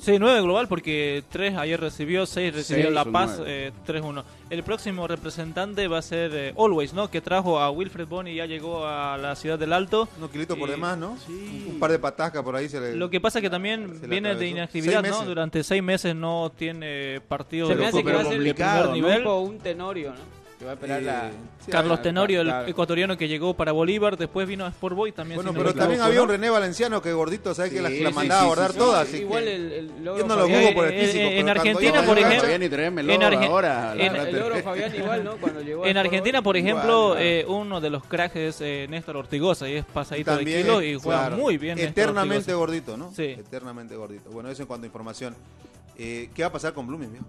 Sí, 0.02 0.18
9 0.18 0.42
global 0.42 0.68
porque 0.68 1.24
3 1.30 1.58
ayer 1.58 1.80
recibió, 1.80 2.26
6 2.26 2.56
recibió 2.56 2.90
La 2.90 3.06
Paz, 3.06 3.40
eh, 3.46 3.72
3-1. 3.86 4.24
El 4.50 4.64
próximo 4.64 5.08
representante 5.08 5.88
va 5.88 6.00
a 6.00 6.02
ser 6.02 6.32
eh, 6.34 6.54
Always, 6.58 6.94
¿no? 6.94 7.12
Que 7.12 7.22
trajo 7.22 7.60
a 7.60 7.70
Wilfred 7.70 8.08
Boni 8.08 8.32
y 8.32 8.36
ya 8.38 8.48
llegó 8.48 8.88
a 8.88 9.16
la 9.20 9.36
ciudad 9.36 9.60
del 9.60 9.74
Alto. 9.74 10.10
Un 10.20 10.28
kilito 10.30 10.58
por 10.58 10.72
demás, 10.72 10.98
¿no? 10.98 11.18
Sí. 11.28 11.68
Un 11.70 11.80
par 11.80 11.92
de 11.92 12.00
patascas 12.00 12.42
por 12.42 12.56
ahí 12.56 12.68
se 12.68 12.82
le... 12.82 12.96
Lo 12.96 13.12
que 13.12 13.22
pasa 13.22 13.42
que 13.42 13.50
también 13.52 14.02
viene 14.10 14.34
de 14.34 14.48
inactividad, 14.48 15.04
¿no? 15.04 15.24
Durante 15.24 15.64
6 15.64 15.84
meses 15.84 16.16
no 16.16 16.52
tiene 16.58 17.22
partido 17.28 17.68
se 17.68 17.76
de, 17.76 17.82
me 17.82 17.86
hace 17.86 18.04
que 18.04 18.12
va 18.12 18.22
a 18.22 18.26
ser 18.26 18.42
el 18.42 18.56
primer 18.56 18.90
nivel. 18.90 19.28
un 19.28 19.60
Tenorio, 19.60 20.14
¿no? 20.14 20.41
Eh, 20.64 21.32
Carlos 21.70 22.02
Tenorio, 22.02 22.42
el 22.42 22.70
ecuatoriano 22.70 23.18
que 23.18 23.28
llegó 23.28 23.56
para 23.56 23.72
Bolívar, 23.72 24.16
después 24.18 24.48
vino 24.48 24.66
a 24.66 24.70
Sport 24.70 24.96
Boy 24.96 25.12
también. 25.12 25.38
Bueno, 25.38 25.54
pero 25.54 25.74
también 25.74 26.02
había 26.02 26.22
un 26.22 26.30
René 26.30 26.50
Valenciano 26.50 27.02
que 27.02 27.14
gordito, 27.14 27.56
¿sabes? 27.56 27.72
que 27.74 27.82
la, 27.82 28.12
mandaba 28.12 28.42
a 28.42 28.46
bordar 28.46 28.74
todas. 28.74 29.12
Igual 29.14 29.48
el, 29.48 29.72
el 29.72 30.04
logro 30.04 30.28
no 30.28 30.36
lo 30.36 30.48
por 30.74 30.88
el 30.88 31.00
físico. 31.00 31.24
en 31.24 31.50
Argentina, 31.50 32.04
por 32.04 32.20
ejemplo. 32.20 32.50
En 35.86 35.98
Argentina, 35.98 36.42
por 36.42 36.58
ejemplo, 36.58 37.18
eh, 37.18 37.46
uno 37.48 37.82
de 37.82 37.90
los 37.90 38.04
crajes 38.04 38.62
eh, 38.62 38.86
Néstor 38.90 39.18
Ortigosa 39.18 39.68
y 39.68 39.74
es 39.74 39.86
pasadito 39.86 40.38
de 40.38 40.46
kilo 40.46 40.82
y 40.82 40.96
juega 40.96 41.32
muy 41.32 41.58
bien. 41.58 41.80
Eternamente 41.80 42.54
gordito, 42.54 42.98
¿no? 42.98 43.12
Sí. 43.16 43.24
Eternamente 43.24 43.96
gordito. 43.96 44.30
Bueno, 44.30 44.50
eso 44.50 44.62
en 44.62 44.68
cuanto 44.68 44.86
a 44.86 44.88
información. 44.88 45.36
¿Qué 45.96 46.30
va 46.40 46.48
a 46.48 46.52
pasar 46.52 46.74
con 46.74 46.88
Blooming, 46.88 47.12
viejo? 47.12 47.26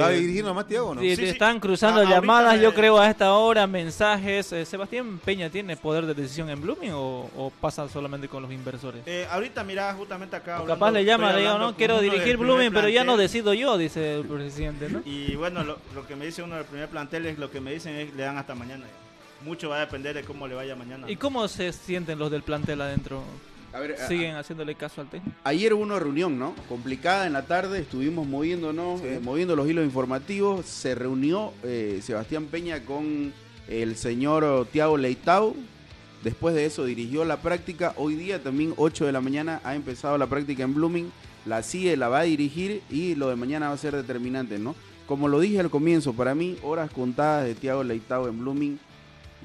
¿Va 0.00 0.06
a 0.06 0.10
dirigir 0.10 0.44
nomás 0.44 0.66
Tiago 0.66 0.94
no? 0.94 1.00
están 1.00 1.60
cruzando 1.60 2.00
ah, 2.00 2.04
llamadas, 2.04 2.60
yo 2.60 2.74
creo, 2.74 2.98
a 2.98 3.08
esta 3.08 3.32
hora, 3.34 3.66
mensajes. 3.66 4.52
Eh, 4.52 4.64
¿Sebastián 4.64 5.20
Peña 5.24 5.50
tiene 5.50 5.76
poder 5.76 6.06
de 6.06 6.14
decisión 6.14 6.50
en 6.50 6.60
Blooming 6.60 6.92
o, 6.94 7.52
pasa 7.60 7.88
solamente 7.88 8.28
con 8.28 8.42
los 8.42 8.52
inversores? 8.52 9.02
Eh, 9.06 9.26
ahorita, 9.30 9.62
mira, 9.64 9.92
justamente 9.94 10.36
acá. 10.36 10.62
capaz 10.66 10.90
le 10.90 11.04
llama, 11.04 11.32
le 11.32 11.40
digo, 11.40 11.58
no, 11.58 11.76
quiero 11.76 12.00
dirigir 12.00 12.36
Blooming, 12.36 12.72
pero 12.72 12.88
ya 12.88 13.04
no 13.04 13.16
decido 13.16 13.54
yo, 13.54 13.78
dice 13.78 14.16
el 14.16 14.26
presidente, 14.26 14.88
¿no? 14.88 15.02
Y 15.04 15.36
bueno, 15.36 15.64
lo, 15.64 16.06
que 16.06 16.16
me 16.16 16.26
dice 16.26 16.42
uno 16.42 16.56
del 16.56 16.64
primer 16.64 16.88
plantel 16.88 17.26
es 17.26 17.38
lo 17.38 17.50
que 17.50 17.60
me 17.60 17.72
dicen 17.72 17.94
es 17.94 18.14
le 18.14 18.22
dan 18.22 18.38
hasta 18.38 18.54
mañana. 18.54 18.86
Mucho 19.44 19.68
va 19.68 19.76
a 19.76 19.80
depender 19.80 20.14
de 20.14 20.24
cómo 20.24 20.48
le 20.48 20.54
vaya 20.54 20.74
mañana. 20.74 21.08
¿Y 21.08 21.16
cómo 21.16 21.46
se 21.46 21.72
sienten 21.72 22.18
los 22.18 22.30
del 22.30 22.42
plantel 22.42 22.80
adentro? 22.80 23.22
Siguen 24.08 24.36
haciéndole 24.36 24.74
caso 24.74 25.00
al 25.00 25.08
técnico. 25.08 25.36
Ayer 25.44 25.74
hubo 25.74 25.82
una 25.82 25.98
reunión, 25.98 26.38
¿no? 26.38 26.54
Complicada 26.68 27.26
en 27.26 27.32
la 27.32 27.46
tarde, 27.46 27.80
estuvimos 27.80 28.26
moviéndonos, 28.26 29.00
eh, 29.02 29.20
moviendo 29.22 29.56
los 29.56 29.68
hilos 29.68 29.84
informativos. 29.84 30.66
Se 30.66 30.94
reunió 30.94 31.52
eh, 31.62 32.00
Sebastián 32.02 32.46
Peña 32.46 32.84
con 32.84 33.32
el 33.68 33.96
señor 33.96 34.66
Tiago 34.72 34.96
Leitao. 34.96 35.54
Después 36.24 36.54
de 36.54 36.64
eso 36.64 36.84
dirigió 36.84 37.24
la 37.24 37.42
práctica. 37.42 37.92
Hoy 37.96 38.14
día 38.14 38.42
también 38.42 38.74
8 38.76 39.06
de 39.06 39.12
la 39.12 39.20
mañana 39.20 39.60
ha 39.64 39.74
empezado 39.74 40.18
la 40.18 40.26
práctica 40.26 40.64
en 40.64 40.74
Blooming. 40.74 41.12
La 41.46 41.62
sigue, 41.62 41.96
la 41.96 42.08
va 42.08 42.20
a 42.20 42.24
dirigir 42.24 42.82
y 42.90 43.14
lo 43.14 43.28
de 43.28 43.36
mañana 43.36 43.68
va 43.68 43.74
a 43.74 43.78
ser 43.78 43.94
determinante, 43.94 44.58
¿no? 44.58 44.74
Como 45.06 45.28
lo 45.28 45.40
dije 45.40 45.60
al 45.60 45.70
comienzo, 45.70 46.12
para 46.12 46.34
mí 46.34 46.58
horas 46.62 46.90
contadas 46.90 47.44
de 47.44 47.54
Tiago 47.54 47.84
Leitao 47.84 48.28
en 48.28 48.38
Blooming 48.38 48.78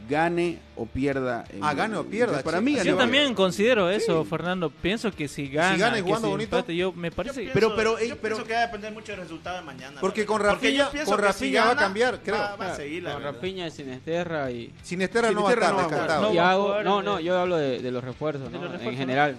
gane 0.10 0.60
o 0.76 0.86
pierda. 0.86 1.46
ah, 1.62 1.74
gane 1.74 1.98
o 1.98 2.06
pierda. 2.06 2.42
para 2.42 2.62
mí, 2.62 2.78
yo 2.84 2.96
también 2.96 3.34
considero 3.34 3.90
eso, 3.90 4.24
Fernando. 4.26 4.70
Pienso 4.70 5.12
que 5.12 5.28
si 5.28 5.48
gana, 5.48 5.76
si 5.76 5.82
gana 5.82 6.02
jugando 6.02 6.30
bonito, 6.30 6.72
yo 6.72 6.92
me 6.94 7.12
parece. 7.12 7.50
pero, 7.54 7.76
pero, 7.76 8.00
yo 8.00 8.16
pero, 8.18 8.36
pienso 8.36 8.44
que 8.46 8.54
va 8.54 8.60
a 8.60 8.66
depender 8.68 8.92
mucho 8.92 9.12
del 9.12 9.22
resultado 9.22 9.58
de 9.58 9.64
mañana. 9.64 10.00
Porque 10.02 10.26
con 10.26 10.42
Rafinha, 10.42 10.90
con 11.06 11.18
Rafinha 11.18 11.66
va 11.66 11.72
a 11.72 11.76
cambiar, 11.76 12.20
creo. 12.22 12.36
Va, 12.36 12.54
a 12.54 12.76
seguir, 12.76 13.04
con 13.04 13.22
Rafinha, 13.22 13.70
Sinesterra 13.70 14.52
y. 14.52 14.74
Sinesterra 14.82 15.32
no 15.32 15.44
va 15.44 15.50
a 15.50 15.54
estar 15.54 15.76
descartado. 15.76 16.34
No, 16.34 16.84
no, 16.84 17.02
no, 17.02 17.20
yo 17.20 17.38
hablo 17.38 17.58
de, 17.58 17.92
los 17.92 18.04
refuerzos, 18.04 18.52
¿no? 18.52 18.74
en 18.74 18.98
general, 18.98 19.38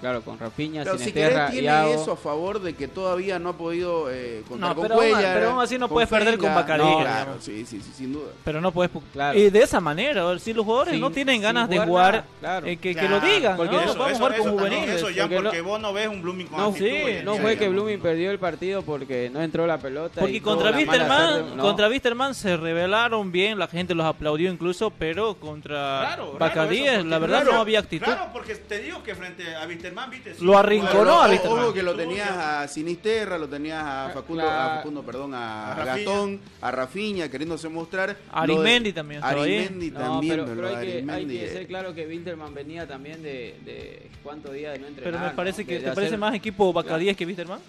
claro, 0.00 0.22
con 0.22 0.38
Rafinha, 0.38 0.84
Sinesterra 0.84 1.50
si 1.50 1.60
tiene 1.60 1.92
eso 1.92 2.12
a 2.12 2.16
favor 2.16 2.60
de 2.60 2.74
que 2.74 2.88
todavía 2.88 3.38
no 3.38 3.50
ha 3.50 3.56
podido 3.56 4.10
eh, 4.10 4.42
contar 4.48 4.74
con 4.74 4.88
Cuellar. 4.88 5.34
Pero 5.34 5.50
aún 5.50 5.62
así 5.62 5.78
no 5.78 5.88
puedes 5.88 6.08
perder 6.08 6.38
con 6.38 6.54
Bacalí. 6.54 6.84
Claro, 7.00 7.36
sí, 7.40 7.64
sí, 7.66 7.80
sin 7.80 8.12
duda. 8.12 8.30
Pero 8.44 8.60
no 8.60 8.72
puedes. 8.72 8.90
Y 9.34 9.50
de 9.50 9.62
esa 9.62 9.80
manera, 9.80 10.38
si 10.38 10.52
los 10.52 10.63
jugadores 10.64 11.00
no 11.00 11.10
tienen 11.10 11.40
ganas 11.40 11.68
de 11.68 11.78
jugar, 11.78 12.24
eh, 12.64 12.76
que, 12.76 12.94
lo 12.94 13.20
digan, 13.20 13.56
porque 13.56 13.76
¿no? 13.76 13.94
vamos 13.94 14.12
a 14.12 14.16
jugar 14.16 14.36
con 14.36 14.50
juveniles. 14.50 14.96
Eso 14.96 15.10
ya 15.10 15.28
porque, 15.28 15.60
vos 15.60 15.80
no 15.80 15.92
ves 15.92 16.08
un 16.08 16.22
Blooming 16.22 16.46
con 16.46 16.58
No, 16.58 16.72
sí, 16.72 17.18
no 17.24 17.36
fue 17.36 17.56
que 17.56 17.68
Blooming 17.68 18.00
perdió 18.00 18.30
el 18.30 18.38
partido 18.38 18.82
porque 18.82 19.30
no 19.32 19.42
entró 19.42 19.66
la 19.66 19.78
pelota. 19.78 20.20
Porque 20.20 20.40
contra 20.40 20.70
Wisterman, 20.70 21.58
contra 21.58 21.88
Wisterman 21.88 22.34
se 22.34 22.56
revelaron 22.56 23.30
bien, 23.32 23.58
la 23.58 23.68
gente 23.68 23.94
los 23.94 24.06
aplaudió 24.06 24.50
incluso, 24.50 24.90
pero 24.90 25.34
contra 25.34 26.16
Bacadíes, 26.38 27.04
la 27.04 27.18
verdad 27.18 27.44
no 27.44 27.60
había 27.60 27.80
actitud. 27.80 28.04
Claro, 28.04 28.28
porque 28.32 28.54
te 28.54 28.80
digo 28.80 29.02
que 29.02 29.14
frente 29.14 29.54
a 29.54 29.66
Wisterman, 29.66 30.10
viste. 30.10 30.34
Lo 30.40 30.58
arrinconó 30.58 31.22
a 31.22 31.28
Wisterman. 31.28 31.72
que 31.72 31.82
lo 31.82 31.94
tenías 31.94 32.30
a 32.30 32.68
Sinisterra, 32.68 33.38
lo 33.38 33.48
tenías 33.48 33.82
a 33.82 34.10
Facundo, 34.12 34.48
a 34.48 34.76
Facundo 34.76 35.02
perdón, 35.02 35.34
a 35.34 35.74
Gatón, 35.84 36.40
a 36.60 36.70
Rafiña, 36.70 37.28
queriéndose 37.28 37.68
mostrar. 37.68 38.16
Arimendi 38.32 38.92
también. 38.92 39.22
Arimendi 39.22 39.90
también, 39.90 40.53
pero 40.54 40.76
hay 40.76 41.26
que 41.26 41.48
ser 41.48 41.66
claro 41.66 41.94
que 41.94 42.06
Winterman 42.06 42.54
venía 42.54 42.86
también 42.86 43.22
de, 43.22 43.54
de 43.64 44.08
cuántos 44.22 44.52
días 44.52 44.74
de 44.74 44.78
no 44.80 44.86
entrenar. 44.86 45.12
Pero 45.12 45.24
me 45.26 45.34
parece 45.34 45.64
que 45.64 45.80
te 45.80 45.92
parece 45.92 46.16
más 46.16 46.34
equipo 46.34 46.72
Bacadíes 46.72 47.16
que 47.16 47.26
Winterman. 47.26 47.60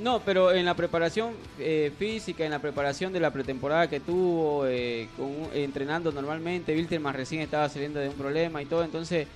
No, 0.00 0.20
pero 0.20 0.52
en 0.52 0.64
la 0.64 0.74
preparación 0.74 1.32
eh, 1.58 1.90
física, 1.98 2.44
en 2.44 2.52
la 2.52 2.60
preparación 2.60 3.12
de 3.12 3.18
la 3.18 3.32
pretemporada 3.32 3.88
que 3.88 3.98
tuvo, 3.98 4.64
eh, 4.66 5.08
entrenando 5.54 6.12
normalmente, 6.12 6.74
Wilterman 6.74 7.14
recién 7.14 7.40
estaba 7.40 7.68
saliendo 7.68 7.98
de 7.98 8.08
un 8.08 8.14
problema 8.14 8.62
y 8.62 8.66
todo, 8.66 8.84
entonces 8.84 9.26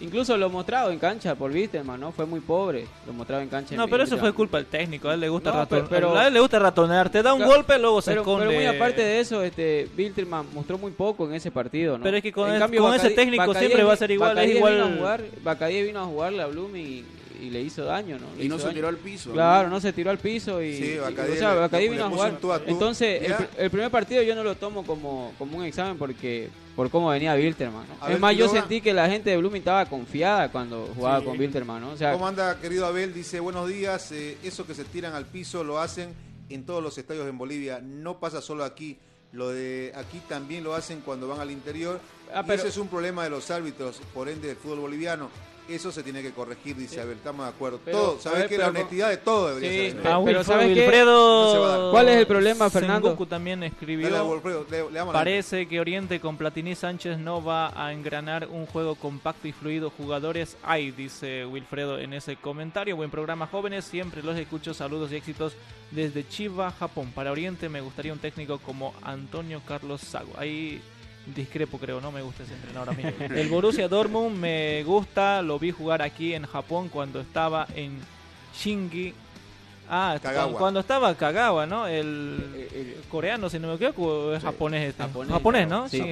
Incluso 0.00 0.36
lo 0.36 0.50
mostrado 0.50 0.90
en 0.90 0.98
cancha 0.98 1.34
por 1.34 1.50
Wisterman, 1.50 1.98
¿no? 1.98 2.12
Fue 2.12 2.26
muy 2.26 2.40
pobre. 2.40 2.86
Lo 3.06 3.12
mostraba 3.14 3.42
en 3.42 3.48
cancha. 3.48 3.74
No, 3.76 3.88
pero 3.88 4.02
eso 4.02 4.18
fue 4.18 4.32
culpa 4.32 4.58
del 4.58 4.66
técnico. 4.66 5.08
A 5.08 5.14
él 5.14 5.20
le 5.20 5.28
gusta 5.28 5.52
ratonear. 5.52 5.88
Pero, 5.88 6.16
a 6.16 6.26
él 6.26 6.34
le 6.34 6.40
gusta 6.40 6.58
ratonear. 6.58 7.08
Te 7.08 7.22
da 7.22 7.32
un 7.32 7.44
golpe, 7.44 7.78
luego 7.78 8.02
se 8.02 8.12
esconde. 8.14 8.46
Pero 8.46 8.58
muy 8.58 8.66
aparte 8.66 9.00
de 9.00 9.20
eso, 9.20 9.42
este 9.42 9.88
Wilterman 9.96 10.46
mostró 10.52 10.76
muy 10.76 10.92
poco 10.92 11.26
en 11.26 11.34
ese 11.34 11.50
partido, 11.50 11.96
¿no? 11.96 12.04
Pero 12.04 12.18
es 12.18 12.22
que 12.22 12.32
con, 12.32 12.50
ese 12.94 13.10
técnico 13.10 13.54
siempre 13.54 13.82
va 13.82 13.94
a 13.94 13.96
ser 13.96 14.10
igual. 14.10 14.38
es 14.38 14.56
igual... 14.56 14.74
Vino 14.74 14.84
a 14.84 14.96
jugar, 14.96 15.24
Bacadie 15.42 15.82
vino 15.84 16.00
a 16.00 16.04
jugarle 16.04 16.42
a 16.42 16.46
Bloom 16.46 16.76
y 16.76 17.04
y 17.40 17.50
le 17.50 17.60
hizo 17.60 17.84
daño, 17.84 18.18
¿no? 18.18 18.42
y 18.42 18.48
no 18.48 18.58
se 18.58 18.70
tiró 18.70 18.88
al 18.88 18.96
piso. 18.96 19.32
Claro, 19.32 19.68
¿no? 19.68 19.80
se 19.80 19.92
tiró 19.92 20.10
al 20.10 20.18
piso 20.18 20.62
y. 20.62 20.76
Sí, 20.76 20.96
Bacadí, 20.98 21.88
vino 21.88 22.04
a 22.04 22.10
jugar. 22.10 22.38
Entonces, 22.66 23.34
el, 23.56 23.70
primer 23.70 23.90
partido 23.90 24.22
yo 24.22 24.34
no 24.34 24.42
lo 24.42 24.54
tomo 24.54 24.84
como, 24.84 25.32
como 25.38 25.58
un 25.58 25.64
examen 25.64 25.98
porque 25.98 26.48
por 26.74 26.90
cómo 26.90 27.08
venía 27.08 27.34
Wilterman, 27.34 27.86
¿no? 27.88 28.08
Es 28.08 28.20
más, 28.20 28.36
yo 28.36 28.48
sentí 28.48 28.80
que 28.80 28.92
la 28.92 29.08
gente 29.08 29.30
de 29.30 29.36
Blooming 29.36 29.60
estaba 29.60 29.86
confiada 29.86 30.50
cuando 30.50 30.92
jugaba 30.94 31.24
con 31.24 31.38
Wilterman, 31.38 31.80
¿no? 31.80 31.90
O 31.90 31.96
sea, 31.96 32.12
¿Cómo 32.12 32.26
anda, 32.26 32.58
querido 32.60 32.86
Abel? 32.86 33.14
Dice, 33.14 33.40
buenos 33.40 33.68
días. 33.68 34.12
Eh, 34.12 34.38
eso 34.42 34.66
que 34.66 34.74
se 34.74 34.84
tiran 34.84 35.14
al 35.14 35.26
piso 35.26 35.64
lo 35.64 35.78
hacen 35.78 36.14
en 36.48 36.64
todos 36.64 36.82
los 36.82 36.96
estadios 36.98 37.26
en 37.28 37.38
Bolivia. 37.38 37.80
No 37.82 38.18
pasa 38.18 38.40
solo 38.40 38.64
aquí. 38.64 38.98
Lo 39.32 39.50
de 39.50 39.92
aquí 39.96 40.20
también 40.28 40.64
lo 40.64 40.74
hacen 40.74 41.00
cuando 41.00 41.28
van 41.28 41.40
al 41.40 41.50
interior. 41.50 42.00
Ah, 42.32 42.42
pero... 42.46 42.54
ese 42.60 42.68
es 42.68 42.76
un 42.76 42.88
problema 42.88 43.24
de 43.24 43.30
los 43.30 43.50
árbitros, 43.50 44.00
por 44.14 44.28
ende, 44.28 44.48
del 44.48 44.56
fútbol 44.56 44.80
boliviano 44.80 45.30
eso 45.74 45.90
se 45.90 46.02
tiene 46.02 46.22
que 46.22 46.32
corregir, 46.32 46.76
dice 46.76 47.00
Abel, 47.00 47.16
estamos 47.16 47.46
de 47.46 47.52
acuerdo. 47.52 47.78
todo, 47.78 48.18
sabes 48.20 48.46
que 48.46 48.58
la 48.58 48.68
honestidad 48.68 49.10
de 49.10 49.16
todo 49.16 49.48
debería 49.54 49.90
ser. 49.90 50.06
Ah, 50.06 50.20
pero 50.24 50.44
¿sabes 50.44 50.68
Wilfredo, 50.68 51.90
¿cuál 51.90 52.08
es 52.08 52.16
el 52.16 52.26
problema, 52.26 52.70
Fernando? 52.70 53.08
Sengoku 53.08 53.26
también 53.26 53.62
escribió, 53.62 54.40
parece 55.12 55.66
que 55.66 55.80
Oriente 55.80 56.20
con 56.20 56.36
Platini 56.36 56.74
Sánchez 56.74 57.18
no 57.18 57.42
va 57.42 57.72
a 57.74 57.92
engranar 57.92 58.48
un 58.48 58.66
juego 58.66 58.94
compacto 58.94 59.48
y 59.48 59.52
fluido. 59.52 59.90
Jugadores 59.90 60.56
hay, 60.62 60.90
dice 60.90 61.46
Wilfredo 61.46 61.98
en 61.98 62.12
ese 62.12 62.36
comentario. 62.36 62.96
Buen 62.96 63.10
programa, 63.10 63.46
jóvenes, 63.46 63.84
siempre 63.84 64.22
los 64.22 64.36
escucho. 64.36 64.74
Saludos 64.74 65.12
y 65.12 65.16
éxitos 65.16 65.54
desde 65.90 66.26
Chiba, 66.26 66.70
Japón. 66.70 67.12
Para 67.14 67.32
Oriente 67.32 67.68
me 67.68 67.80
gustaría 67.80 68.12
un 68.12 68.18
técnico 68.18 68.58
como 68.58 68.94
Antonio 69.02 69.60
Carlos 69.66 70.00
Sago. 70.00 70.32
Ahí 70.36 70.80
discrepo 71.34 71.78
creo, 71.78 72.00
no 72.00 72.12
me 72.12 72.22
gusta 72.22 72.44
ese 72.44 72.54
entrenador 72.54 72.90
a 72.90 72.92
mí. 72.92 73.02
El 73.34 73.48
Borussia 73.48 73.88
Dortmund 73.88 74.36
me 74.36 74.82
gusta, 74.84 75.42
lo 75.42 75.58
vi 75.58 75.70
jugar 75.70 76.02
aquí 76.02 76.34
en 76.34 76.46
Japón 76.46 76.88
cuando 76.88 77.20
estaba 77.20 77.66
en 77.74 77.98
Shingi. 78.54 79.14
Ah, 79.88 80.18
cuando, 80.58 80.80
estaba 80.80 81.14
Kagawa, 81.14 81.64
¿no? 81.64 81.86
El, 81.86 82.96
coreano, 83.08 83.48
si 83.48 83.60
no 83.60 83.68
me 83.68 83.74
equivoco, 83.74 84.34
es 84.34 84.42
japonés 84.42 84.88
este. 84.90 85.04
Japonés, 85.28 85.68
¿no? 85.68 85.88
Sí, 85.88 86.02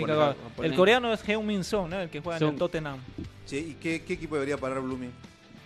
El 0.62 0.74
coreano 0.76 1.12
es 1.12 1.26
Heung-min 1.28 1.64
Son, 1.64 1.90
¿no? 1.90 2.00
El 2.00 2.08
que 2.08 2.20
juega 2.20 2.38
en 2.38 2.52
el 2.52 2.56
Tottenham. 2.56 2.98
Sí, 3.46 3.56
¿y 3.56 3.74
qué, 3.74 4.02
qué 4.04 4.12
equipo 4.12 4.36
debería 4.36 4.56
parar 4.58 4.80
Blooming 4.80 5.10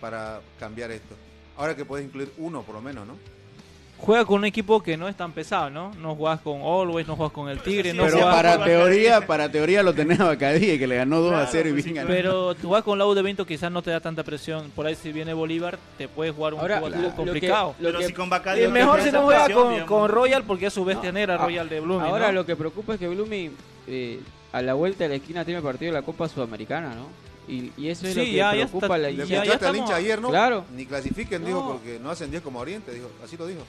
para 0.01 0.41
cambiar 0.59 0.89
esto? 0.89 1.15
Ahora 1.55 1.75
que 1.75 1.85
puedes 1.85 2.05
incluir 2.05 2.33
uno 2.37 2.63
por 2.63 2.73
lo 2.73 2.81
menos, 2.81 3.05
¿no? 3.05 3.15
Juega 3.99 4.25
con 4.25 4.37
un 4.37 4.45
equipo 4.45 4.81
que 4.81 4.97
no 4.97 5.07
es 5.07 5.15
tan 5.15 5.31
pesado, 5.31 5.69
¿no? 5.69 5.91
No 5.99 6.15
jugás 6.15 6.39
con 6.41 6.61
Always, 6.61 7.07
no 7.07 7.15
juegas 7.15 7.33
con 7.33 7.49
el 7.49 7.59
Tigre, 7.59 7.93
no 7.93 8.03
Pero 8.05 8.21
para 8.21 8.63
teoría, 8.63 9.25
para 9.25 9.51
teoría 9.51 9.83
lo 9.83 9.93
tenés 9.93 10.19
a 10.19 10.25
Bacadí, 10.25 10.79
que 10.79 10.87
le 10.87 10.95
ganó 10.95 11.19
2 11.19 11.33
a 11.33 11.45
0 11.45 11.69
y 11.69 11.71
bien 11.73 11.95
ganó. 11.95 12.07
Pero 12.07 12.55
tú 12.55 12.67
jugás 12.67 12.83
con 12.83 12.97
la 12.97 13.05
U 13.05 13.13
de 13.13 13.21
Vinto 13.21 13.45
quizás 13.45 13.71
no 13.71 13.81
te 13.81 13.91
da 13.91 13.99
tanta 13.99 14.23
presión. 14.23 14.71
Por 14.71 14.85
ahí 14.85 14.95
si 14.95 15.11
viene 15.11 15.33
Bolívar, 15.33 15.77
te 15.97 16.07
puedes 16.07 16.33
jugar 16.33 16.53
un 16.53 16.59
juego 16.59 17.15
complicado. 17.15 17.75
pero 17.79 18.01
si 18.01 18.13
con 18.13 18.29
Bacadí... 18.29 18.61
Es 18.61 18.71
mejor 18.71 19.01
si 19.01 19.11
no 19.11 19.23
juega 19.23 19.47
con, 19.85 20.09
Royal 20.09 20.43
porque 20.43 20.67
es 20.67 20.73
su 20.73 20.85
bestia 20.85 21.11
negra 21.11 21.37
Royal 21.37 21.69
de 21.69 21.79
Blooming, 21.79 22.09
Ahora 22.09 22.31
lo 22.31 22.45
que 22.45 22.55
preocupa 22.55 22.93
es 22.93 22.99
que 22.99 23.07
Blooming 23.07 23.55
eh, 23.87 24.19
a 24.51 24.61
la 24.61 24.73
vuelta 24.73 25.03
de 25.03 25.09
la 25.09 25.15
esquina 25.15 25.45
tiene 25.45 25.59
el 25.59 25.63
partido 25.63 25.91
de 25.93 25.99
la 25.99 26.05
Copa 26.05 26.27
Sudamericana, 26.27 26.95
¿no? 26.95 27.07
Y, 27.47 27.71
y, 27.77 27.89
eso 27.89 28.07
es 28.07 28.15
lo 28.15 28.23
que 28.23 28.33
ya, 28.33 28.51
preocupa 28.51 28.87
ya 28.89 28.97
la 28.97 29.09
Le 29.09 29.27
ya, 29.27 29.41
al 29.41 29.75
hincha 29.75 29.95
ayer, 29.95 30.21
¿no? 30.21 30.29
Claro. 30.29 30.65
Ni 30.75 30.85
clasifiquen, 30.85 31.43
dijo, 31.43 31.67
porque 31.67 31.99
no 31.99 32.11
hacen 32.11 32.29
10 32.29 32.43
como 32.43 32.59
Oriente, 32.59 32.93
dijo, 32.93 33.09
así 33.23 33.37
lo 33.37 33.47
dijo. 33.47 33.61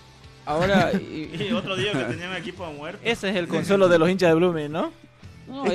Ahora. 0.46 0.92
Y, 1.10 1.52
otro 1.52 1.76
día 1.76 1.92
que 1.92 2.04
tenían 2.04 2.34
equipo 2.36 2.66
de 2.66 2.72
muerte. 2.74 3.10
Ese 3.10 3.30
es 3.30 3.36
el 3.36 3.48
consuelo 3.56 3.88
de 3.88 3.98
los 3.98 4.08
hinchas 4.08 4.30
de 4.30 4.34
Blooming, 4.34 4.70
¿no? 4.70 4.92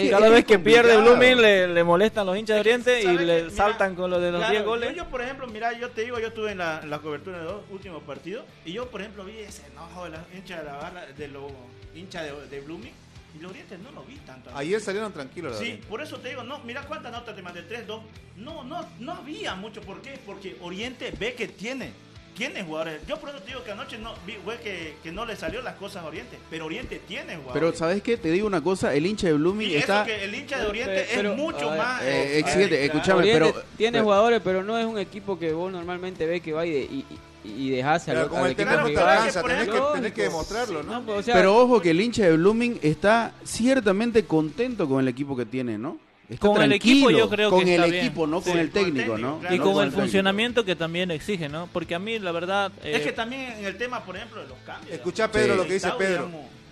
cada 0.10 0.30
vez 0.30 0.46
que 0.46 0.58
pierde 0.58 0.96
Blooming 0.96 1.42
le, 1.42 1.68
le, 1.68 1.84
molestan 1.84 2.26
los 2.26 2.38
hinchas 2.38 2.56
de 2.56 2.60
Oriente 2.62 3.02
y 3.04 3.18
le 3.18 3.50
saltan 3.50 3.94
con 3.96 4.10
lo 4.10 4.20
de 4.20 4.32
los 4.32 4.50
10 4.50 4.64
goles. 4.64 4.96
Yo, 4.96 5.06
por 5.10 5.22
ejemplo, 5.22 5.48
mira, 5.48 5.74
yo 5.74 5.90
te 5.90 6.02
digo, 6.02 6.18
yo 6.20 6.28
estuve 6.28 6.52
en 6.52 6.60
la, 6.60 6.82
la 6.86 7.00
cobertura 7.00 7.40
de 7.40 7.44
dos 7.44 7.62
últimos 7.70 8.02
partidos 8.04 8.46
y 8.64 8.72
yo, 8.72 8.90
por 8.90 9.02
ejemplo, 9.02 9.26
vi 9.26 9.40
ese 9.40 9.68
enojo 9.68 10.06
de 10.06 10.12
los 10.12 10.20
hinchas 10.34 10.60
de 10.60 10.66
la 10.66 10.78
barra, 10.78 11.06
de 11.06 11.28
los 11.28 11.52
hinchas 11.94 12.24
de, 12.24 12.48
de 12.56 12.62
Blooming. 12.62 12.94
Y 13.38 13.42
los 13.42 13.52
Orientes 13.52 13.78
no 13.80 13.92
lo 13.92 14.04
vi 14.04 14.16
tanto. 14.26 14.50
Ayer 14.56 14.80
salieron 14.80 15.12
tranquilos. 15.12 15.58
Sí, 15.58 15.82
por 15.90 16.02
eso 16.02 16.18
te 16.20 16.30
digo, 16.30 16.44
no, 16.44 16.60
mira 16.60 16.84
cuántas 16.84 17.12
notas 17.12 17.36
te 17.36 17.42
mandé, 17.42 17.64
3, 17.64 17.86
2. 17.86 18.02
No, 18.38 18.64
no, 18.64 18.88
no 19.00 19.12
había 19.12 19.56
mucho. 19.56 19.82
¿Por 19.82 20.02
qué? 20.02 20.18
Porque 20.26 20.56
Oriente 20.62 21.12
ve 21.20 21.34
que 21.34 21.50
tiene 21.50 21.92
tiene 22.36 22.64
jugadores. 22.64 23.02
Yo 23.08 23.18
por 23.18 23.30
eso 23.30 23.40
te 23.40 23.48
digo 23.48 23.64
que 23.64 23.72
anoche 23.72 23.98
no 23.98 24.14
vi 24.26 24.34
fue 24.44 24.58
que, 24.58 24.96
que, 25.02 25.12
no 25.12 25.26
le 25.26 25.36
salió 25.36 25.62
las 25.62 25.76
cosas 25.76 26.04
a 26.04 26.08
Oriente, 26.08 26.38
pero 26.50 26.66
Oriente 26.66 27.02
tiene 27.08 27.38
jugadores. 27.38 27.54
Pero 27.54 27.76
¿sabes 27.76 28.04
qué? 28.04 28.18
Te 28.18 28.30
digo 28.30 28.46
una 28.46 28.62
cosa, 28.62 28.94
el 28.94 29.06
hincha 29.06 29.28
de 29.28 29.34
Blooming 29.34 29.72
está 29.72 30.06
que 30.06 30.24
el 30.24 30.36
hincha 30.36 30.60
de 30.60 30.68
Oriente 30.68 31.20
es 31.20 31.36
mucho 31.36 31.72
más 31.72 32.02
eh, 32.04 32.40
exigente, 32.40 32.86
escúchame, 32.86 33.24
pero 33.24 33.54
tiene 33.78 34.02
jugadores, 34.02 34.42
pero 34.44 34.64
no 34.64 34.78
es 34.78 34.86
un 34.86 35.00
equipo 35.00 35.40
que 35.40 35.54
vos 35.54 35.72
normalmente 35.72 36.26
ves 36.26 36.42
que 36.42 36.54
va 36.54 36.66
y, 36.66 36.76
y, 36.76 37.06
y 37.44 37.70
dejase 37.70 38.12
al, 38.12 38.18
al 38.18 38.52
equipo 38.52 38.70
no 38.70 38.86
te 38.86 38.98
alcanza, 38.98 39.42
tenés, 39.42 39.70
que, 39.70 39.82
tenés 39.94 40.14
que 40.14 40.24
demostrarlo, 40.24 40.84
¿no? 40.84 40.94
no 40.94 41.02
pues, 41.06 41.26
pero 41.26 41.58
ojo 41.58 41.82
que 41.82 41.92
el 41.92 42.02
hincha 42.02 42.24
de 42.24 42.36
Blooming 42.36 42.80
está 42.82 43.34
ciertamente 43.44 44.26
contento 44.26 44.88
con 44.88 45.00
el 45.00 45.08
equipo 45.08 45.36
que 45.36 45.46
tiene, 45.46 45.78
¿no? 45.78 45.98
Con 46.40 46.62
el 46.62 46.72
equipo 46.74 47.12
yo 47.12 47.30
creo 47.30 47.50
con 47.50 47.64
que 47.64 47.76
el 47.76 47.94
equipo, 47.94 48.26
no 48.26 48.42
con 48.42 48.58
el 48.58 48.72
técnico, 48.72 49.18
¿no? 49.18 49.42
Y 49.50 49.60
con, 49.60 49.84
el, 49.84 49.92
funcionamiento 49.92 50.66
que 50.66 50.76
también 50.76 51.12
exige, 51.12 51.50
¿no? 51.50 51.70
Porque 51.72 51.96
a 51.96 52.00
mí 52.00 52.18
la 52.20 52.32
verdad 52.32 52.72
es 52.84 53.02
que 53.02 53.10
eh, 53.10 53.14
también 53.14 53.54
en 53.60 53.66
el 53.66 53.78
tema, 53.78 54.04
por 54.04 54.16
ejemplo, 54.16 54.42
de 54.42 54.48
los 54.48 54.58
cambios. 54.66 54.94
Escucha 54.94 55.32
Pedro 55.32 55.56
lo 55.56 55.68
que 55.68 55.74
dice 55.74 55.92
Pedro. 55.98 56.30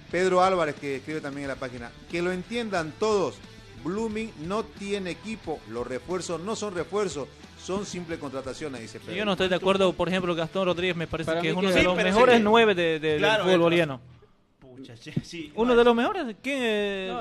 Pedro 0.09 0.43
Álvarez 0.43 0.75
que 0.75 0.97
escribe 0.97 1.21
también 1.21 1.45
en 1.45 1.47
la 1.49 1.55
página. 1.55 1.91
Que 2.11 2.21
lo 2.21 2.31
entiendan 2.31 2.93
todos. 2.99 3.35
Blooming 3.83 4.31
no 4.47 4.63
tiene 4.63 5.11
equipo, 5.11 5.59
los 5.69 5.85
refuerzos 5.85 6.39
no 6.39 6.55
son 6.55 6.73
refuerzos, 6.73 7.27
son 7.61 7.85
simples 7.85 8.17
contrataciones, 8.17 8.79
dice 8.79 8.99
Pedro. 8.99 9.15
Yo 9.15 9.25
no 9.25 9.33
estoy 9.33 9.49
de 9.49 9.55
acuerdo, 9.55 9.91
por 9.91 10.07
ejemplo, 10.07 10.33
Gastón 10.35 10.65
Rodríguez 10.65 10.95
me 10.95 11.07
parece 11.07 11.37
que 11.41 11.49
es 11.49 11.55
uno 11.55 11.69
de 11.69 11.83
los 11.83 11.97
mejores 11.97 12.41
nueve 12.41 12.75
de, 12.75 12.99
del 12.99 13.25
fútbol 13.41 13.59
boliviano. 13.59 13.99
Pucha, 14.59 14.95
sí, 15.23 15.51
uno 15.55 15.75
de 15.75 15.83
los 15.83 15.95
mejores, 15.95 16.35
¿quién? 16.41 17.17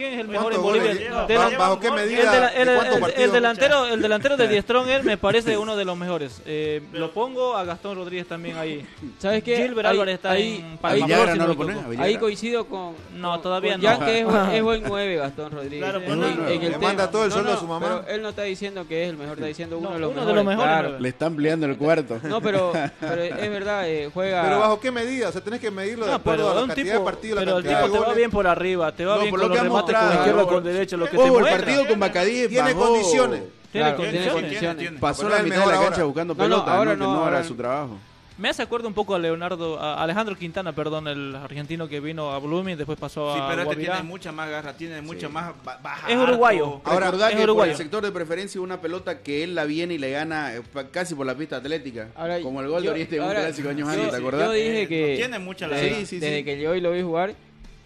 ¿Quién 0.00 0.14
es 0.14 0.20
el 0.20 0.28
mejor 0.28 0.54
en 0.54 0.62
Bolivia? 0.62 1.26
¿Bajo, 1.58 1.78
qué 1.78 1.90
medida? 1.90 2.48
El, 2.48 3.32
delantero, 3.32 3.86
el 3.86 4.00
delantero 4.00 4.36
de 4.36 4.48
Die 4.48 4.62
Stronger 4.62 5.04
me 5.04 5.16
parece 5.18 5.58
uno 5.58 5.76
de 5.76 5.84
los 5.84 5.96
mejores. 5.96 6.40
Eh, 6.46 6.82
lo 6.92 7.12
pongo 7.12 7.56
a 7.56 7.64
Gastón 7.64 7.96
Rodríguez 7.96 8.26
también 8.26 8.56
ahí. 8.56 8.86
¿Sabes 9.18 9.42
qué? 9.42 9.56
Gilbert 9.56 9.88
Álvarez 9.88 10.14
está 10.14 10.32
ahí, 10.32 10.64
en 10.64 10.78
Palma. 10.78 11.06
no 11.34 11.46
lo 11.46 11.56
pones, 11.56 11.76
ahí 11.98 12.16
coincido 12.16 12.66
con. 12.66 12.94
No, 13.14 13.40
todavía 13.40 13.76
no. 13.76 13.82
Ya 13.82 13.98
que 13.98 14.20
es, 14.20 14.62
buen 14.62 14.82
9 14.86 15.16
Gastón 15.16 15.52
Rodríguez. 15.52 15.78
Claro, 15.80 16.02
pues 16.04 16.60
le 16.60 16.78
manda 16.78 17.10
todo 17.10 17.24
el 17.26 17.32
sueldo 17.32 17.52
a 17.52 17.56
su 17.58 17.66
mamá. 17.66 18.02
Pero 18.04 18.14
él 18.14 18.22
no 18.22 18.30
está 18.30 18.42
diciendo 18.42 18.86
que 18.88 19.04
es 19.04 19.10
el 19.10 19.16
mejor, 19.16 19.34
está 19.34 19.46
diciendo 19.46 19.78
uno, 19.78 19.90
de, 19.90 19.98
los 19.98 20.12
uno 20.12 20.24
de 20.24 20.32
los 20.32 20.44
mejores. 20.44 21.00
Le 21.00 21.08
está 21.08 21.26
ampliando 21.26 21.66
el 21.66 21.76
cuarto. 21.76 22.18
No, 22.22 22.40
pero, 22.40 22.72
pero 23.00 23.22
es 23.22 23.50
verdad, 23.50 23.88
eh, 23.88 24.10
juega. 24.12 24.42
Pero 24.42 24.60
bajo 24.60 24.80
qué 24.80 24.90
medida? 24.90 25.28
O 25.28 25.32
sea, 25.32 25.42
tenés 25.42 25.60
que 25.60 25.70
medirlo 25.70 26.06
de 26.06 26.14
acuerdo 26.14 26.50
a 26.50 26.54
la 26.54 26.66
cantidad 26.66 26.94
de 26.94 27.00
partidos, 27.00 27.38
Pero 27.38 27.58
el 27.58 27.64
tipo 27.64 27.90
te 27.90 27.98
va 27.98 28.14
bien 28.14 28.30
por 28.30 28.46
arriba, 28.46 28.92
te 28.92 29.04
va 29.04 29.18
bien 29.18 29.30
con 29.30 29.40
los 29.40 29.50
remates 29.50 29.89
con 29.92 30.12
izquierda 30.14 30.46
con 30.46 30.64
derecha, 30.64 30.96
lo 30.96 31.08
que 31.08 31.16
te 31.16 31.26
el 31.26 31.44
partido 31.44 31.86
con 31.86 31.98
Macadí 31.98 32.48
tiene 32.48 32.74
condiciones. 32.74 33.42
Tiene 33.72 33.94
condiciones. 33.94 34.92
Pasó 35.00 35.28
la 35.28 35.42
mitad 35.42 35.66
de 35.66 35.72
la 35.72 35.80
cancha 35.80 36.04
buscando 36.04 36.34
pelota, 36.34 36.76
ahora 36.76 36.96
no 36.96 37.28
era 37.28 37.44
su 37.44 37.54
trabajo. 37.54 37.98
Me 38.40 38.48
hace 38.48 38.62
acuerdo 38.62 38.88
un 38.88 38.94
poco 38.94 39.14
a 39.14 39.18
Leonardo, 39.18 39.78
a 39.78 40.02
Alejandro 40.02 40.34
Quintana, 40.34 40.72
perdón, 40.72 41.08
el 41.08 41.36
argentino 41.36 41.86
que 41.88 42.00
vino 42.00 42.30
a 42.30 42.38
Blooming, 42.38 42.74
después 42.74 42.98
pasó 42.98 43.30
a. 43.30 43.34
Sí, 43.34 43.42
pero 43.50 43.62
este 43.70 43.76
tiene 43.76 44.02
mucha 44.02 44.32
más 44.32 44.48
garra, 44.48 44.72
tiene 44.72 45.02
mucha 45.02 45.28
más 45.28 45.52
baja. 45.62 46.10
Es 46.10 46.16
uruguayo. 46.16 46.80
Ahora, 46.84 47.10
es 47.10 47.36
que 47.36 47.42
uruguayo. 47.44 47.54
Por 47.54 47.68
el 47.68 47.76
sector 47.76 48.02
de 48.02 48.10
preferencia, 48.10 48.58
una 48.62 48.80
pelota 48.80 49.18
que 49.18 49.44
él 49.44 49.54
la 49.54 49.66
viene 49.66 49.92
y 49.92 49.98
le 49.98 50.10
gana 50.10 50.54
eh, 50.56 50.62
casi 50.90 51.14
por 51.14 51.26
la 51.26 51.34
pista 51.34 51.56
atlética. 51.56 52.08
como 52.42 52.62
el 52.62 52.68
gol 52.68 52.82
de 52.82 52.88
Oriente 52.88 53.16
de 53.16 53.20
un 53.20 53.28
clásico 53.28 53.68
años 53.68 53.90
antes, 53.90 54.10
¿te 54.10 54.16
acordás? 54.16 54.46
Yo 54.46 54.52
dije 54.52 54.88
que. 54.88 55.16
tiene 55.18 55.38
mucha 55.38 55.66
la 55.66 55.78
sí, 55.78 56.06
sí, 56.06 56.18
Desde 56.18 56.42
que 56.42 56.58
yo 56.58 56.70
hoy 56.70 56.80
lo 56.80 56.92
vi 56.92 57.02
jugar 57.02 57.34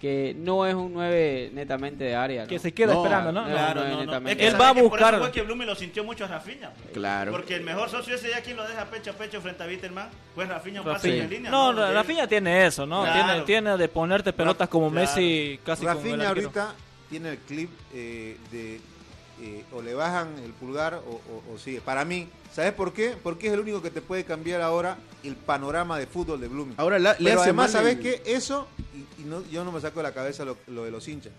que 0.05 0.37
no 0.37 0.67
es 0.67 0.75
un 0.75 0.93
9 0.93 1.53
netamente 1.55 2.05
de 2.05 2.15
área. 2.15 2.47
Que 2.47 2.59
se 2.59 2.75
queda 2.75 2.93
esperando, 2.93 3.33
¿no? 3.33 3.47
Claro, 3.47 3.83
él 3.85 4.61
va 4.61 4.69
a 4.69 4.73
buscar. 4.73 5.01
Por 5.01 5.15
eso 5.15 5.23
fue 5.23 5.33
que 5.33 5.41
Blume 5.41 5.65
lo 5.65 5.75
sintió 5.75 6.05
mucho 6.05 6.27
a 6.27 6.29
Rafinha. 6.29 6.73
Claro. 6.93 7.33
Porque 7.33 7.55
el 7.57 7.63
mejor 7.63 7.89
socio 7.89 8.15
ese 8.15 8.29
ya 8.29 8.43
quien 8.43 8.59
lo 8.59 8.69
deja 8.69 8.85
pecho 8.91 9.13
a 9.13 9.15
pecho 9.15 9.41
frente 9.41 9.63
a 9.63 9.67
Witterman, 9.67 10.11
pues 10.35 10.47
Rafinha 10.47 10.83
un 10.83 10.87
pase 10.89 11.21
en 11.21 11.31
línea. 11.31 11.51
No, 11.51 11.73
Rafinha 11.73 12.27
tiene 12.27 12.67
eso, 12.67 12.85
¿no? 12.85 13.03
Tiene, 13.11 13.41
tiene 13.47 13.79
de 13.79 13.89
ponerte 13.89 14.35
pelotas 14.35 14.69
como 14.69 14.91
Messi 14.91 15.59
casi 15.65 15.87
Rafinha 15.87 16.29
ahorita 16.29 16.75
tiene 17.09 17.31
el 17.31 17.39
clip 17.39 17.71
eh, 17.95 18.37
de 18.51 18.81
eh, 19.41 19.65
o 19.73 19.83
le 19.83 19.95
bajan 19.95 20.29
el 20.45 20.53
pulgar 20.53 20.95
o, 20.95 21.21
o, 21.53 21.59
sigue. 21.59 21.81
Para 21.81 22.05
mí, 22.05 22.29
¿sabes 22.53 22.73
por 22.73 22.93
qué? 22.93 23.15
Porque 23.21 23.49
es 23.49 23.53
el 23.53 23.61
único 23.61 23.83
que 23.83 23.91
te 23.91 24.01
puede 24.01 24.25
cambiar 24.25 24.61
ahora 24.61 24.97
el 25.25 25.35
panorama 25.35 25.99
de 25.99 26.07
fútbol 26.07 26.41
de 26.41 26.49
Blooming. 26.49 26.75
Ahora 26.77 26.99
le 26.99 27.15
Pero 27.15 27.43
además, 27.43 27.73
¿sabes 27.73 27.99
qué? 27.99 28.23
Eso, 28.25 28.69
y, 29.19 29.25
no, 29.25 29.43
yo 29.51 29.65
no 29.65 29.73
me 29.73 29.81
saco 29.81 29.99
de 30.01 30.05
la 30.05 30.15
cabeza 30.15 30.45
lo, 30.45 30.57
de 30.85 30.91
los 30.91 31.09
hinchas. 31.09 31.33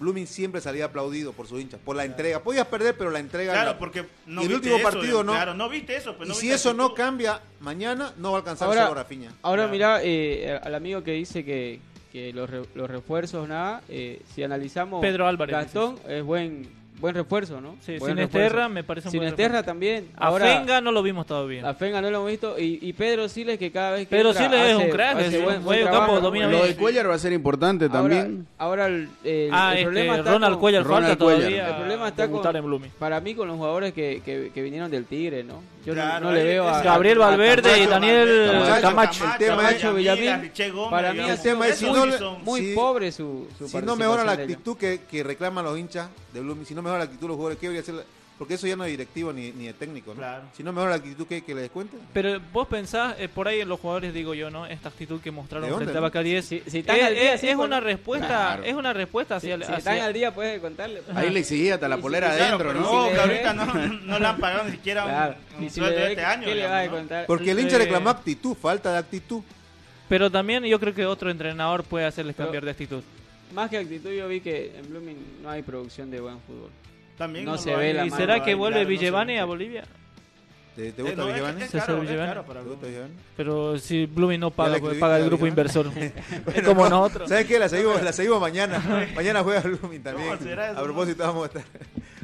Blooming 0.00 0.26
siempre 0.26 0.60
salía 0.60 0.86
aplaudido 0.86 1.32
por 1.32 1.46
sus 1.46 1.60
hinchas, 1.60 1.78
por 1.84 1.94
la 1.94 2.04
entrega. 2.04 2.42
Podías 2.42 2.66
perder, 2.66 2.96
pero 2.96 3.10
la 3.10 3.18
entrega. 3.18 3.52
Claro, 3.52 3.78
porque 3.78 4.06
no 4.26 4.42
y 4.42 4.46
el 4.46 4.54
último 4.54 4.78
partido 4.80 5.22
no. 5.22 5.32
Claro, 5.32 5.54
no 5.54 5.68
viste 5.68 5.94
eso. 5.94 6.16
Pues 6.16 6.30
y 6.30 6.34
si 6.34 6.50
eso 6.50 6.72
no 6.72 6.94
cambia 6.94 7.40
mañana, 7.60 8.14
no 8.16 8.32
va 8.32 8.38
a 8.38 8.40
alcanzar 8.40 8.68
ahora, 8.68 8.82
solo 8.84 8.94
Rafinha. 8.94 9.30
Ahora, 9.42 9.68
mira, 9.68 10.00
eh, 10.02 10.58
al 10.62 10.74
amigo 10.74 11.04
que 11.04 11.12
dice 11.12 11.44
que, 11.44 11.80
que 12.10 12.32
los, 12.32 12.50
los 12.74 12.90
refuerzos, 12.90 13.46
nada, 13.46 13.82
eh, 13.88 14.22
si 14.34 14.42
analizamos. 14.42 15.02
Pedro 15.02 15.28
Álvarez. 15.28 15.54
Gastón 15.54 15.98
es 16.08 16.24
buen 16.24 16.81
buen 17.00 17.14
refuerzo, 17.14 17.60
¿no? 17.60 17.76
Sí, 17.80 17.98
Sinesterra 17.98 18.68
me 18.68 18.84
parece 18.84 19.08
un 19.08 19.12
Sinesterra 19.12 19.62
también. 19.62 20.08
Ahora, 20.16 20.52
a 20.52 20.58
Fenga 20.58 20.80
no 20.80 20.92
lo 20.92 21.02
vimos 21.02 21.26
todavía. 21.26 21.68
A 21.68 21.74
Fenga 21.74 22.00
no 22.00 22.10
lo 22.10 22.18
hemos 22.18 22.30
visto. 22.30 22.58
Y, 22.58 22.78
y 22.80 22.92
Pedro 22.92 23.28
Siles 23.28 23.58
que 23.58 23.70
cada 23.70 23.92
vez 23.92 24.08
que 24.08 24.16
Pedro 24.16 24.32
Siles 24.32 24.70
es 24.70 24.76
un 24.76 24.90
crack. 24.90 25.18
Es 25.20 25.42
buen, 25.42 25.64
buen 25.64 25.84
campo, 25.86 26.20
domina 26.20 26.48
Lo 26.48 26.64
de 26.64 26.76
Cuellar 26.76 27.08
va 27.08 27.14
a 27.14 27.18
ser 27.18 27.32
importante 27.32 27.88
también. 27.88 28.46
Ahora 28.58 28.86
el, 28.86 29.08
el, 29.24 29.50
ah, 29.52 29.74
el 29.76 29.84
problema 29.84 30.16
está 30.18 30.32
Ronald 30.32 30.58
Cuellar 30.58 30.84
falta 30.84 31.16
todavía. 31.16 31.68
El 31.68 31.76
problema 31.76 32.08
está 32.08 32.28
con, 32.28 32.42
para 32.98 33.20
mí 33.20 33.34
con 33.34 33.48
los 33.48 33.56
jugadores 33.56 33.92
que, 33.92 34.22
que, 34.24 34.50
que 34.52 34.62
vinieron 34.62 34.90
del 34.90 35.04
Tigre, 35.04 35.44
¿no? 35.44 35.62
Yo 35.84 35.94
no, 35.94 36.30
le 36.32 36.44
veo 36.44 36.68
a 36.68 36.80
Gabriel 36.80 37.18
Valverde 37.18 37.82
y 37.82 37.86
Daniel 37.86 38.62
Camacho. 38.80 39.24
El 39.24 39.38
tema 39.38 39.92
Villamil. 39.92 40.52
Para 40.90 41.12
mí 41.12 41.20
el 41.20 41.40
tema 41.40 41.68
es 41.68 41.82
muy 41.82 42.74
pobre 42.74 43.10
su 43.10 43.48
Si 43.66 43.76
no 43.78 43.96
mejora 43.96 44.24
la 44.24 44.32
actitud 44.32 44.76
que 44.76 45.22
reclaman 45.24 45.64
los 45.64 45.78
hinchas 45.78 46.08
de 46.32 46.40
Blooming, 46.40 46.66
si 46.66 46.74
no 46.74 46.82
mejora 46.82 46.98
la 46.98 47.04
actitud 47.04 47.22
de 47.22 47.28
los 47.28 47.36
jugadores, 47.36 47.58
¿qué 47.58 47.68
voy 47.68 47.76
a 47.76 47.80
hacer? 47.80 48.21
Porque 48.42 48.54
eso 48.54 48.66
ya 48.66 48.74
no 48.74 48.82
es 48.82 48.90
directivo 48.90 49.32
ni, 49.32 49.52
ni 49.52 49.66
de 49.66 49.72
técnico, 49.72 50.14
¿no? 50.14 50.16
Claro. 50.16 50.42
Si 50.52 50.64
no 50.64 50.72
mejora 50.72 50.90
la 50.90 50.96
actitud, 50.96 51.28
¿qué, 51.28 51.42
que 51.42 51.54
le 51.54 51.60
descuenten? 51.60 52.00
Pero 52.12 52.40
vos 52.52 52.66
pensás, 52.66 53.14
eh, 53.20 53.28
por 53.28 53.46
ahí 53.46 53.60
en 53.60 53.68
los 53.68 53.78
jugadores 53.78 54.12
digo 54.12 54.34
yo, 54.34 54.50
¿no? 54.50 54.66
Esta 54.66 54.88
actitud 54.88 55.20
que 55.20 55.30
mostraron 55.30 55.72
frente 55.76 55.96
a 55.96 56.00
Baca 56.00 56.24
10. 56.24 56.44
Si, 56.44 56.60
si 56.66 56.80
están 56.80 56.98
al 56.98 57.14
día, 57.14 57.34
es, 57.34 57.44
es 57.44 57.54
una 57.54 57.78
respuesta, 57.78 58.58
es 58.64 58.74
una 58.74 58.92
respuesta 58.92 59.36
hacia... 59.36 59.56
Si, 59.64 59.72
están 59.74 60.00
al 60.00 60.12
día, 60.12 60.34
puedes 60.34 60.60
contarle. 60.60 61.02
Ahí 61.14 61.30
le 61.30 61.38
exigía 61.38 61.74
hasta 61.74 61.86
la 61.86 61.98
polera 61.98 62.32
adentro, 62.32 62.74
¿no? 62.74 62.80
No, 62.80 63.12
que 63.12 63.20
ahorita 63.20 63.54
no, 63.54 63.74
no 63.74 64.18
le 64.18 64.26
han 64.26 64.38
pagado 64.38 64.64
ni 64.64 64.72
siquiera 64.72 65.36
un, 65.56 65.70
sueldo 65.70 66.00
de 66.00 66.08
este 66.08 66.24
año. 66.24 66.44
¿Qué 66.44 66.56
le 66.56 66.66
va 66.66 66.80
a 66.80 66.88
contar? 66.88 67.26
Porque 67.26 67.52
el 67.52 67.60
hincha 67.60 67.78
reclamó 67.78 68.10
actitud, 68.10 68.56
falta 68.56 68.90
de 68.90 68.98
actitud. 68.98 69.44
Pero 70.08 70.32
también 70.32 70.64
yo 70.64 70.80
creo 70.80 70.92
que 70.92 71.06
otro 71.06 71.30
entrenador 71.30 71.84
puede 71.84 72.06
hacerles 72.06 72.34
cambiar 72.34 72.64
de 72.64 72.72
actitud. 72.72 73.04
Más 73.54 73.70
que 73.70 73.78
actitud, 73.78 74.10
yo 74.10 74.26
vi 74.26 74.40
que 74.40 74.76
en 74.76 74.90
Blooming 74.90 75.42
no 75.44 75.50
hay 75.50 75.62
producción 75.62 76.10
de 76.10 76.20
buen 76.20 76.40
fútbol. 76.40 76.70
También 77.18 77.44
no, 77.44 77.58
se 77.58 77.74
ve 77.76 77.94
la 77.94 78.06
¿Y 78.06 78.10
será 78.10 78.42
que 78.42 78.54
vuelve 78.54 78.84
Villevane 78.84 79.38
a 79.38 79.44
Bolivia? 79.44 79.84
¿Te, 80.74 80.90
te 80.92 81.02
gusta 81.02 81.22
eh, 81.22 81.26
Villevane? 82.00 83.10
Pero 83.36 83.78
si 83.78 84.06
Blooming 84.06 84.40
no 84.40 84.50
paga, 84.50 84.78
pues 84.78 84.98
paga 84.98 85.18
el 85.18 85.26
grupo 85.26 85.46
inversor. 85.46 85.90
es 86.54 86.62
como 86.62 86.88
nosotros. 86.88 87.28
¿Sabes 87.28 87.46
qué? 87.46 87.58
La 87.58 87.68
seguimos, 87.68 88.02
la 88.02 88.12
seguimos 88.12 88.40
mañana. 88.40 88.82
mañana 89.14 89.42
juega 89.42 89.60
Blooming 89.60 90.02
también. 90.02 90.30
a 90.30 90.82
propósito, 90.82 91.24
vamos 91.24 91.44
a 91.44 91.46
estar. 91.46 91.64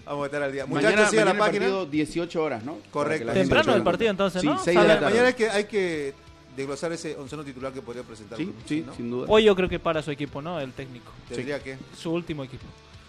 Vamos 0.07 0.22
a 0.22 0.26
estar 0.26 0.43
al 0.43 0.53
día. 0.53 0.64
Muchachos, 0.64 1.11
sigan 1.11 1.26
la 1.26 1.36
página. 1.36 1.66
Partido 1.66 1.86
18 1.86 2.43
horas, 2.43 2.64
¿no? 2.64 2.78
Correcto. 2.91 3.32
Temprano 3.32 3.74
el 3.74 3.82
partido 3.82 4.11
entonces, 4.11 4.43
¿no? 4.43 4.59
Sí, 4.59 4.72
Mañana 4.72 5.26
hay 5.26 5.34
que, 5.34 5.51
hay 5.51 5.64
que 5.64 6.14
desglosar 6.57 6.91
ese 6.93 7.16
onceno 7.16 7.45
titular 7.45 7.72
que 7.72 7.82
podría 7.82 8.03
presentar. 8.03 8.39
Sí, 8.39 8.53
sí, 8.64 8.84
sin 8.97 9.11
duda. 9.11 9.26
Hoy 9.28 9.45
yo 9.45 9.55
creo 9.55 9.68
que 9.68 9.78
para 9.78 10.03
su 10.03 10.11
equipo, 10.11 10.41
¿no? 10.41 10.59
El 10.59 10.72
técnico. 10.72 11.12
¿Tendría 11.28 11.62
que? 11.62 11.76
Su 11.95 12.12
último 12.12 12.45
equipo. 12.45 12.64